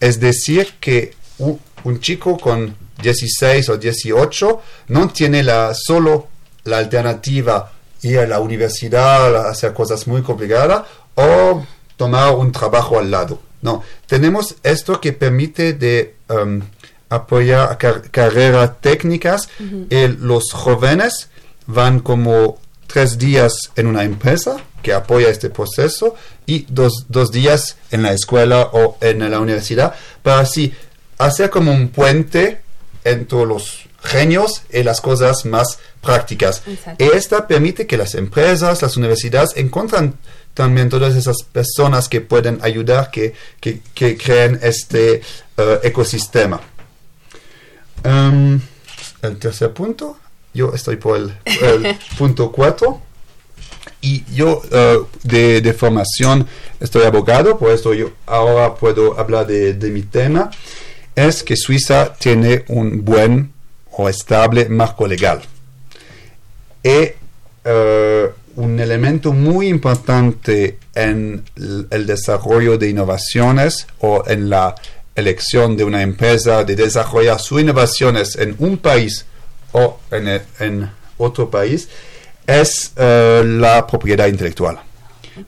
Es 0.00 0.20
decir, 0.20 0.74
que 0.80 1.14
un, 1.38 2.00
chico 2.00 2.36
con 2.38 2.76
16 3.02 3.68
o 3.68 3.76
18 3.76 4.60
no 4.88 5.08
tiene 5.08 5.42
la, 5.42 5.72
solo 5.74 6.28
la 6.64 6.78
alternativa 6.78 7.72
ir 8.02 8.18
a 8.18 8.26
la 8.26 8.40
universidad 8.40 9.34
a 9.36 9.50
hacer 9.50 9.72
cosas 9.72 10.06
muy 10.06 10.22
complicadas 10.22 10.82
o 11.14 11.64
tomar 11.96 12.34
un 12.34 12.52
trabajo 12.52 12.98
al 12.98 13.10
lado. 13.10 13.40
No, 13.62 13.82
tenemos 14.06 14.56
esto 14.62 15.00
que 15.00 15.14
permite 15.14 15.72
de 15.72 16.16
um, 16.28 16.60
apoyar 17.08 17.78
carreras 18.10 18.72
técnicas 18.80 19.48
y 19.88 20.06
los 20.08 20.52
jóvenes 20.52 21.30
van 21.66 22.00
como 22.00 22.58
tres 22.86 23.18
días 23.18 23.54
en 23.76 23.86
una 23.86 24.04
empresa 24.04 24.56
que 24.82 24.92
apoya 24.92 25.28
este 25.28 25.50
proceso 25.50 26.14
y 26.46 26.66
dos, 26.68 27.06
dos 27.08 27.32
días 27.32 27.76
en 27.90 28.02
la 28.02 28.12
escuela 28.12 28.68
o 28.72 28.98
en 29.00 29.30
la 29.30 29.40
universidad 29.40 29.94
para 30.22 30.40
así 30.40 30.74
hacer 31.18 31.50
como 31.50 31.72
un 31.72 31.88
puente 31.88 32.60
entre 33.04 33.46
los 33.46 33.84
genios 34.02 34.62
y 34.70 34.82
las 34.82 35.00
cosas 35.00 35.44
más 35.46 35.78
prácticas. 36.00 36.62
Y 36.98 37.04
esta 37.04 37.46
permite 37.46 37.86
que 37.86 37.96
las 37.96 38.14
empresas, 38.14 38.82
las 38.82 38.96
universidades 38.96 39.56
encuentran 39.56 40.14
también 40.52 40.88
todas 40.88 41.16
esas 41.16 41.42
personas 41.42 42.08
que 42.08 42.20
pueden 42.20 42.58
ayudar, 42.62 43.10
que, 43.10 43.34
que, 43.60 44.16
creen 44.16 44.60
este 44.62 45.22
eh, 45.56 45.80
ecosistema. 45.82 46.60
Um, 48.04 48.60
el 49.22 49.38
tercer 49.38 49.72
punto, 49.72 50.18
yo 50.54 50.72
estoy 50.72 50.96
por 50.96 51.16
el, 51.16 51.32
punto 52.18 52.50
cuatro. 52.50 53.02
Y 54.00 54.22
yo 54.34 54.62
eh, 54.70 54.98
de, 55.22 55.72
formación 55.72 56.46
estoy 56.78 57.04
abogado, 57.04 57.58
por 57.58 57.70
eso 57.70 57.94
yo 57.94 58.12
ahora 58.26 58.74
puedo 58.74 59.18
hablar 59.18 59.46
de, 59.46 59.74
mi 59.90 60.02
tema. 60.02 60.50
Es 61.16 61.42
que 61.42 61.56
Suiza 61.56 62.14
tiene 62.14 62.64
un 62.68 63.04
buen 63.04 63.52
o 63.92 64.08
estable 64.08 64.68
marco 64.68 65.06
legal. 65.06 65.40
Y 66.82 67.12
uh, 67.66 68.28
un 68.56 68.78
elemento 68.78 69.32
muy 69.32 69.68
importante 69.68 70.78
en 70.94 71.44
el 71.56 72.06
desarrollo 72.06 72.76
de 72.76 72.90
innovaciones 72.90 73.86
o 74.00 74.22
en 74.26 74.50
la 74.50 74.74
elección 75.14 75.76
de 75.76 75.84
una 75.84 76.02
empresa 76.02 76.64
de 76.64 76.76
desarrollar 76.76 77.40
sus 77.40 77.60
innovaciones 77.60 78.36
en 78.36 78.54
un 78.58 78.78
país 78.78 79.24
o 79.74 80.00
en, 80.10 80.90
otro 81.16 81.48
país 81.48 81.88
es 82.46 82.92
eh, 82.96 83.42
la 83.44 83.86
propiedad 83.86 84.26
intelectual. 84.26 84.80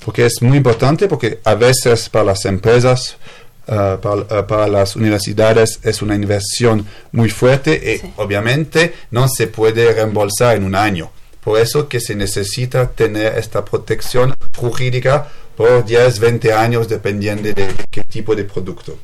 Porque 0.04 0.26
es 0.26 0.42
muy 0.42 0.56
importante 0.56 1.08
porque 1.08 1.40
a 1.44 1.54
veces 1.54 2.08
para 2.08 2.24
las 2.24 2.44
empresas, 2.44 3.16
eh, 3.66 3.98
para, 4.00 4.68
las 4.68 4.96
universidades 4.96 5.80
es 5.82 6.02
una 6.02 6.14
inversión 6.14 6.86
muy 7.12 7.30
fuerte 7.30 8.00
y 8.04 8.12
obviamente 8.16 8.94
no 9.10 9.28
se 9.28 9.46
puede 9.46 9.92
reembolsar 9.92 10.56
en 10.56 10.64
un 10.64 10.74
año. 10.74 11.10
Por 11.42 11.60
eso 11.60 11.88
que 11.88 12.00
se 12.00 12.16
necesita 12.16 12.88
tener 12.90 13.38
esta 13.38 13.64
protección 13.64 14.34
jurídica 14.56 15.28
por 15.56 15.84
10, 15.84 16.18
20 16.18 16.52
años, 16.52 16.88
dependiendo 16.88 17.52
de, 17.52 17.68
qué 17.90 18.02
tipo 18.02 18.34
de 18.34 18.44
producto. 18.44 18.98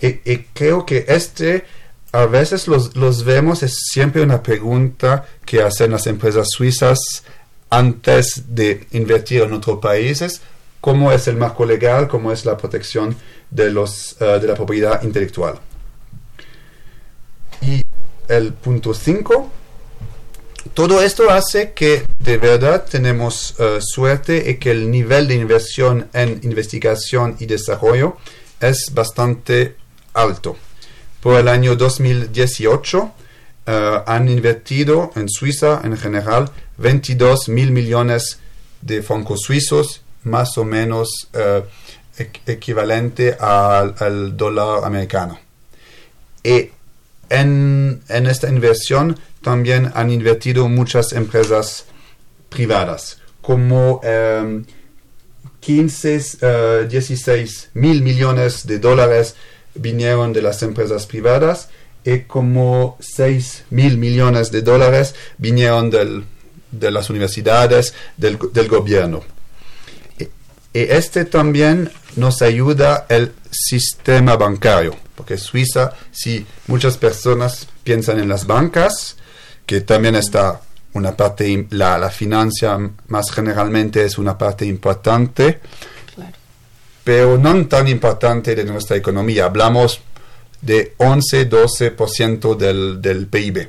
Y, 0.00 0.38
creo 0.54 0.86
que 0.86 1.04
este, 1.06 1.64
a 2.14 2.26
veces 2.26 2.68
los, 2.68 2.94
los 2.94 3.24
vemos, 3.24 3.64
es 3.64 3.76
siempre 3.90 4.22
una 4.22 4.40
pregunta 4.40 5.26
que 5.44 5.60
hacen 5.62 5.90
las 5.90 6.06
empresas 6.06 6.46
suizas 6.48 7.00
antes 7.70 8.54
de 8.54 8.86
invertir 8.92 9.42
en 9.42 9.52
otros 9.52 9.80
países, 9.80 10.40
cómo 10.80 11.10
es 11.10 11.26
el 11.26 11.36
marco 11.36 11.66
legal, 11.66 12.06
cómo 12.06 12.30
es 12.30 12.44
la 12.44 12.56
protección 12.56 13.16
de, 13.50 13.70
los, 13.72 14.16
eh, 14.20 14.38
de 14.40 14.46
la 14.46 14.54
propiedad 14.54 15.02
intelectual. 15.02 15.58
Y 17.60 17.82
el 18.28 18.52
punto 18.52 18.94
5 18.94 19.50
todo 20.72 21.02
esto 21.02 21.30
hace 21.30 21.72
que 21.72 22.04
de 22.20 22.38
verdad 22.38 22.86
tenemos 22.88 23.54
eh, 23.58 23.78
suerte 23.80 24.50
y 24.50 24.56
que 24.56 24.70
el 24.70 24.90
nivel 24.90 25.28
de 25.28 25.34
inversión 25.34 26.08
en 26.12 26.40
investigación 26.42 27.36
y 27.38 27.46
desarrollo 27.46 28.16
es 28.60 28.90
bastante 28.94 29.76
alto. 30.14 30.56
Por 31.24 31.40
el 31.40 31.48
año 31.48 31.74
2018 31.74 33.12
eh, 33.64 34.02
han 34.06 34.28
invertido 34.28 35.10
en 35.16 35.30
Suiza 35.30 35.80
en 35.82 35.96
general 35.96 36.50
22 36.76 37.48
mil 37.48 37.70
millones 37.70 38.40
de 38.82 39.02
francos 39.02 39.40
suizos, 39.40 40.02
más 40.24 40.58
o 40.58 40.66
menos 40.66 41.08
eh, 41.32 41.62
equivalente 42.44 43.38
al, 43.40 44.36
dólar 44.36 44.84
americano. 44.84 45.40
Y 46.42 46.68
en, 47.30 48.02
esta 48.06 48.50
inversión 48.50 49.18
también 49.40 49.92
han 49.94 50.10
invertido 50.10 50.68
muchas 50.68 51.14
empresas 51.14 51.86
privadas, 52.50 53.18
como 53.40 54.02
15, 55.60 56.86
16 56.86 57.64
eh, 57.64 57.68
mil 57.72 58.02
millones 58.02 58.66
de 58.66 58.78
dólares 58.78 59.36
vinieron 59.74 60.32
de 60.32 60.42
las 60.42 60.62
empresas 60.62 61.06
privadas 61.06 61.68
y 62.04 62.20
como 62.20 62.96
6 63.00 63.64
mil 63.70 63.96
millones 63.98 64.50
de 64.50 64.62
dólares 64.62 65.14
vinieron 65.38 65.90
de 65.90 66.90
las 66.90 67.10
universidades, 67.10 67.94
del, 68.16 68.36
gobierno. 68.68 69.22
Y, 70.18 70.28
este 70.72 71.24
también 71.24 71.90
nos 72.16 72.42
ayuda 72.42 73.06
el 73.08 73.32
sistema 73.50 74.36
bancario, 74.36 74.96
porque 75.14 75.38
Suiza, 75.38 75.94
si 76.10 76.46
muchas 76.66 76.96
personas 76.98 77.68
piensan 77.84 78.18
en 78.18 78.28
las 78.28 78.46
bancas, 78.46 79.16
que 79.66 79.80
también 79.80 80.16
está 80.16 80.60
una 80.92 81.16
parte, 81.16 81.66
la, 81.70 81.98
la 81.98 82.10
financia 82.10 82.78
más 83.08 83.30
generalmente 83.30 84.04
es 84.04 84.18
una 84.18 84.36
parte 84.36 84.66
importante, 84.66 85.60
pero 87.04 87.36
no 87.38 87.66
tan 87.66 87.86
importante 87.86 88.54
de 88.54 88.64
nuestra 88.64 88.96
economía. 88.96 89.44
Hablamos 89.44 90.00
de 90.62 90.94
11-12% 90.96 92.56
del, 92.56 93.02
del 93.02 93.26
PIB. 93.26 93.68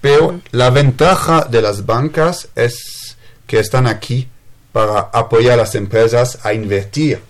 Pero 0.00 0.40
la 0.52 0.70
ventaja 0.70 1.46
de 1.50 1.60
las 1.60 1.84
bancas 1.84 2.48
es 2.54 3.16
que 3.46 3.58
están 3.58 3.86
aquí 3.86 4.28
para 4.72 5.00
apoyar 5.12 5.54
a 5.54 5.62
las 5.62 5.74
empresas 5.74 6.38
a 6.44 6.52
invertir 6.54 7.20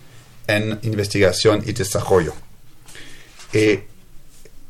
en 0.47 0.79
investigación 0.83 1.63
y 1.65 1.73
desarrollo. 1.73 2.33
Y 3.51 3.79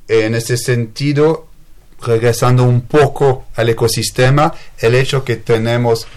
en 0.08 0.36
ese 0.36 0.58
sentido, 0.58 1.48
regresando 2.02 2.64
un 2.64 2.82
poco 2.82 3.46
al 3.56 3.70
ecosistema, 3.70 4.54
el 4.80 4.96
hecho 4.96 5.24
que 5.24 5.38
tenemos 5.38 6.08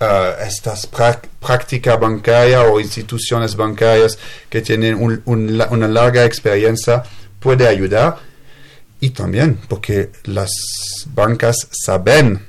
uh, 0.00 0.42
estas 0.46 0.86
prácticas 0.86 1.98
bancarias 1.98 2.64
o 2.70 2.80
instituciones 2.80 3.56
bancarias 3.56 4.18
que 4.48 4.60
tienen 4.62 4.94
un, 4.94 5.22
una 5.24 5.88
larga 5.88 6.24
experiencia 6.24 7.02
puede 7.40 7.66
ayudar. 7.66 8.16
Y 9.00 9.10
también 9.10 9.60
porque 9.68 10.10
las 10.24 10.50
bancas 11.14 11.56
saben 11.70 12.44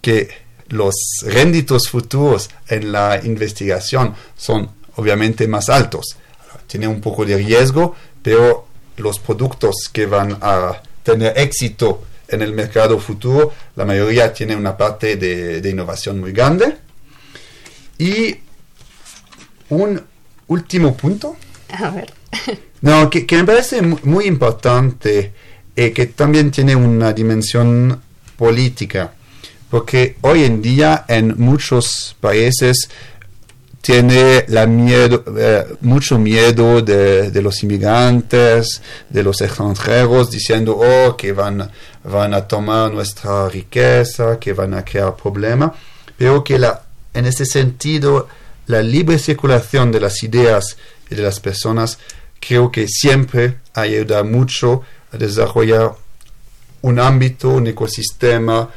que 0.00 0.28
los 0.68 0.94
réditos 1.24 1.88
futuros 1.88 2.50
en 2.68 2.90
la 2.92 3.20
investigación 3.22 4.14
son 4.36 4.70
obviamente 4.96 5.46
más 5.46 5.68
altos. 5.68 6.16
Tiene 6.66 6.88
un 6.88 7.00
poco 7.00 7.24
de 7.24 7.36
riesgo, 7.36 7.94
pero 8.22 8.66
los 8.96 9.18
productos 9.18 9.90
que 9.92 10.06
van 10.06 10.38
a 10.40 10.82
tener 11.02 11.34
éxito 11.36 12.02
en 12.28 12.42
el 12.42 12.52
mercado 12.52 12.98
futuro, 12.98 13.52
la 13.76 13.84
mayoría 13.84 14.32
tiene 14.32 14.56
una 14.56 14.76
parte 14.76 15.16
de, 15.16 15.68
innovación 15.68 16.18
muy 16.18 16.32
grande. 16.32 16.76
Y 17.98 18.36
un 19.68 20.00
último 20.48 20.96
punto. 20.96 21.36
A 21.70 21.90
ver. 21.90 22.12
no, 22.80 23.08
que, 23.10 23.26
me 23.30 23.44
parece 23.44 23.82
muy 23.82 24.26
importante 24.26 25.32
y 25.74 25.80
eh, 25.80 25.92
que 25.92 26.06
también 26.06 26.50
tiene 26.50 26.76
una 26.76 27.12
dimensión 27.12 28.00
política, 28.36 29.12
porque 29.70 30.16
hoy 30.20 30.44
en 30.44 30.60
día 30.60 31.04
en 31.08 31.34
muchos 31.38 32.16
países 32.20 32.88
tiene 33.80 34.44
la 34.48 34.66
miedo, 34.66 35.24
eh, 35.36 35.64
mucho 35.80 36.18
miedo 36.18 36.82
de, 36.82 37.42
los 37.42 37.62
inmigrantes, 37.62 38.80
de 39.08 39.22
los 39.22 39.40
extranjeros, 39.40 40.30
diciendo 40.30 40.78
oh, 40.78 41.16
que 41.16 41.32
van, 41.32 41.68
van 42.04 42.32
a 42.32 42.46
tomar 42.46 42.92
nuestra 42.92 43.48
riqueza, 43.48 44.38
que 44.38 44.52
van 44.52 44.74
a 44.74 44.84
crear 44.84 45.16
problemas, 45.16 45.72
pero 46.16 46.44
que 46.44 46.58
la, 46.58 46.80
en 47.14 47.26
ese 47.26 47.44
sentido 47.44 48.28
la 48.66 48.82
libre 48.82 49.18
circulación 49.18 49.92
de 49.92 50.00
las 50.00 50.22
ideas 50.22 50.76
y 51.10 51.14
de 51.14 51.22
las 51.22 51.40
personas 51.40 51.98
creo 52.40 52.70
que 52.70 52.88
siempre 52.88 53.58
ayuda 53.74 54.22
mucho 54.22 54.82
a 55.12 55.16
desarrollar 55.16 55.92
un 56.82 56.98
ámbito, 56.98 57.50
un 57.50 57.66
ecosistema 57.68 58.68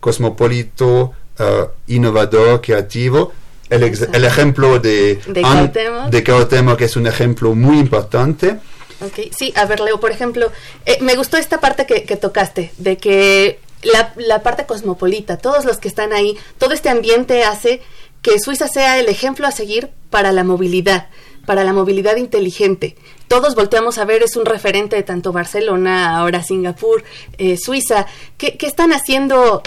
cosmopolito, 0.00 1.12
eh, 1.38 1.66
innovador, 1.88 2.60
creativo, 2.60 3.32
el, 3.68 3.82
el 3.82 4.24
ejemplo 4.24 4.78
de, 4.78 5.16
de, 5.26 6.22
Cautemo. 6.22 6.76
que 6.76 6.84
es 6.84 6.96
un 6.96 7.06
ejemplo 7.06 7.54
muy 7.54 7.78
importante. 7.78 8.58
Okay. 9.00 9.30
Sí, 9.36 9.52
a 9.56 9.66
ver, 9.66 9.80
Leo, 9.80 10.00
por 10.00 10.10
ejemplo, 10.10 10.50
eh, 10.86 10.98
me 11.02 11.16
gustó 11.16 11.36
esta 11.36 11.60
parte 11.60 11.86
que, 11.86 12.04
que 12.04 12.16
tocaste, 12.16 12.72
de 12.78 12.96
que 12.96 13.60
la, 13.82 14.12
la, 14.16 14.42
parte 14.42 14.66
cosmopolita, 14.66 15.38
todos 15.38 15.64
los 15.64 15.78
que 15.78 15.88
están 15.88 16.12
ahí, 16.12 16.36
todo 16.58 16.72
este 16.72 16.88
ambiente 16.88 17.44
hace 17.44 17.82
que 18.22 18.38
Suiza 18.40 18.68
sea 18.68 18.98
el 18.98 19.08
ejemplo 19.08 19.46
a 19.46 19.52
seguir 19.52 19.90
para 20.10 20.32
la 20.32 20.44
movilidad, 20.44 21.08
para 21.46 21.64
la 21.64 21.72
movilidad 21.72 22.16
inteligente. 22.16 22.96
Todos 23.28 23.54
volteamos 23.54 23.98
a 23.98 24.04
ver, 24.04 24.22
es 24.22 24.36
un 24.36 24.46
referente 24.46 24.96
de 24.96 25.02
tanto 25.02 25.32
Barcelona, 25.32 26.16
ahora 26.16 26.42
Singapur, 26.42 27.04
eh, 27.38 27.56
Suiza. 27.56 28.06
¿Qué, 28.38 28.56
¿Qué 28.56 28.66
están 28.66 28.92
haciendo 28.92 29.62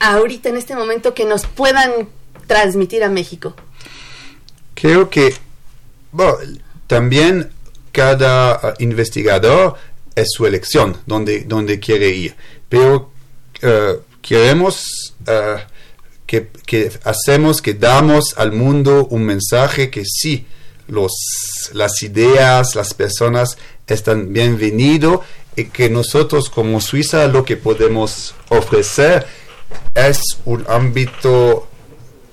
ahorita 0.00 0.48
en 0.48 0.56
este 0.56 0.76
momento 0.76 1.14
que 1.14 1.24
nos 1.24 1.46
puedan 1.46 2.08
transmitir 2.46 3.02
a 3.02 3.08
México? 3.08 3.54
Creo 4.74 5.10
que 5.10 5.34
también 6.86 7.50
cada 7.92 8.56
uh, 8.56 8.74
investigador 8.78 9.76
es 10.14 10.28
su 10.30 10.46
elección 10.46 10.96
donde, 11.06 11.44
donde 11.44 11.80
quiere 11.80 12.10
ir, 12.10 12.34
pero 12.68 13.10
uh, 13.64 14.00
queremos 14.22 15.14
uh, 15.26 15.60
que, 16.26 16.48
que, 16.66 16.92
hacemos, 17.04 17.60
que 17.60 17.74
damos 17.74 18.34
al 18.36 18.52
mundo 18.52 19.06
un 19.10 19.24
mensaje 19.24 19.90
que 19.90 20.04
sí, 20.04 20.46
los, 20.88 21.12
las 21.72 22.02
ideas, 22.02 22.74
las 22.74 22.94
personas 22.94 23.56
están 23.86 24.32
bienvenidos 24.32 25.20
y 25.56 25.64
que 25.66 25.88
nosotros 25.88 26.50
como 26.50 26.80
Suiza 26.80 27.26
lo 27.28 27.44
que 27.44 27.56
podemos 27.56 28.34
ofrecer 28.48 29.26
es 29.94 30.20
un 30.44 30.64
ámbito 30.68 31.68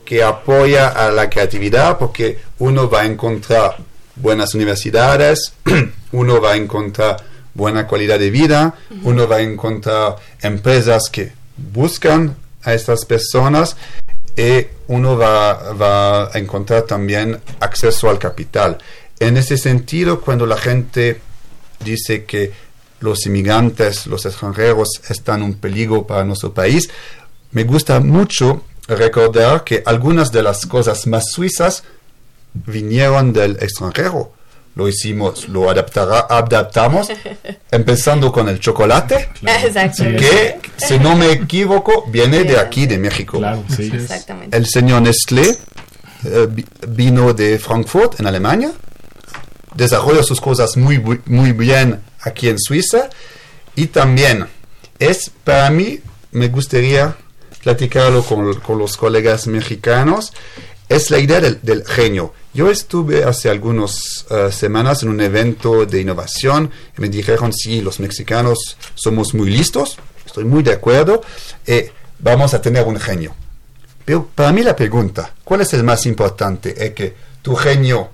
que 0.06 0.24
apoya 0.24 0.90
a 0.90 1.12
la 1.12 1.30
creatividad 1.30 1.98
porque 1.98 2.40
uno 2.60 2.90
va 2.90 3.02
a 3.02 3.06
encontrar 3.06 3.78
buenas 4.16 4.54
universidades, 4.54 5.54
uno 6.12 6.42
va 6.42 6.54
a 6.54 6.58
encontrar 6.58 7.31
buena 7.54 7.88
calidad 7.88 8.20
de 8.20 8.30
vida, 8.30 8.76
uno 9.04 9.28
va 9.28 9.38
a 9.38 9.42
encontrar 9.42 10.16
empresas 10.42 11.10
que 11.12 11.32
buscan 11.58 12.36
a 12.64 12.74
estas 12.74 13.06
personas 13.06 13.76
y 14.38 14.68
uno 14.88 15.18
va, 15.18 15.74
va, 15.74 16.26
a 16.34 16.38
encontrar 16.38 16.84
también 16.84 17.40
acceso 17.60 18.10
al 18.10 18.20
capital. 18.20 18.78
En 19.20 19.38
ese 19.38 19.58
sentido, 19.58 20.22
cuando 20.22 20.46
la 20.46 20.58
gente 20.58 21.22
dice 21.84 22.26
que 22.26 22.52
los 23.02 23.26
inmigrantes, 23.26 24.08
los 24.08 24.26
extranjeros 24.26 25.02
están 25.10 25.42
un 25.42 25.56
peligro 25.56 26.06
para 26.06 26.24
nuestro 26.24 26.54
país, 26.54 26.90
me 27.52 27.64
gusta 27.64 28.00
mucho 28.00 28.64
recordar 28.88 29.64
que 29.64 29.84
algunas 29.86 30.32
de 30.32 30.44
las 30.44 30.66
cosas 30.66 31.08
más 31.08 31.32
suizas 31.32 31.84
vinieron 32.54 33.34
del 33.34 33.58
extranjero. 33.62 34.34
Lo 34.74 34.88
hicimos, 34.88 35.50
lo 35.50 35.70
adaptamos, 35.70 37.10
empezando 37.72 38.32
con 38.32 38.48
el 38.48 38.60
chocolate, 38.60 39.30
que, 39.94 40.60
si 40.78 40.98
no 40.98 41.16
me 41.16 41.32
equivoco, 41.32 42.06
viene 42.08 42.44
de 42.44 42.58
aquí, 42.58 42.86
de 42.86 42.98
México. 42.98 43.42
El 44.52 44.66
señor 44.66 45.02
Nestlé 45.02 45.58
eh, 46.24 46.48
vino 46.88 47.34
de 47.34 47.60
Frankfurt, 47.60 48.20
en 48.22 48.28
Alemania, 48.28 48.72
desarrolló 49.76 50.24
sus 50.24 50.40
cosas 50.40 50.78
muy, 50.78 51.00
muy 51.26 51.52
bien 51.52 52.00
aquí 52.22 52.48
en 52.48 52.58
Suiza, 52.58 53.10
y 53.76 53.88
también 53.88 54.48
es, 55.00 55.32
para 55.44 55.70
mí, 55.70 56.00
me 56.32 56.48
gustaría 56.48 57.16
platicarlo 57.64 58.24
con, 58.24 58.54
con 58.62 58.78
los 58.78 58.98
colegas 58.98 59.48
mexicanos, 59.48 60.32
es 60.96 61.10
la 61.10 61.20
idea 61.20 61.40
del, 61.40 61.84
genio. 61.86 62.34
Yo 62.54 62.70
estuve 62.70 63.24
hace 63.24 63.50
algunas 63.50 64.26
eh, 64.30 64.52
semanas 64.52 65.04
en 65.04 65.10
un 65.10 65.22
evento 65.22 65.86
de 65.86 66.02
innovación 66.02 66.70
y 66.98 67.02
me 67.02 67.08
dijeron, 67.08 67.54
sí, 67.54 67.82
los 67.82 68.02
mexicanos 68.02 68.78
somos 68.96 69.34
muy 69.34 69.50
listos, 69.50 69.98
estoy 70.26 70.44
muy 70.44 70.64
de 70.64 70.74
acuerdo, 70.74 71.22
eh, 71.66 71.94
vamos 72.20 72.54
a 72.54 72.62
tener 72.62 72.86
un 72.86 73.00
genio. 73.00 73.34
Pero 74.04 74.28
para 74.36 74.52
mí 74.52 74.64
la 74.64 74.76
pregunta, 74.76 75.34
¿cuál 75.46 75.62
es 75.62 75.74
el 75.74 75.84
más 75.84 76.06
importante? 76.06 76.86
¿Es 76.86 76.94
que 76.94 77.16
tu 77.42 77.56
genio 77.56 78.10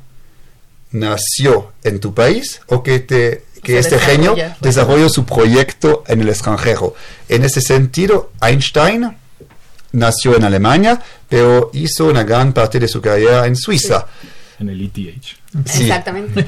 nació 0.92 1.72
en 1.84 2.00
tu 2.00 2.14
país 2.14 2.62
o 2.68 2.84
que, 2.84 3.00
te, 3.00 3.46
que 3.64 3.80
este 3.80 3.98
genio 3.98 4.36
desarrolló 4.62 5.10
su 5.10 5.26
proyecto 5.26 6.04
en 6.06 6.22
el 6.22 6.30
extranjero? 6.30 6.94
En 7.28 7.44
ese 7.44 7.62
sentido, 7.62 8.32
Einstein 8.40 9.18
nació 9.92 10.36
en 10.36 10.44
Alemania, 10.44 11.02
pero 11.28 11.70
hizo 11.74 12.06
una 12.06 12.24
gran 12.24 12.54
parte 12.54 12.80
de 12.80 12.88
su 12.88 13.02
carrera 13.02 13.46
en 13.46 13.56
Suiza. 13.56 14.06
En 14.60 14.70
el 14.70 14.82
ETH. 14.82 15.38
Exactamente. 15.66 16.46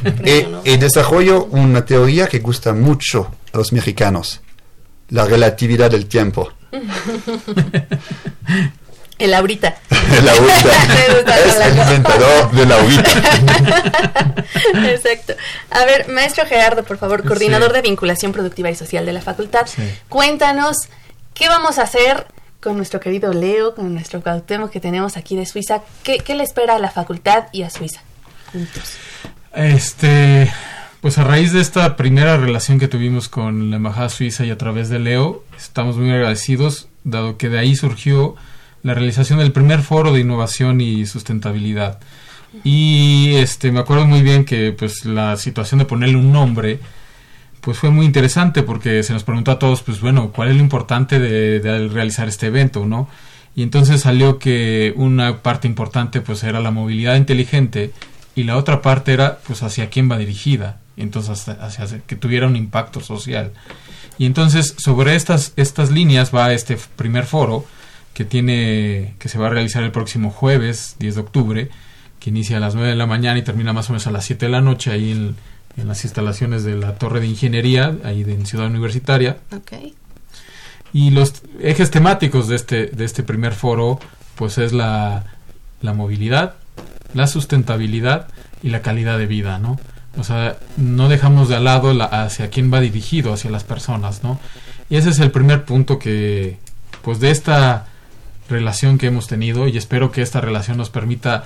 y, 0.63 0.77
desarrolló 0.77 1.45
una 1.45 1.85
teoría 1.85 2.27
que 2.27 2.39
gusta 2.39 2.73
mucho 2.73 3.31
a 3.53 3.57
los 3.57 3.71
mexicanos, 3.71 4.41
la 5.09 5.25
relatividad 5.25 5.91
del 5.91 6.07
tiempo. 6.07 6.51
El 9.19 9.33
ahorita. 9.33 9.75
El 10.17 10.29
ahorita. 10.29 11.37
es 11.45 11.57
el 11.57 11.77
inventador 11.77 12.51
del 12.51 12.71
ahorita. 12.71 13.11
Exacto. 14.91 15.33
A 15.71 15.83
ver, 15.83 16.07
maestro 16.07 16.45
Gerardo, 16.45 16.83
por 16.83 16.97
favor, 16.97 17.25
coordinador 17.25 17.73
de 17.73 17.81
vinculación 17.81 18.31
productiva 18.31 18.69
y 18.69 18.75
social 18.75 19.05
de 19.05 19.11
la 19.11 19.21
facultad, 19.21 19.67
cuéntanos 20.07 20.87
qué 21.33 21.49
vamos 21.49 21.79
a 21.79 21.83
hacer 21.83 22.27
con 22.61 22.77
nuestro 22.77 22.99
querido 22.99 23.33
Leo, 23.33 23.75
con 23.75 23.93
nuestro 23.93 24.21
Cuauhtémoc 24.21 24.69
que 24.69 24.79
tenemos 24.79 25.17
aquí 25.17 25.35
de 25.35 25.45
Suiza. 25.45 25.81
¿Qué, 26.03 26.21
le 26.35 26.43
espera 26.43 26.75
a 26.75 26.79
la 26.79 26.91
facultad 26.91 27.45
y 27.51 27.63
a 27.63 27.69
Suiza 27.69 28.01
juntos? 28.51 28.95
Este, 29.53 30.51
pues 31.01 31.17
a 31.17 31.23
raíz 31.23 31.53
de 31.53 31.61
esta 31.61 31.95
primera 31.95 32.37
relación 32.37 32.79
que 32.79 32.87
tuvimos 32.87 33.29
con 33.29 33.69
la 33.69 33.77
Embajada 33.77 34.09
Suiza 34.09 34.45
y 34.45 34.51
a 34.51 34.57
través 34.57 34.89
de 34.89 34.99
Leo, 34.99 35.43
estamos 35.57 35.97
muy 35.97 36.11
agradecidos, 36.11 36.89
dado 37.03 37.37
que 37.37 37.49
de 37.49 37.59
ahí 37.59 37.75
surgió 37.75 38.35
la 38.83 38.93
realización 38.93 39.39
del 39.39 39.51
primer 39.51 39.81
foro 39.81 40.13
de 40.13 40.21
innovación 40.21 40.81
y 40.81 41.05
sustentabilidad. 41.05 41.99
Y 42.63 43.35
este, 43.35 43.71
me 43.71 43.79
acuerdo 43.79 44.05
muy 44.05 44.21
bien 44.21 44.43
que 44.43 44.71
pues 44.71 45.05
la 45.05 45.37
situación 45.37 45.79
de 45.79 45.85
ponerle 45.85 46.15
un 46.15 46.31
nombre 46.31 46.79
pues 47.69 47.77
fue 47.77 47.91
muy 47.91 48.07
interesante 48.07 48.63
porque 48.63 49.03
se 49.03 49.13
nos 49.13 49.23
preguntó 49.23 49.51
a 49.51 49.59
todos, 49.59 49.83
pues 49.83 50.01
bueno, 50.01 50.31
¿cuál 50.31 50.49
es 50.49 50.55
lo 50.55 50.61
importante 50.63 51.19
de, 51.19 51.87
realizar 51.89 52.27
este 52.27 52.47
evento, 52.47 52.87
no? 52.87 53.07
Y 53.55 53.61
entonces 53.61 54.01
salió 54.01 54.39
que 54.39 54.91
una 54.95 55.43
parte 55.43 55.67
importante 55.67 56.19
pues 56.19 56.43
era 56.43 56.61
la 56.61 56.71
movilidad 56.71 57.15
inteligente 57.15 57.91
y 58.33 58.41
la 58.41 58.57
otra 58.57 58.81
parte 58.81 59.13
era 59.13 59.37
pues 59.45 59.61
hacia 59.61 59.91
quién 59.91 60.09
va 60.09 60.17
dirigida. 60.17 60.79
entonces 60.97 61.47
hacia, 61.47 61.99
que 62.07 62.15
tuviera 62.15 62.47
un 62.47 62.55
impacto 62.55 63.01
social. 63.01 63.51
Y 64.17 64.25
entonces 64.25 64.73
sobre 64.79 65.13
estas, 65.13 65.53
estas 65.55 65.91
líneas 65.91 66.33
va 66.33 66.51
este 66.53 66.75
primer 66.95 67.27
foro 67.27 67.67
que 68.15 68.25
tiene 68.25 69.13
que 69.19 69.29
se 69.29 69.37
va 69.37 69.45
a 69.45 69.51
realizar 69.51 69.83
el 69.83 69.91
próximo 69.91 70.31
jueves 70.31 70.95
10 70.97 71.13
de 71.13 71.21
octubre, 71.21 71.69
que 72.19 72.31
inicia 72.31 72.57
a 72.57 72.61
las 72.61 72.73
9 72.73 72.89
de 72.89 72.95
la 72.95 73.05
mañana 73.05 73.37
y 73.37 73.43
termina 73.43 73.73
más 73.73 73.91
o 73.91 73.93
menos 73.93 74.07
a 74.07 74.11
las 74.11 74.25
7 74.25 74.47
de 74.47 74.51
la 74.51 74.61
noche 74.61 74.89
ahí 74.89 75.11
en, 75.11 75.35
en 75.79 75.87
las 75.87 76.03
instalaciones 76.03 76.63
de 76.63 76.75
la 76.75 76.95
Torre 76.95 77.19
de 77.19 77.27
Ingeniería, 77.27 77.95
ahí 78.03 78.21
en 78.21 78.45
Ciudad 78.45 78.67
Universitaria. 78.67 79.37
Okay. 79.55 79.93
Y 80.93 81.11
los 81.11 81.41
ejes 81.61 81.91
temáticos 81.91 82.47
de 82.47 82.55
este, 82.55 82.87
de 82.87 83.05
este 83.05 83.23
primer 83.23 83.53
foro, 83.53 83.99
pues 84.35 84.57
es 84.57 84.73
la, 84.73 85.25
la 85.81 85.93
movilidad, 85.93 86.55
la 87.13 87.27
sustentabilidad 87.27 88.27
y 88.63 88.69
la 88.69 88.81
calidad 88.81 89.17
de 89.17 89.27
vida, 89.27 89.59
¿no? 89.59 89.79
O 90.17 90.23
sea, 90.23 90.57
no 90.77 91.07
dejamos 91.07 91.49
de 91.49 91.59
lado 91.59 91.93
la, 91.93 92.05
hacia 92.05 92.49
quién 92.49 92.73
va 92.73 92.79
dirigido, 92.79 93.33
hacia 93.33 93.51
las 93.51 93.63
personas, 93.63 94.23
¿no? 94.23 94.39
Y 94.89 94.95
ese 94.95 95.09
es 95.09 95.19
el 95.19 95.31
primer 95.31 95.65
punto 95.65 95.99
que, 95.99 96.57
pues 97.03 97.19
de 97.19 97.29
esta 97.29 97.87
relación 98.49 98.97
que 98.97 99.07
hemos 99.07 99.27
tenido 99.27 99.67
y 99.67 99.77
espero 99.77 100.11
que 100.11 100.21
esta 100.21 100.41
relación 100.41 100.77
nos 100.77 100.89
permita 100.89 101.45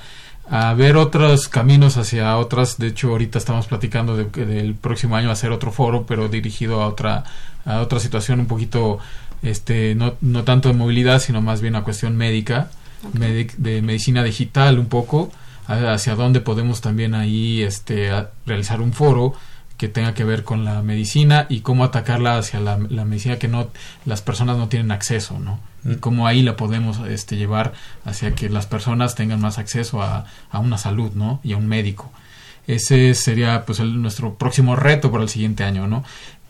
a 0.49 0.73
ver 0.73 0.97
otros 0.97 1.47
caminos 1.47 1.97
hacia 1.97 2.37
otras. 2.37 2.77
De 2.77 2.87
hecho, 2.87 3.09
ahorita 3.09 3.37
estamos 3.37 3.67
platicando 3.67 4.15
de, 4.17 4.25
del 4.45 4.75
próximo 4.75 5.15
año 5.15 5.31
hacer 5.31 5.51
otro 5.51 5.71
foro, 5.71 6.05
pero 6.05 6.27
dirigido 6.27 6.81
a 6.81 6.87
otra, 6.87 7.23
a 7.65 7.81
otra 7.81 7.99
situación 7.99 8.39
un 8.39 8.47
poquito, 8.47 8.99
este, 9.41 9.95
no, 9.95 10.15
no 10.21 10.43
tanto 10.43 10.69
de 10.69 10.75
movilidad, 10.75 11.19
sino 11.19 11.41
más 11.41 11.61
bien 11.61 11.75
a 11.75 11.83
cuestión 11.83 12.17
médica, 12.17 12.69
de 13.13 13.81
medicina 13.81 14.23
digital 14.23 14.79
un 14.79 14.87
poco, 14.87 15.31
hacia 15.67 16.15
dónde 16.15 16.41
podemos 16.41 16.81
también 16.81 17.15
ahí 17.15 17.61
este, 17.61 18.11
realizar 18.45 18.81
un 18.81 18.93
foro 18.93 19.33
que 19.77 19.87
tenga 19.87 20.13
que 20.13 20.23
ver 20.23 20.43
con 20.43 20.65
la 20.65 20.81
medicina 20.81 21.45
y 21.49 21.61
cómo 21.61 21.83
atacarla 21.83 22.37
hacia 22.37 22.59
la, 22.59 22.77
medicina 22.77 23.37
que 23.37 23.47
no 23.47 23.69
las 24.05 24.21
personas 24.21 24.57
no 24.57 24.69
tienen 24.69 24.91
acceso, 24.91 25.39
¿no? 25.39 25.59
Y 25.85 25.95
cómo 25.97 26.27
ahí 26.27 26.41
la 26.41 26.55
podemos 26.55 26.99
este, 27.07 27.35
llevar 27.35 27.73
hacia 28.05 28.35
que 28.35 28.49
las 28.49 28.65
personas 28.65 29.15
tengan 29.15 29.41
más 29.41 29.57
acceso 29.57 30.01
a, 30.01 30.25
a 30.49 30.59
una 30.59 30.77
salud, 30.77 31.11
¿no? 31.13 31.39
Y 31.43 31.53
a 31.53 31.57
un 31.57 31.67
médico. 31.67 32.11
Ese 32.67 33.13
sería 33.13 33.65
pues 33.65 33.79
el, 33.79 34.01
nuestro 34.01 34.35
próximo 34.35 34.75
reto 34.75 35.11
para 35.11 35.23
el 35.23 35.29
siguiente 35.29 35.63
año, 35.63 35.87
¿no? 35.87 36.03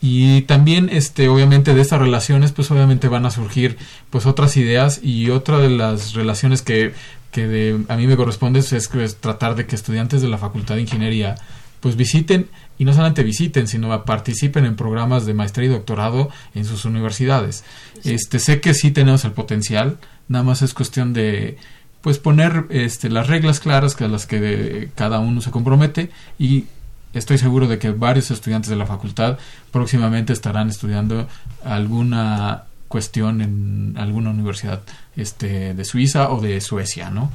Y 0.05 0.41
también, 0.41 0.89
este, 0.91 1.29
obviamente, 1.29 1.73
de 1.73 1.81
estas 1.81 1.99
relaciones, 1.99 2.51
pues 2.51 2.69
obviamente 2.71 3.07
van 3.07 3.25
a 3.25 3.31
surgir 3.31 3.77
pues 4.09 4.25
otras 4.25 4.57
ideas 4.57 4.99
y 5.01 5.29
otra 5.29 5.59
de 5.59 5.69
las 5.69 6.13
relaciones 6.13 6.61
que, 6.61 6.93
que 7.31 7.47
de, 7.47 7.85
a 7.87 7.95
mí 7.95 8.05
me 8.05 8.17
corresponde 8.17 8.59
es, 8.59 8.73
es, 8.73 8.89
tratar 9.21 9.55
de 9.55 9.65
que 9.65 9.75
estudiantes 9.75 10.21
de 10.21 10.27
la 10.27 10.37
Facultad 10.37 10.75
de 10.75 10.81
Ingeniería 10.81 11.35
pues 11.83 11.97
visiten 11.97 12.47
y 12.77 12.85
no 12.85 12.93
solamente 12.93 13.23
visiten, 13.23 13.67
sino 13.67 14.05
participen 14.05 14.63
en 14.63 14.77
programas 14.77 15.25
de 15.25 15.33
maestría 15.33 15.67
y 15.67 15.73
doctorado 15.73 16.29
en 16.55 16.63
sus 16.63 16.85
universidades. 16.85 17.65
Este, 18.05 18.39
sé 18.39 18.61
que 18.61 18.73
sí 18.73 18.91
tenemos 18.91 19.25
el 19.25 19.33
potencial, 19.33 19.97
nada 20.29 20.45
más 20.45 20.61
es 20.61 20.73
cuestión 20.73 21.11
de 21.11 21.57
pues 21.99 22.19
poner 22.19 22.67
este, 22.69 23.09
las 23.09 23.27
reglas 23.27 23.59
claras 23.59 23.95
que 23.95 24.05
a 24.05 24.07
las 24.07 24.25
que 24.25 24.91
cada 24.95 25.19
uno 25.19 25.41
se 25.41 25.51
compromete 25.51 26.09
y 26.39 26.67
estoy 27.13 27.37
seguro 27.37 27.67
de 27.67 27.79
que 27.79 27.91
varios 27.91 28.31
estudiantes 28.31 28.69
de 28.69 28.77
la 28.77 28.85
facultad 28.85 29.37
próximamente 29.71 30.31
estarán 30.31 30.69
estudiando 30.69 31.27
alguna 31.65 32.63
cuestión 32.87 33.41
en 33.41 33.95
alguna 33.97 34.29
universidad 34.29 34.83
este, 35.17 35.73
de 35.73 35.83
Suiza 35.83 36.31
o 36.31 36.39
de 36.39 36.61
Suecia, 36.61 37.09
¿no? 37.09 37.29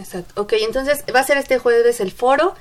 Exacto. 0.00 0.40
Ok, 0.40 0.54
entonces 0.66 1.04
va 1.14 1.20
a 1.20 1.24
ser 1.24 1.36
este 1.36 1.58
jueves 1.58 2.00
el 2.00 2.10
foro. 2.10 2.54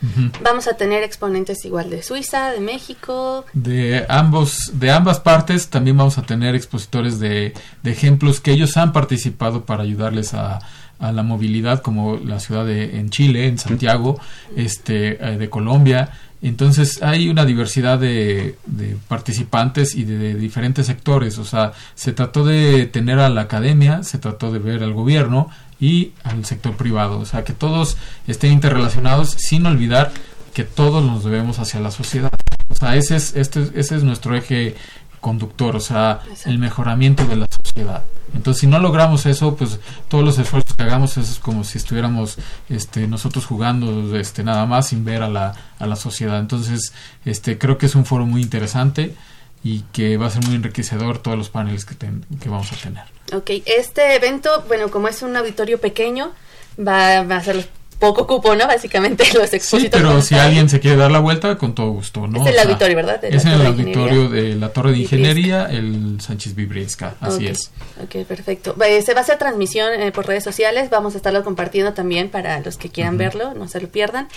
Vamos 0.44 0.68
a 0.68 0.74
tener 0.74 1.04
exponentes 1.04 1.64
igual 1.66 1.90
de 1.90 2.04
Suiza, 2.04 2.52
de 2.52 2.60
México. 2.60 3.46
De 3.54 4.06
ambos, 4.10 4.72
de 4.74 4.92
ambas 4.92 5.20
partes 5.20 5.70
también 5.70 5.98
vamos 5.98 6.18
a 6.18 6.24
tener 6.24 6.54
expositores 6.56 7.20
de, 7.20 7.54
de 7.82 7.92
ejemplos 7.92 8.42
que 8.42 8.52
ellos 8.52 8.76
han 8.78 8.92
participado 8.92 9.66
para 9.66 9.84
ayudarles 9.84 10.34
a, 10.34 10.60
a 11.00 11.12
la 11.12 11.24
movilidad, 11.24 11.82
como 11.82 12.18
la 12.18 12.40
ciudad 12.40 12.66
de 12.66 13.00
en 13.00 13.10
Chile, 13.10 13.48
en 13.48 13.58
Santiago, 13.58 14.20
este, 14.56 15.24
eh, 15.26 15.38
de 15.38 15.50
Colombia. 15.50 16.12
Entonces 16.42 17.02
hay 17.02 17.30
una 17.30 17.46
diversidad 17.46 18.00
de, 18.00 18.58
de 18.66 18.98
participantes 19.08 19.96
y 19.96 20.04
de, 20.04 20.18
de, 20.18 20.36
diferentes 20.36 20.88
sectores. 20.88 21.38
O 21.38 21.46
sea, 21.46 21.74
se 21.96 22.14
trató 22.14 22.46
de 22.46 22.86
tener 22.86 23.20
a 23.20 23.30
la 23.30 23.42
academia, 23.42 24.04
se 24.04 24.20
trató 24.20 24.52
de 24.52 24.60
ver 24.60 24.84
al 24.84 24.94
gobierno, 24.94 25.50
y 25.80 26.14
al 26.24 26.46
sector 26.46 26.76
privado. 26.76 27.20
O 27.20 27.26
sea, 27.26 27.44
que 27.44 27.54
todos 27.54 27.98
estén 28.28 28.52
interrelacionados 28.52 29.32
sin 29.32 29.66
olvidar 29.66 30.12
que 30.54 30.64
todos 30.64 31.04
nos 31.04 31.24
debemos 31.24 31.60
hacia 31.60 31.80
la 31.80 31.92
sociedad. 31.92 32.32
O 32.70 32.76
sea, 32.76 32.96
ese 32.96 33.16
es, 33.16 33.36
este, 33.36 33.70
ese 33.76 33.96
es 33.96 34.04
nuestro 34.04 34.36
eje 34.36 34.76
conductor, 35.22 35.76
o 35.76 35.80
sea, 35.80 36.22
el 36.46 36.60
mejoramiento 36.60 37.26
de 37.26 37.36
la 37.36 37.48
sociedad. 37.64 38.04
Entonces, 38.34 38.62
si 38.62 38.68
no 38.68 38.80
logramos 38.80 39.26
eso, 39.26 39.56
pues 39.56 39.80
todos 40.08 40.24
los 40.24 40.38
esfuerzos 40.38 40.76
que 40.76 40.84
hagamos 40.84 41.18
es 41.18 41.40
como 41.40 41.64
si 41.64 41.78
estuviéramos 41.78 42.38
este, 42.70 43.08
nosotros 43.08 43.46
jugando 43.46 44.16
este, 44.18 44.44
nada 44.44 44.66
más 44.66 44.88
sin 44.88 45.04
ver 45.04 45.24
a 45.24 45.30
la, 45.30 45.54
a 45.80 45.88
la 45.88 45.96
sociedad. 45.96 46.40
Entonces, 46.40 46.94
este, 47.26 47.58
creo 47.58 47.78
que 47.78 47.88
es 47.88 47.96
un 47.96 48.06
foro 48.06 48.26
muy 48.26 48.42
interesante 48.42 49.16
y 49.64 49.82
que 49.91 50.18
va 50.18 50.28
a 50.28 50.30
ser 50.30 50.45
muy 50.45 50.55
enriquecedor 50.55 51.20
todos 51.20 51.38
los 51.38 51.49
paneles 51.49 51.86
que, 51.86 51.95
que 51.95 52.49
vamos 52.49 52.72
a 52.72 52.76
tener. 52.76 53.03
Ok, 53.34 53.64
este 53.66 54.16
evento, 54.16 54.64
bueno, 54.68 54.89
como 54.89 55.07
es 55.07 55.22
un 55.22 55.36
auditorio 55.36 55.80
pequeño, 55.80 56.32
va, 56.78 57.24
va 57.24 57.38
a 57.38 57.43
ser 57.43 57.68
poco 57.99 58.26
cupo, 58.26 58.55
¿no? 58.55 58.66
Básicamente 58.66 59.26
los 59.34 59.53
expositores. 59.53 59.84
Sí, 59.84 59.89
pero 59.91 60.22
si 60.22 60.36
alguien 60.36 60.70
se 60.70 60.80
quiere 60.80 60.97
dar 60.97 61.12
la 61.12 61.20
vuelta, 61.20 61.57
con 61.57 61.76
todo 61.76 61.91
gusto, 61.91 62.26
¿no? 62.28 62.41
Es 62.41 62.53
el 62.53 62.60
auditorio, 62.60 62.95
¿verdad? 62.95 63.24
es 63.24 63.45
en 63.45 63.51
el 63.51 63.66
auditorio 63.66 64.30
de 64.30 64.55
la 64.55 64.70
Torre 64.70 64.93
de 64.93 64.99
Ingeniería, 64.99 65.66
el 65.70 66.20
Sánchez 66.22 66.55
Vibriesca, 66.55 67.16
así 67.20 67.47
es. 67.47 67.72
Ok, 68.01 68.26
perfecto. 68.26 68.76
Se 69.03 69.14
va 69.14 69.20
a 69.20 69.24
hacer 69.24 69.38
transmisión 69.38 69.93
eh, 70.01 70.12
por 70.12 70.26
redes 70.26 70.43
sociales, 70.43 70.89
vamos 70.89 71.14
a 71.14 71.18
estarlo 71.18 71.43
compartiendo 71.43 71.93
también 71.93 72.30
para 72.30 72.60
los 72.62 72.78
que 72.78 72.89
quieran 72.89 73.18
verlo, 73.18 73.53
no 73.53 73.68
se 73.68 73.82
lo 73.82 73.89
pierdan. 73.89 74.30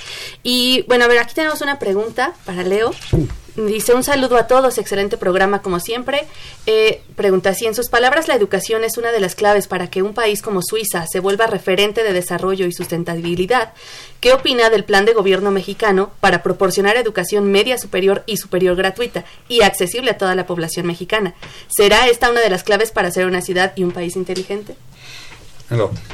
Y 0.42 0.84
bueno, 0.88 1.04
a 1.04 1.08
ver, 1.08 1.18
aquí 1.18 1.34
tenemos 1.34 1.60
una 1.60 1.78
pregunta 1.78 2.32
para 2.44 2.64
Leo. 2.64 2.90
Uh. 3.12 3.26
Dice 3.54 3.92
un 3.92 4.02
saludo 4.02 4.38
a 4.38 4.46
todos, 4.46 4.78
excelente 4.78 5.18
programa 5.18 5.60
como 5.60 5.78
siempre. 5.78 6.22
Eh, 6.64 7.02
pregunta 7.16 7.52
si 7.52 7.66
en 7.66 7.74
sus 7.74 7.90
palabras 7.90 8.26
la 8.26 8.34
educación 8.34 8.82
es 8.82 8.96
una 8.96 9.12
de 9.12 9.20
las 9.20 9.34
claves 9.34 9.68
para 9.68 9.90
que 9.90 10.02
un 10.02 10.14
país 10.14 10.40
como 10.40 10.62
Suiza 10.62 11.04
se 11.06 11.20
vuelva 11.20 11.46
referente 11.46 12.02
de 12.02 12.14
desarrollo 12.14 12.64
y 12.66 12.72
sustentabilidad. 12.72 13.74
¿Qué 14.20 14.32
opina 14.32 14.70
del 14.70 14.84
plan 14.84 15.04
de 15.04 15.12
gobierno 15.12 15.50
mexicano 15.50 16.12
para 16.20 16.42
proporcionar 16.42 16.96
educación 16.96 17.52
media 17.52 17.76
superior 17.76 18.22
y 18.24 18.38
superior 18.38 18.74
gratuita 18.74 19.26
y 19.48 19.60
accesible 19.60 20.12
a 20.12 20.18
toda 20.18 20.34
la 20.34 20.46
población 20.46 20.86
mexicana? 20.86 21.34
¿Será 21.68 22.08
esta 22.08 22.30
una 22.30 22.40
de 22.40 22.48
las 22.48 22.64
claves 22.64 22.90
para 22.90 23.10
ser 23.10 23.26
una 23.26 23.42
ciudad 23.42 23.74
y 23.76 23.84
un 23.84 23.92
país 23.92 24.16
inteligente? 24.16 24.76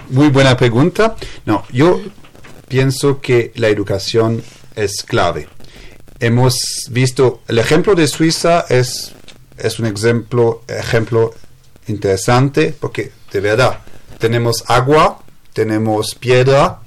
muy 0.08 0.28
buena 0.28 0.56
pregunta. 0.56 1.16
No, 1.44 1.64
yo 1.72 2.00
pienso 2.66 3.20
que 3.20 3.52
la 3.54 3.68
educación 3.68 4.42
es 4.74 5.02
clave 5.04 5.48
hemos 6.20 6.56
visto, 6.90 7.42
el 7.48 7.58
ejemplo 7.58 7.94
de 7.94 8.08
Suiza 8.08 8.66
es, 8.68 9.12
es 9.56 9.78
un 9.78 9.86
ejemplo, 9.86 10.62
ejemplo 10.68 11.34
interesante 11.86 12.74
porque 12.78 13.12
de 13.32 13.40
verdad 13.40 13.80
tenemos 14.18 14.64
agua, 14.66 15.22
tenemos 15.52 16.14
piedra, 16.14 16.80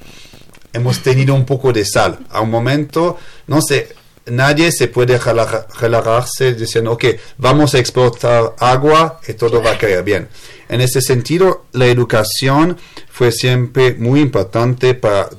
hemos 0.74 1.00
tenido 1.02 1.34
un 1.34 1.46
poco 1.46 1.74
de 1.74 1.86
sal. 1.86 2.20
A 2.30 2.42
un 2.42 2.50
momento, 2.50 3.18
no 3.48 3.62
sé, 3.62 3.96
nadie 4.26 4.72
se 4.72 4.88
puede 4.88 5.18
relajarse 5.18 6.54
diciendo, 6.54 6.92
ok, 6.92 7.06
vamos 7.38 7.74
a 7.74 7.80
exportar 7.80 8.56
agua 8.60 9.20
y 9.28 9.34
todo 9.34 9.62
va 9.62 9.72
a 9.72 9.78
caer 9.78 10.04
bien. 10.04 10.28
En 10.72 10.80
ese 10.80 11.02
sentido, 11.02 11.66
la 11.74 11.88
educación 11.88 12.78
fue 13.10 13.34
siempre 13.34 13.94
muy 13.96 14.22
importante 14.22 14.94
para 14.94 15.30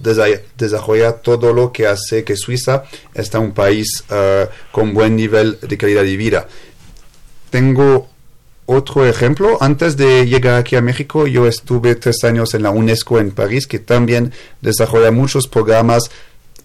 desarrollar 0.58 1.22
todo 1.22 1.54
lo 1.54 1.72
que 1.72 1.86
hace 1.86 2.22
que 2.22 2.36
Suiza 2.36 2.84
está 3.14 3.38
un 3.38 3.52
país 3.52 4.04
uh, 4.10 4.46
con 4.70 4.92
buen 4.92 5.16
nivel 5.16 5.58
de 5.62 5.78
calidad 5.78 6.02
de 6.02 6.18
vida. 6.18 6.46
Tengo 7.48 8.10
otro 8.66 9.06
ejemplo, 9.06 9.56
antes 9.62 9.96
de 9.96 10.26
llegar 10.26 10.56
aquí 10.60 10.76
a 10.76 10.82
México, 10.82 11.26
yo 11.26 11.46
estuve 11.46 11.94
tres 11.94 12.24
años 12.24 12.52
en 12.52 12.64
la 12.64 12.70
UNESCO 12.70 13.18
en 13.18 13.30
París, 13.30 13.66
que 13.66 13.78
también 13.78 14.34
desarrolla 14.60 15.12
muchos 15.12 15.48
programas 15.48 16.10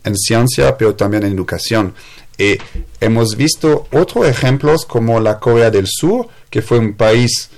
en 0.04 0.18
ciencia, 0.18 0.78
pero 0.78 0.94
también 0.94 1.24
en 1.24 1.32
educación. 1.32 1.94
Y 2.38 2.58
hemos 3.00 3.38
visto 3.38 3.88
otros 3.94 4.28
ejemplos 4.28 4.86
como 4.86 5.22
la 5.22 5.40
Corea 5.40 5.72
del 5.72 5.88
Sur, 5.88 6.28
que 6.50 6.62
fue 6.62 6.80
un 6.80 6.96
país 6.96 7.50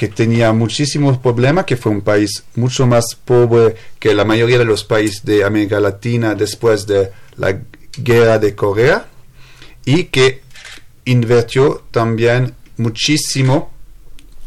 que 0.00 0.08
tenía 0.08 0.50
muchísimos 0.54 1.18
problemas, 1.18 1.66
que 1.66 1.76
fue 1.76 1.92
un 1.92 2.00
país 2.00 2.44
mucho 2.54 2.86
más 2.86 3.04
pobre 3.22 3.74
que 3.98 4.14
la 4.14 4.24
mayoría 4.24 4.56
de 4.56 4.64
los 4.64 4.82
países 4.82 5.26
de 5.26 5.44
América 5.44 5.78
Latina 5.78 6.34
después 6.34 6.86
de 6.86 7.10
la 7.36 7.60
guerra 7.98 8.38
de 8.38 8.54
Corea 8.54 9.08
y 9.84 10.04
que 10.04 10.40
invirtió 11.04 11.82
también 11.90 12.54
muchísimo 12.78 13.72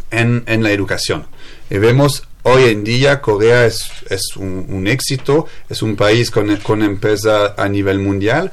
en, 0.10 0.44
la 0.64 0.72
educación. 0.72 1.28
Y 1.70 1.78
vemos 1.78 2.24
hoy 2.42 2.64
en 2.64 2.84
día 2.84 3.22
Corea 3.22 3.68
es, 3.68 3.92
es 4.10 4.36
un, 4.36 4.88
éxito, 4.88 5.46
es 5.70 5.84
un 5.84 5.96
país 5.96 6.32
con, 6.32 6.58
con 6.64 6.82
empresa 6.82 7.54
a 7.56 7.70
nivel 7.70 8.00
mundial 8.00 8.52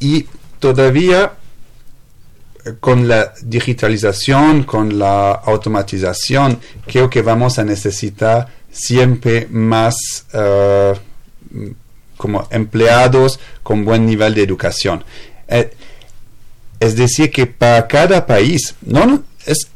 y 0.00 0.26
todavía 0.58 1.34
con 2.80 3.08
la 3.08 3.32
digitalización, 3.42 4.64
con 4.64 4.98
la 4.98 5.32
automatización, 5.32 6.60
creo 6.86 7.08
que 7.08 7.22
vamos 7.22 7.58
a 7.58 7.64
necesitar 7.64 8.48
siempre 8.70 9.46
más 9.50 9.96
eh, 10.32 10.94
como 12.16 12.46
empleados 12.50 13.40
con 13.62 13.84
buen 13.84 14.06
nivel 14.06 14.34
de 14.34 14.42
educación. 14.42 15.04
Eh, 15.48 15.70
es 16.78 16.96
decir, 16.96 17.30
que 17.30 17.46
para 17.46 17.86
cada 17.86 18.26
país, 18.26 18.74
no, 18.82 19.24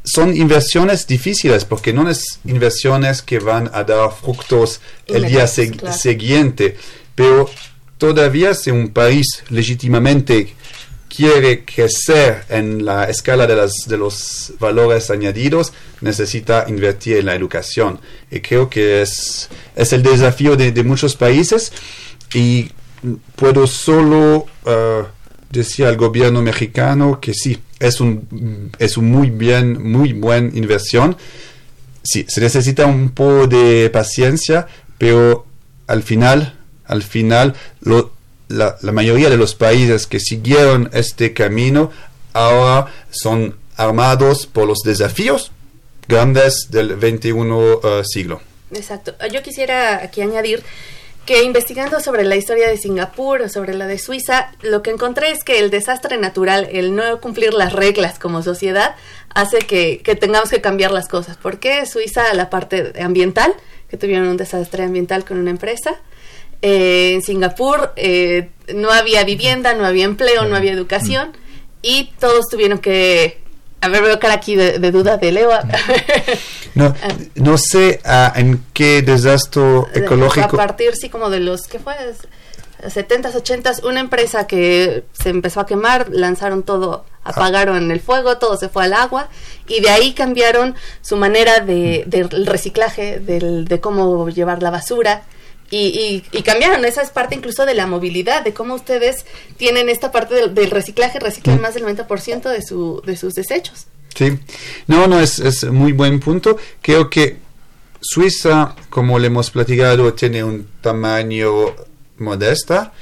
son 0.02 0.36
inversiones 0.36 1.06
difíciles 1.06 1.64
porque 1.64 1.92
no 1.92 2.08
es 2.08 2.40
inversiones 2.44 3.22
que 3.22 3.38
van 3.38 3.70
a 3.72 3.82
dar 3.82 4.12
frutos 4.12 4.80
el 5.06 5.26
día 5.26 5.46
siguiente, 5.46 6.76
pero 7.14 7.48
todavía 7.98 8.54
si 8.54 8.70
un 8.70 8.88
país 8.88 9.42
legítimamente 9.48 10.54
quiere 11.14 11.64
crecer 11.64 12.44
en 12.48 12.84
la 12.84 13.04
escala 13.04 13.46
de, 13.46 13.56
las, 13.56 13.72
de 13.86 13.96
los 13.96 14.52
valores 14.58 15.10
añadidos, 15.10 15.72
necesita 16.00 16.64
invertir 16.68 17.18
en 17.18 17.26
la 17.26 17.34
educación. 17.34 18.00
Y 18.30 18.40
creo 18.40 18.68
que 18.68 19.02
es, 19.02 19.48
es 19.76 19.92
el 19.92 20.02
desafío 20.02 20.56
de, 20.56 20.84
muchos 20.84 21.16
países 21.16 21.72
y 22.34 22.70
puedo 23.36 23.66
solo 23.66 24.46
uh, 24.66 25.04
decía 25.50 25.88
el 25.88 25.96
gobierno 25.96 26.42
mexicano 26.42 27.20
que 27.20 27.32
sí, 27.32 27.58
es 27.78 28.00
un, 28.00 28.70
es 28.78 28.98
muy 28.98 29.30
bien, 29.30 29.90
muy 29.90 30.12
buena 30.12 30.50
inversión. 30.56 31.16
Sí, 32.02 32.26
se 32.28 32.40
necesita 32.40 32.86
un 32.86 33.10
poco 33.10 33.46
de 33.46 33.88
paciencia, 33.90 34.66
pero 34.98 35.46
al 35.86 36.02
final, 36.02 36.58
al 36.86 37.02
final, 37.02 37.54
la, 38.48 38.76
mayoría 38.92 39.30
de 39.30 39.36
los 39.36 39.54
países 39.54 40.06
que 40.06 40.20
siguieron 40.20 40.90
este 40.92 41.32
camino 41.32 41.90
ahora 42.32 42.92
son 43.10 43.56
armados 43.76 44.46
por 44.46 44.66
los 44.66 44.78
desafíos 44.84 45.50
grandes 46.06 46.68
del 46.70 46.96
21 46.96 47.56
uh, 47.56 48.04
siglo. 48.04 48.40
Exacto. 48.72 49.14
Yo 49.32 49.42
quisiera 49.42 50.02
aquí 50.02 50.20
añadir 50.20 50.62
que 51.24 51.42
investigando 51.42 52.00
sobre 52.00 52.24
la 52.24 52.36
historia 52.36 52.68
de 52.68 52.76
Singapur 52.76 53.48
sobre 53.48 53.74
la 53.74 53.86
de 53.86 53.98
Suiza, 53.98 54.52
lo 54.60 54.82
que 54.82 54.90
encontré 54.90 55.30
es 55.30 55.42
que 55.42 55.58
el 55.58 55.70
desastre 55.70 56.18
natural, 56.18 56.68
el 56.70 56.94
no 56.94 57.20
cumplir 57.20 57.54
las 57.54 57.72
reglas 57.72 58.18
como 58.18 58.42
sociedad, 58.42 58.94
hace 59.34 59.58
que, 59.58 60.00
tengamos 60.20 60.50
que 60.50 60.60
cambiar 60.60 60.90
las 60.90 61.08
cosas. 61.08 61.36
¿Por 61.36 61.58
qué 61.58 61.86
Suiza, 61.86 62.32
la 62.34 62.50
parte 62.50 62.92
ambiental, 63.00 63.54
que 63.88 63.96
tuvieron 63.96 64.28
un 64.28 64.36
desastre 64.36 64.84
ambiental 64.84 65.24
con 65.24 65.38
una 65.38 65.50
empresa? 65.50 65.96
Eh, 66.66 67.12
en 67.12 67.20
Singapur 67.20 67.92
eh, 67.94 68.48
no 68.74 68.90
había 68.90 69.22
vivienda, 69.22 69.74
no 69.74 69.84
había 69.84 70.06
empleo, 70.06 70.46
no 70.46 70.56
había 70.56 70.72
educación 70.72 71.36
y 71.82 72.10
todos 72.18 72.46
tuvieron 72.48 72.78
que 72.78 73.42
a 73.82 73.88
ver, 73.88 74.02
veo 74.02 74.18
cara 74.18 74.32
aquí 74.32 74.56
de, 74.56 74.78
duda 74.90 75.18
de 75.18 75.30
Leo. 75.30 75.50
no, 76.74 76.86
ah. 76.86 77.08
no 77.34 77.58
sé 77.58 78.00
uh, 78.06 78.38
en 78.40 78.64
qué 78.72 79.02
desastre 79.02 79.82
ecológico. 79.92 80.56
A 80.56 80.66
partir, 80.66 80.96
sí, 80.96 81.10
como 81.10 81.28
de 81.28 81.40
los, 81.40 81.68
¿qué 81.68 81.78
fue? 81.78 81.94
70s, 82.82 83.34
80s, 83.34 83.84
una 83.84 84.00
empresa 84.00 84.46
que 84.46 85.04
se 85.12 85.28
empezó 85.28 85.60
a 85.60 85.66
quemar, 85.66 86.08
lanzaron 86.08 86.62
todo, 86.62 87.04
ah. 87.24 87.32
apagaron 87.34 87.90
el 87.90 88.00
fuego, 88.00 88.38
todo 88.38 88.56
se 88.56 88.70
fue 88.70 88.84
al 88.84 88.94
agua 88.94 89.28
y 89.68 89.82
de 89.82 89.90
ahí 89.90 90.14
cambiaron 90.14 90.74
su 91.02 91.18
manera 91.18 91.60
de, 91.60 92.04
del 92.06 92.46
reciclaje, 92.46 93.18
del, 93.18 93.66
de 93.66 93.80
cómo 93.80 94.30
llevar 94.30 94.62
la 94.62 94.70
basura. 94.70 95.24
Y, 95.76 96.22
y, 96.30 96.42
cambiaron, 96.42 96.84
esa 96.84 97.02
es 97.02 97.10
parte 97.10 97.34
incluso 97.34 97.66
de 97.66 97.74
la 97.74 97.88
movilidad, 97.88 98.44
de 98.44 98.54
cómo 98.54 98.74
ustedes 98.74 99.26
tienen 99.56 99.88
esta 99.88 100.12
parte 100.12 100.48
del, 100.48 100.70
reciclaje, 100.70 101.18
reciclan 101.18 101.58
mm. 101.58 101.60
más 101.62 101.74
del 101.74 101.84
90% 101.84 102.42
de, 102.48 102.62
su, 102.62 103.02
de 103.04 103.16
sus 103.16 103.34
desechos. 103.34 103.88
Sí, 104.14 104.38
no, 104.86 105.08
no, 105.08 105.18
es, 105.18 105.40
es 105.40 105.64
muy 105.64 105.90
buen 105.90 106.20
punto. 106.20 106.56
Creo 106.80 107.10
que 107.10 107.38
Suiza, 108.00 108.76
como 108.88 109.18
le 109.18 109.26
hemos 109.26 109.50
platicado, 109.50 110.14
tiene 110.14 110.44
un 110.44 110.68
tamaño 110.80 111.74
modesta, 112.18 112.92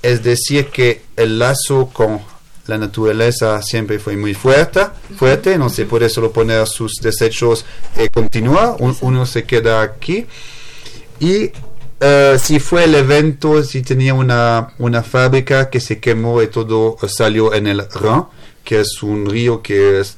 es 0.00 0.22
decir, 0.22 0.68
que 0.68 1.02
el 1.16 1.40
lazo 1.40 1.90
con 1.92 2.20
la 2.68 2.78
naturaleza 2.78 3.60
siempre 3.60 3.98
fue 3.98 4.16
muy 4.16 4.34
fuerte, 4.34 4.82
fuerte 5.16 5.58
no 5.58 5.68
se 5.68 5.84
puede 5.84 6.08
solo 6.08 6.30
poner 6.30 6.64
sus 6.68 6.92
desechos 7.02 7.64
y 8.00 8.08
continuar, 8.08 8.76
uno 8.78 9.26
se 9.26 9.42
queda 9.42 9.82
aquí. 9.82 10.26
Y 11.20 11.50
eh, 12.00 12.36
si 12.38 12.60
fue 12.60 12.84
el 12.84 12.94
evento, 12.94 13.62
si 13.62 13.82
tenía 13.82 14.14
una, 14.14 14.74
una 14.78 15.02
fábrica 15.02 15.70
que 15.70 15.80
se 15.80 16.00
quemó 16.00 16.42
y 16.42 16.48
todo 16.48 16.96
salió 17.08 17.54
en 17.54 17.66
el 17.66 17.82
Rhin, 17.94 18.24
que 18.64 18.80
es 18.80 19.02
un 19.02 19.26
río 19.26 19.62
que 19.62 20.00
es 20.00 20.16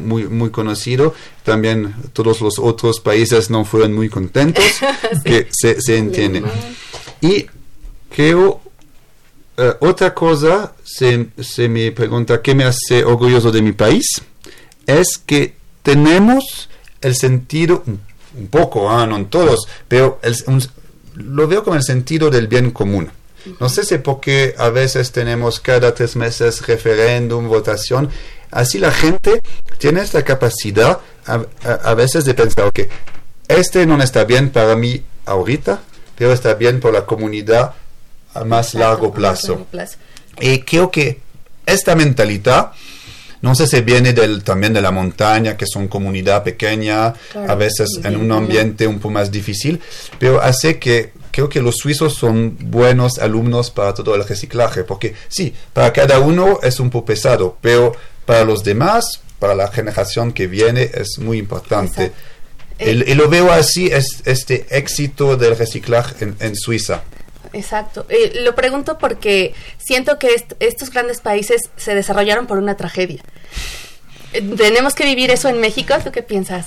muy, 0.00 0.24
muy 0.24 0.50
conocido. 0.50 1.14
También 1.44 1.94
todos 2.12 2.40
los 2.40 2.58
otros 2.58 3.00
países 3.00 3.48
no 3.50 3.64
fueron 3.64 3.94
muy 3.94 4.08
contentos, 4.08 4.64
que 5.24 5.48
se, 5.50 5.80
se 5.80 5.96
entiende. 5.96 6.42
Y 7.20 7.46
creo, 8.10 8.60
eh, 9.56 9.72
otra 9.80 10.12
cosa, 10.12 10.74
se, 10.84 11.28
se 11.40 11.68
me 11.68 11.92
pregunta 11.92 12.42
qué 12.42 12.54
me 12.54 12.64
hace 12.64 13.04
orgulloso 13.04 13.50
de 13.52 13.62
mi 13.62 13.72
país, 13.72 14.04
es 14.86 15.18
que 15.24 15.54
tenemos 15.82 16.68
el 17.00 17.14
sentido, 17.14 17.84
un 18.36 18.48
poco, 18.48 18.90
ah, 18.90 19.06
no 19.06 19.26
todos, 19.26 19.68
pero 19.88 20.20
lo 21.14 21.46
veo 21.48 21.62
con 21.64 21.76
el 21.76 21.82
sentido 21.82 22.30
del 22.30 22.48
bien 22.48 22.70
común. 22.70 23.10
No 23.60 23.68
sé 23.68 23.84
si 23.84 23.98
porque 23.98 24.54
a 24.58 24.70
veces 24.70 25.12
tenemos 25.12 25.60
cada 25.60 25.94
tres 25.94 26.16
meses 26.16 26.66
referéndum, 26.66 27.46
votación. 27.46 28.08
Así 28.50 28.78
la 28.78 28.90
gente 28.90 29.40
tiene 29.78 30.00
esta 30.00 30.22
capacidad 30.22 31.00
a, 31.26 31.94
veces 31.94 32.24
de 32.24 32.34
pensar, 32.34 32.72
que 32.72 32.88
este 33.48 33.86
no 33.86 34.02
está 34.02 34.24
bien 34.24 34.50
para 34.50 34.76
mí 34.76 35.02
ahorita, 35.26 35.80
pero 36.16 36.32
está 36.32 36.54
bien 36.54 36.80
por 36.80 36.92
la 36.92 37.04
comunidad 37.04 37.74
a 38.32 38.44
más 38.44 38.74
largo 38.74 39.12
plazo. 39.12 39.66
Y 40.40 40.60
creo 40.60 40.90
que 40.90 41.20
esta 41.66 41.94
mentalidad 41.94 42.72
no 43.44 43.54
sé 43.54 43.66
si 43.66 43.82
viene 43.82 44.14
del, 44.14 44.42
también 44.42 44.72
de 44.72 44.80
la 44.80 44.90
montaña, 44.90 45.54
que 45.54 45.66
son 45.66 45.86
comunidad 45.86 46.42
pequeña, 46.42 47.12
a 47.46 47.54
veces 47.54 48.00
en 48.02 48.16
un 48.16 48.32
ambiente 48.32 48.86
un 48.86 48.96
poco 48.96 49.10
más 49.10 49.30
difícil, 49.30 49.82
pero 50.18 50.40
hace 50.40 50.78
que 50.78 51.12
creo 51.30 51.50
que 51.50 51.60
los 51.60 51.74
suizos 51.76 52.14
son 52.14 52.56
buenos 52.58 53.18
alumnos 53.18 53.70
para 53.70 53.92
todo 53.92 54.14
el 54.14 54.26
reciclaje, 54.26 54.82
porque 54.82 55.14
sí, 55.28 55.52
para 55.74 55.92
cada 55.92 56.20
uno 56.20 56.58
es 56.62 56.80
un 56.80 56.88
poco 56.88 57.04
pesado, 57.04 57.58
pero 57.60 57.94
para 58.24 58.44
los 58.44 58.64
demás, 58.64 59.20
para 59.38 59.54
la 59.54 59.68
generación 59.68 60.32
que 60.32 60.46
viene, 60.46 60.90
es 60.94 61.18
muy 61.18 61.36
importante. 61.36 62.12
y 62.78 63.14
lo 63.14 63.28
veo 63.28 63.52
así, 63.52 63.88
es 63.88 64.22
este 64.24 64.64
éxito 64.70 65.36
del 65.36 65.54
reciclaje 65.54 66.32
en 66.40 66.56
Suiza. 66.56 67.02
Exacto. 67.54 68.06
Eh, 68.08 68.40
lo 68.42 68.54
pregunto 68.54 68.98
porque 68.98 69.54
siento 69.78 70.18
que 70.18 70.34
estos 70.60 70.90
grandes 70.90 71.20
países 71.20 71.70
se 71.76 71.94
desarrollaron 71.94 72.46
por 72.46 72.58
una 72.58 72.76
tragedia. 72.76 73.22
Eh, 74.34 74.42
¿Tenemos 74.56 74.94
que 74.94 75.04
vivir 75.04 75.30
eso 75.30 75.48
en 75.48 75.60
México? 75.60 75.94
¿Tú 76.02 76.10
qué 76.10 76.22
piensas? 76.22 76.66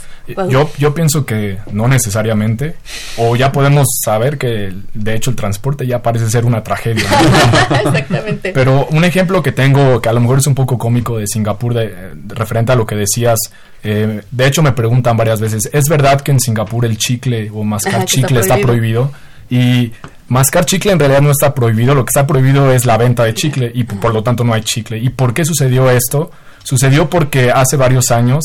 Yo, 0.50 0.70
yo 0.78 0.94
pienso 0.94 1.26
que 1.26 1.58
no 1.72 1.88
necesariamente. 1.90 2.76
O 3.18 3.36
ya 3.36 3.52
podemos 3.52 3.88
saber 4.04 4.38
que, 4.38 4.74
de 4.94 5.16
hecho, 5.16 5.30
el 5.30 5.36
transporte 5.36 5.86
ya 5.86 6.02
parece 6.02 6.30
ser 6.30 6.46
una 6.46 6.64
tragedia. 6.64 7.04
Exactamente. 7.86 8.54
Pero 8.54 8.88
un 8.90 9.04
ejemplo 9.04 9.44
que 9.44 9.52
tengo, 9.52 10.02
que 10.02 10.08
a 10.08 10.14
lo 10.14 10.22
mejor 10.22 10.40
es 10.40 10.48
un 10.48 10.56
poco 10.56 10.78
cómico 10.78 11.18
de 11.18 11.28
Singapur, 11.28 11.74
de, 11.74 12.14
referente 12.28 12.72
a 12.72 12.76
lo 12.76 12.86
que 12.86 12.96
decías, 12.96 13.38
eh, 13.84 14.22
de 14.32 14.48
hecho 14.48 14.64
me 14.64 14.72
preguntan 14.72 15.18
varias 15.18 15.42
veces, 15.42 15.70
¿es 15.74 15.90
verdad 15.90 16.22
que 16.22 16.32
en 16.32 16.40
Singapur 16.40 16.86
el 16.86 16.98
chicle 16.98 17.52
o 17.54 17.64
mascar 17.66 18.06
chicle 18.06 18.40
está 18.40 18.58
prohibido? 18.58 19.12
Y 19.50 19.91
mascar 20.28 20.66
chicle 20.66 20.91
en 20.91 21.00
realidad 21.00 21.22
no 21.22 21.32
está 21.32 21.54
prohibido, 21.54 21.95
lo 21.95 22.06
que 22.06 22.10
está 22.10 22.28
prohibido 22.28 22.72
es 22.72 22.86
la 22.86 22.98
venta 22.98 23.24
de 23.24 23.34
chicle 23.34 23.72
y 23.74 23.84
por 23.84 24.14
lo 24.14 24.24
tanto 24.24 24.43
no 24.43 24.54
hay 24.54 24.62
chicle. 24.62 24.98
¿Y 24.98 25.10
por 25.10 25.34
qué 25.34 25.45
sucedió 25.45 25.89
esto? 25.89 26.32
Sucedió 26.64 27.10
porque 27.10 27.52
hace 27.52 27.78
varios 27.78 28.12
años 28.12 28.43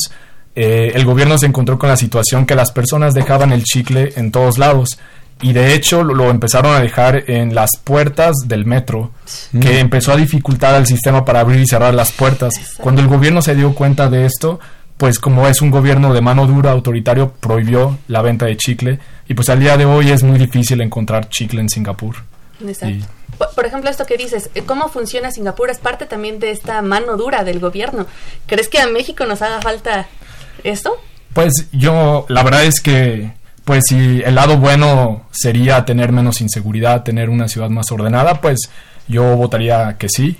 eh, 0.54 0.92
el 0.94 1.04
gobierno 1.04 1.38
se 1.38 1.46
encontró 1.46 1.78
con 1.78 1.88
la 1.88 1.96
situación 1.96 2.46
que 2.46 2.54
las 2.54 2.72
personas 2.72 3.14
dejaban 3.14 3.52
el 3.52 3.64
chicle 3.64 4.12
en 4.16 4.30
todos 4.30 4.58
lados 4.58 4.98
y 5.40 5.52
de 5.52 5.74
hecho 5.74 6.04
lo, 6.04 6.30
empezaron 6.30 6.74
a 6.74 6.80
dejar 6.80 7.24
en 7.28 7.54
las 7.54 7.70
puertas 7.82 8.36
del 8.46 8.64
metro, 8.64 9.10
que 9.50 9.74
mm. 9.74 9.78
empezó 9.78 10.12
a 10.12 10.16
dificultar 10.16 10.74
al 10.74 10.86
sistema 10.86 11.24
para 11.24 11.40
abrir 11.40 11.60
y 11.60 11.66
cerrar 11.66 11.94
las 11.94 12.12
puertas. 12.12 12.54
Cuando 12.78 13.00
el 13.00 13.08
gobierno 13.08 13.42
se 13.42 13.56
dio 13.56 13.74
cuenta 13.74 14.08
de 14.08 14.24
esto, 14.24 14.60
pues 15.02 15.18
como 15.18 15.48
es 15.48 15.60
un 15.60 15.72
gobierno 15.72 16.14
de 16.14 16.20
mano 16.20 16.46
dura, 16.46 16.70
autoritario, 16.70 17.32
prohibió 17.32 17.98
la 18.06 18.22
venta 18.22 18.46
de 18.46 18.56
chicle 18.56 19.00
y 19.26 19.34
pues 19.34 19.48
al 19.48 19.58
día 19.58 19.76
de 19.76 19.84
hoy 19.84 20.12
es 20.12 20.22
muy 20.22 20.38
difícil 20.38 20.80
encontrar 20.80 21.28
chicle 21.28 21.60
en 21.60 21.68
Singapur. 21.68 22.14
Exacto. 22.64 23.04
Por, 23.56 23.66
ejemplo, 23.66 23.90
esto 23.90 24.06
que 24.06 24.16
dices, 24.16 24.50
eh, 24.54 24.62
¿cómo 24.62 24.88
funciona 24.90 25.32
Singapur? 25.32 25.70
Es 25.70 25.78
parte 25.78 26.06
también 26.06 26.38
de 26.38 26.52
esta 26.52 26.80
mano 26.82 27.16
dura 27.16 27.42
del 27.42 27.58
gobierno. 27.58 28.06
¿Crees 28.46 28.68
que 28.68 28.78
a 28.78 28.86
México 28.86 29.26
nos 29.26 29.42
haga 29.42 29.60
falta 29.60 30.06
esto? 30.62 30.96
Pues 31.32 31.66
yo, 31.72 32.24
la 32.28 32.44
verdad 32.44 32.64
es 32.64 32.80
que, 32.80 33.32
pues 33.64 33.82
si 33.88 34.22
el 34.24 34.36
lado 34.36 34.58
bueno 34.58 35.26
sería 35.32 35.84
tener 35.84 36.12
menos 36.12 36.40
inseguridad, 36.40 37.02
tener 37.02 37.28
una 37.28 37.48
ciudad 37.48 37.70
más 37.70 37.90
ordenada, 37.90 38.40
pues 38.40 38.70
yo 39.08 39.34
votaría 39.34 39.96
que 39.98 40.08
sí. 40.08 40.36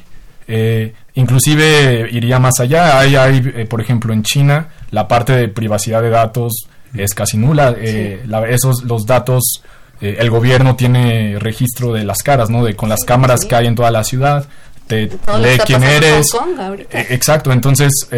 Eh, 0.47 0.95
inclusive 1.15 2.09
iría 2.11 2.39
más 2.39 2.61
allá. 2.61 2.99
Hay, 2.99 3.17
hay 3.17 3.53
eh, 3.55 3.67
por 3.67 3.81
ejemplo, 3.81 4.13
en 4.13 4.23
China, 4.23 4.69
la 4.91 5.09
parte 5.09 5.33
de 5.33 5.49
privacidad 5.49 6.03
de 6.03 6.11
datos 6.11 6.67
es 6.95 7.15
casi 7.15 7.37
nula. 7.37 7.75
Eh, 7.79 8.25
esos, 8.49 8.85
los 8.85 9.07
datos, 9.07 9.63
el 10.01 10.31
gobierno 10.31 10.75
tiene 10.77 11.39
registro 11.39 11.93
de 11.93 12.05
las 12.05 12.23
caras, 12.23 12.51
¿no? 12.51 12.65
De, 12.65 12.75
con 12.75 12.89
las 12.89 13.05
cámaras 13.05 13.45
que 13.45 13.55
hay 13.55 13.67
en 13.67 13.75
toda 13.75 13.91
la 13.91 14.05
ciudad, 14.05 14.47
te 14.87 15.07
lee 15.07 15.59
quién 15.65 15.83
eres. 15.85 16.27
exacto, 16.91 17.53
entonces 17.53 18.09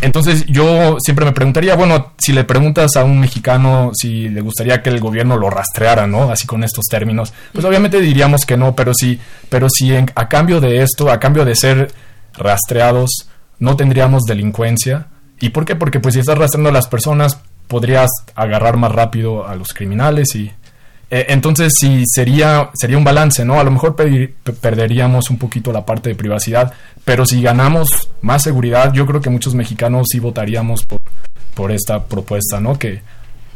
entonces 0.00 0.46
yo 0.46 0.96
siempre 1.00 1.24
me 1.24 1.32
preguntaría, 1.32 1.74
bueno, 1.74 2.12
si 2.18 2.32
le 2.32 2.44
preguntas 2.44 2.96
a 2.96 3.04
un 3.04 3.18
mexicano 3.18 3.90
si 3.94 4.28
le 4.28 4.40
gustaría 4.40 4.82
que 4.82 4.90
el 4.90 5.00
gobierno 5.00 5.36
lo 5.36 5.50
rastreara, 5.50 6.06
¿no? 6.06 6.30
Así 6.30 6.46
con 6.46 6.62
estos 6.62 6.86
términos, 6.86 7.32
pues 7.52 7.64
obviamente 7.64 8.00
diríamos 8.00 8.44
que 8.46 8.56
no, 8.56 8.74
pero 8.76 8.92
sí, 8.94 9.18
pero 9.48 9.68
si 9.68 9.94
a 9.94 10.28
cambio 10.28 10.60
de 10.60 10.82
esto, 10.82 11.10
a 11.10 11.18
cambio 11.18 11.44
de 11.44 11.56
ser 11.56 11.92
rastreados, 12.34 13.28
no 13.58 13.76
tendríamos 13.76 14.22
delincuencia. 14.22 15.08
¿Y 15.40 15.50
por 15.50 15.64
qué? 15.64 15.76
Porque 15.76 16.00
pues 16.00 16.14
si 16.14 16.20
estás 16.20 16.38
rastreando 16.38 16.70
a 16.70 16.72
las 16.72 16.88
personas, 16.88 17.38
podrías 17.66 18.10
agarrar 18.34 18.76
más 18.76 18.92
rápido 18.92 19.46
a 19.46 19.54
los 19.56 19.74
criminales 19.74 20.34
y 20.34 20.52
eh, 21.10 21.26
entonces 21.28 21.72
sí 21.80 22.04
sería 22.06 22.70
sería 22.74 22.98
un 22.98 23.04
balance, 23.04 23.44
¿no? 23.44 23.58
A 23.58 23.64
lo 23.64 23.70
mejor 23.70 23.96
perderíamos 23.96 25.30
un 25.30 25.38
poquito 25.38 25.72
la 25.72 25.86
parte 25.86 26.10
de 26.10 26.14
privacidad, 26.14 26.72
pero 27.04 27.24
si 27.24 27.42
ganamos 27.42 28.10
más 28.20 28.42
seguridad, 28.42 28.92
yo 28.92 29.06
creo 29.06 29.20
que 29.20 29.30
muchos 29.30 29.54
mexicanos 29.54 30.08
sí 30.10 30.20
votaríamos 30.20 30.84
por, 30.84 31.00
por 31.54 31.72
esta 31.72 32.04
propuesta, 32.04 32.60
¿no? 32.60 32.78
Que... 32.78 33.00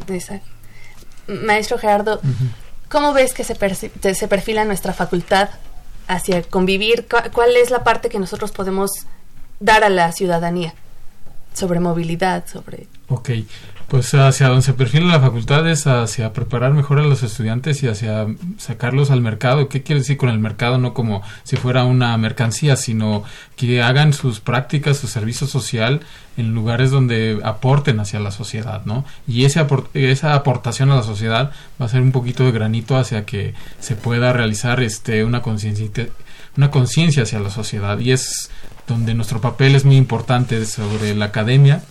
Exacto. 0.07 0.47
Maestro 1.27 1.77
Gerardo, 1.77 2.19
¿cómo 2.89 3.13
ves 3.13 3.33
que 3.33 3.43
se, 3.43 3.55
se 4.15 4.27
perfila 4.27 4.65
nuestra 4.65 4.93
facultad 4.93 5.49
hacia 6.07 6.41
convivir? 6.41 7.07
¿Cuál 7.31 7.55
es 7.55 7.69
la 7.69 7.83
parte 7.83 8.09
que 8.09 8.19
nosotros 8.19 8.51
podemos 8.51 8.91
dar 9.59 9.83
a 9.83 9.89
la 9.89 10.11
ciudadanía 10.11 10.73
sobre 11.53 11.79
movilidad, 11.79 12.45
sobre... 12.47 12.87
Ok, 13.07 13.29
pues 13.93 14.11
hacia 14.15 14.47
donde 14.47 14.63
se 14.63 14.73
perfila 14.73 15.05
la 15.05 15.19
facultad 15.19 15.69
es 15.69 15.85
hacia 15.85 16.33
preparar 16.33 16.73
mejor 16.73 16.97
a 16.97 17.03
los 17.03 17.21
estudiantes 17.21 17.83
y 17.83 17.87
hacia 17.87 18.25
sacarlos 18.57 19.11
al 19.11 19.21
mercado. 19.21 19.69
¿Qué 19.69 19.83
quiere 19.83 19.99
decir 19.99 20.17
con 20.17 20.29
el 20.29 20.39
mercado? 20.39 20.79
No 20.79 20.95
como 20.95 21.21
si 21.43 21.57
fuera 21.57 21.85
una 21.85 22.17
mercancía, 22.17 22.75
sino 22.75 23.23
que 23.55 23.83
hagan 23.83 24.11
sus 24.13 24.39
prácticas, 24.39 24.97
su 24.97 25.05
servicio 25.05 25.45
social 25.45 26.01
en 26.37 26.55
lugares 26.55 26.89
donde 26.89 27.39
aporten 27.43 27.99
hacia 27.99 28.19
la 28.19 28.31
sociedad, 28.31 28.83
¿no? 28.85 29.05
Y 29.27 29.45
ese 29.45 29.63
esa 29.93 30.33
aportación 30.33 30.89
a 30.89 30.95
la 30.95 31.03
sociedad 31.03 31.51
va 31.79 31.85
a 31.85 31.89
ser 31.89 32.01
un 32.01 32.11
poquito 32.11 32.45
de 32.45 32.51
granito 32.51 32.97
hacia 32.97 33.25
que 33.25 33.53
se 33.79 33.95
pueda 33.95 34.33
realizar 34.33 34.81
este 34.81 35.23
una 35.23 35.43
conciencia 35.43 35.87
una 36.57 36.71
conciencia 36.71 37.21
hacia 37.21 37.39
la 37.39 37.51
sociedad 37.51 37.99
y 37.99 38.11
es 38.11 38.49
donde 38.87 39.13
nuestro 39.13 39.39
papel 39.39 39.75
es 39.75 39.85
muy 39.85 39.97
importante 39.97 40.65
sobre 40.65 41.13
la 41.13 41.25
academia 41.25 41.83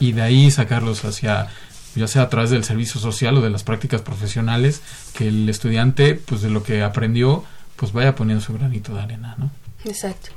y 0.00 0.12
de 0.12 0.22
ahí 0.22 0.50
sacarlos 0.50 1.04
hacia 1.04 1.48
ya 1.94 2.06
sea 2.06 2.22
a 2.22 2.28
través 2.28 2.50
del 2.50 2.64
servicio 2.64 3.00
social 3.00 3.36
o 3.38 3.40
de 3.40 3.50
las 3.50 3.64
prácticas 3.64 4.02
profesionales 4.02 4.82
que 5.14 5.28
el 5.28 5.48
estudiante 5.48 6.14
pues 6.14 6.42
de 6.42 6.50
lo 6.50 6.62
que 6.62 6.82
aprendió 6.82 7.44
pues 7.76 7.92
vaya 7.92 8.14
poniendo 8.14 8.44
su 8.44 8.52
granito 8.52 8.94
de 8.94 9.00
arena 9.00 9.34
no 9.38 9.50
exacto 9.84 10.30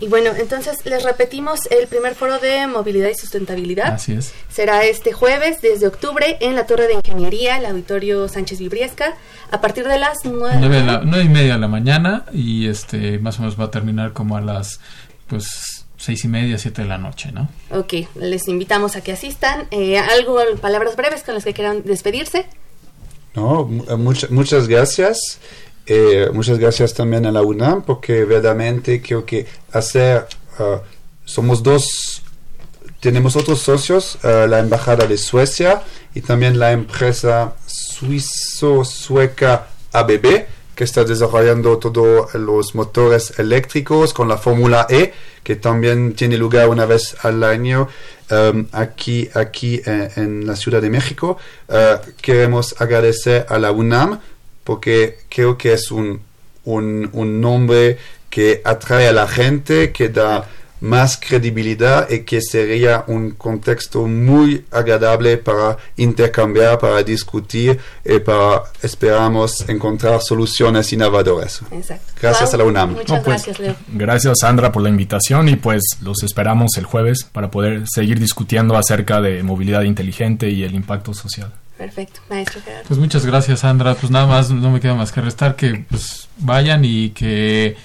y 0.00 0.08
bueno, 0.08 0.30
entonces 0.38 0.78
les 0.84 1.02
repetimos 1.02 1.60
el 1.70 1.88
primer 1.88 2.14
foro 2.14 2.38
de 2.38 2.66
movilidad 2.66 3.08
y 3.08 3.14
sustentabilidad. 3.14 3.94
Así 3.94 4.12
es. 4.12 4.32
Será 4.48 4.84
este 4.84 5.12
jueves, 5.12 5.60
desde 5.60 5.86
octubre, 5.86 6.36
en 6.40 6.54
la 6.54 6.66
Torre 6.66 6.86
de 6.86 6.94
Ingeniería, 6.94 7.56
el 7.56 7.66
Auditorio 7.66 8.28
Sánchez 8.28 8.60
Vibriesca, 8.60 9.14
a 9.50 9.60
partir 9.60 9.88
de 9.88 9.98
las 9.98 10.18
nueve, 10.24 10.58
nueve, 11.04 11.24
y 11.24 11.28
media 11.28 11.54
de 11.54 11.60
la 11.60 11.68
mañana 11.68 12.24
y 12.32 12.68
este 12.68 13.18
más 13.18 13.38
o 13.38 13.42
menos 13.42 13.58
va 13.58 13.64
a 13.64 13.70
terminar 13.70 14.12
como 14.12 14.36
a 14.36 14.40
las 14.40 14.80
pues 15.26 15.77
seis 15.98 16.24
y 16.24 16.28
media, 16.28 16.56
siete 16.56 16.82
de 16.82 16.88
la 16.88 16.96
noche, 16.96 17.30
¿no? 17.32 17.50
Ok, 17.70 17.94
les 18.14 18.48
invitamos 18.48 18.96
a 18.96 19.02
que 19.02 19.12
asistan. 19.12 19.66
Eh, 19.70 19.98
¿Algo, 19.98 20.38
palabras 20.60 20.96
breves 20.96 21.24
con 21.24 21.34
las 21.34 21.44
que 21.44 21.52
quieran 21.52 21.82
despedirse? 21.84 22.46
No, 23.34 23.68
eh, 23.88 23.96
muchas 24.30 24.68
gracias. 24.68 25.40
Eh, 25.86 26.30
muchas 26.32 26.58
gracias 26.58 26.94
también 26.94 27.26
a 27.26 27.32
la 27.32 27.42
UNAM 27.42 27.82
porque 27.82 28.24
verdaderamente 28.24 29.02
creo 29.02 29.24
que 29.24 29.46
hacer, 29.72 30.26
ah, 30.58 30.82
somos 31.24 31.62
dos, 31.62 32.22
tenemos 33.00 33.36
otros 33.36 33.60
socios, 33.60 34.18
ah, 34.22 34.46
la 34.48 34.58
Embajada 34.58 35.06
de 35.06 35.16
Suecia 35.16 35.82
y 36.14 36.20
también 36.20 36.58
la 36.58 36.72
empresa 36.72 37.54
suizo-sueca 37.66 39.68
ABB 39.92 40.46
que 40.78 40.84
está 40.84 41.02
desarrollando 41.02 41.76
todos 41.78 42.32
los 42.34 42.76
motores 42.76 43.36
eléctricos 43.40 44.14
con 44.14 44.28
la 44.28 44.38
Fórmula 44.38 44.86
E, 44.88 45.12
que 45.42 45.56
también 45.56 46.14
tiene 46.14 46.38
lugar 46.38 46.68
una 46.68 46.86
vez 46.86 47.16
al 47.22 47.42
año 47.42 47.88
um, 48.30 48.64
aquí, 48.70 49.28
aquí 49.34 49.82
eh, 49.84 50.08
en, 50.14 50.46
la 50.46 50.54
Ciudad 50.54 50.80
de 50.80 50.88
México. 50.88 51.36
Uh, 51.66 51.98
queremos 52.22 52.80
agradecer 52.80 53.44
a 53.48 53.58
la 53.58 53.72
UNAM 53.72 54.20
porque 54.62 55.18
creo 55.28 55.58
que 55.58 55.72
es 55.72 55.90
un, 55.90 56.20
un, 56.62 57.10
un 57.12 57.40
nombre 57.40 57.98
que 58.30 58.62
atrae 58.64 59.08
a 59.08 59.12
la 59.12 59.26
gente, 59.26 59.90
que 59.90 60.10
da 60.10 60.48
más 60.80 61.18
credibilidad 61.18 62.08
y 62.10 62.20
que 62.20 62.40
sería 62.40 63.04
un 63.06 63.32
contexto 63.32 64.06
muy 64.06 64.64
agradable 64.70 65.38
para 65.38 65.76
intercambiar, 65.96 66.78
para 66.78 67.02
discutir 67.02 67.78
y 68.04 68.18
para, 68.18 68.62
esperamos, 68.82 69.68
encontrar 69.68 70.20
soluciones 70.20 70.92
innovadoras. 70.92 71.60
Gracias 72.20 72.54
a 72.54 72.56
la 72.56 72.64
UNAM. 72.64 72.92
Muchas 72.92 73.22
pues, 73.22 73.44
gracias, 73.44 73.58
Leo. 73.58 73.76
Gracias, 73.88 74.38
Sandra, 74.40 74.72
por 74.72 74.82
la 74.82 74.88
invitación 74.88 75.48
y 75.48 75.56
pues 75.56 75.82
los 76.02 76.22
esperamos 76.22 76.76
el 76.76 76.84
jueves 76.84 77.24
para 77.24 77.50
poder 77.50 77.84
seguir 77.86 78.18
discutiendo 78.18 78.76
acerca 78.76 79.20
de 79.20 79.42
movilidad 79.42 79.82
inteligente 79.82 80.50
y 80.50 80.62
el 80.62 80.74
impacto 80.74 81.14
social. 81.14 81.52
Perfecto, 81.76 82.20
maestro 82.28 82.60
Gerardo. 82.60 82.84
Pues 82.88 82.98
muchas 82.98 83.24
gracias, 83.24 83.60
Sandra. 83.60 83.94
Pues 83.94 84.10
nada 84.10 84.26
más, 84.26 84.50
no 84.50 84.70
me 84.70 84.80
queda 84.80 84.94
más 84.94 85.12
que 85.12 85.20
restar 85.20 85.54
que 85.54 85.84
pues 85.88 86.28
vayan 86.38 86.84
y 86.84 87.10
que 87.10 87.76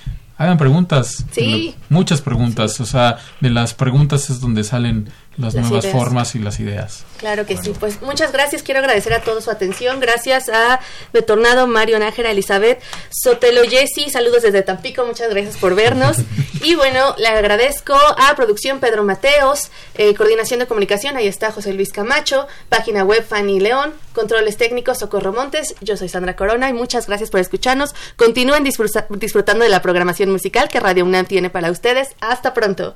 hagan 0.43 0.57
preguntas. 0.57 1.25
Sí. 1.31 1.75
Muchas 1.89 2.21
preguntas. 2.21 2.79
O 2.79 2.85
sea, 2.85 3.17
de 3.39 3.49
las 3.49 3.73
preguntas 3.73 4.29
es 4.29 4.39
donde 4.39 4.63
salen 4.63 5.09
las, 5.37 5.55
nuevas 5.55 5.87
formas 5.87 6.35
y 6.35 6.39
las 6.39 6.59
ideas. 6.59 7.05
Claro 7.17 7.45
que 7.45 7.57
sí. 7.57 7.73
Pues 7.79 8.01
muchas 8.01 8.31
gracias. 8.31 8.63
Quiero 8.63 8.79
agradecer 8.79 9.13
a 9.13 9.21
todos 9.21 9.45
su 9.45 9.51
atención. 9.51 9.99
Gracias 9.99 10.49
a 10.49 10.79
Betornado, 11.11 11.67
Mario 11.67 11.99
Nájera, 11.99 12.31
Elizabeth, 12.31 12.81
Sotelo, 13.09 13.63
Jessy. 13.63 14.09
Saludos 14.09 14.43
desde 14.43 14.61
Tampico. 14.61 15.05
Muchas 15.05 15.29
gracias 15.29 15.57
por 15.57 15.75
vernos. 15.75 16.17
y 16.63 16.75
bueno, 16.75 17.15
le 17.17 17.27
agradezco 17.27 17.93
a 17.95 18.35
Producción 18.35 18.79
Pedro 18.79 19.03
Mateos, 19.03 19.71
eh, 19.95 20.13
Coordinación 20.13 20.59
de 20.59 20.67
Comunicación. 20.67 21.17
Ahí 21.17 21.27
está 21.27 21.51
José 21.51 21.73
Luis 21.73 21.91
Camacho, 21.91 22.47
página 22.69 23.03
web 23.03 23.25
Fanny 23.25 23.59
León, 23.59 23.93
controles 24.13 24.57
técnicos 24.57 24.99
Socorro 24.99 25.33
Montes. 25.33 25.75
Yo 25.81 25.97
soy 25.97 26.09
Sandra 26.09 26.35
Corona 26.35 26.69
y 26.69 26.73
muchas 26.73 27.07
gracias 27.07 27.29
por 27.29 27.39
escucharnos. 27.39 27.95
Continúen 28.15 28.63
disfrutando 28.63 29.63
de 29.63 29.69
la 29.69 29.81
programación 29.81 30.31
musical 30.31 30.69
que 30.69 30.79
Radio 30.79 31.05
UNAM 31.05 31.25
tiene 31.25 31.49
para 31.49 31.71
ustedes. 31.71 32.09
Hasta 32.19 32.53
pronto. 32.53 32.95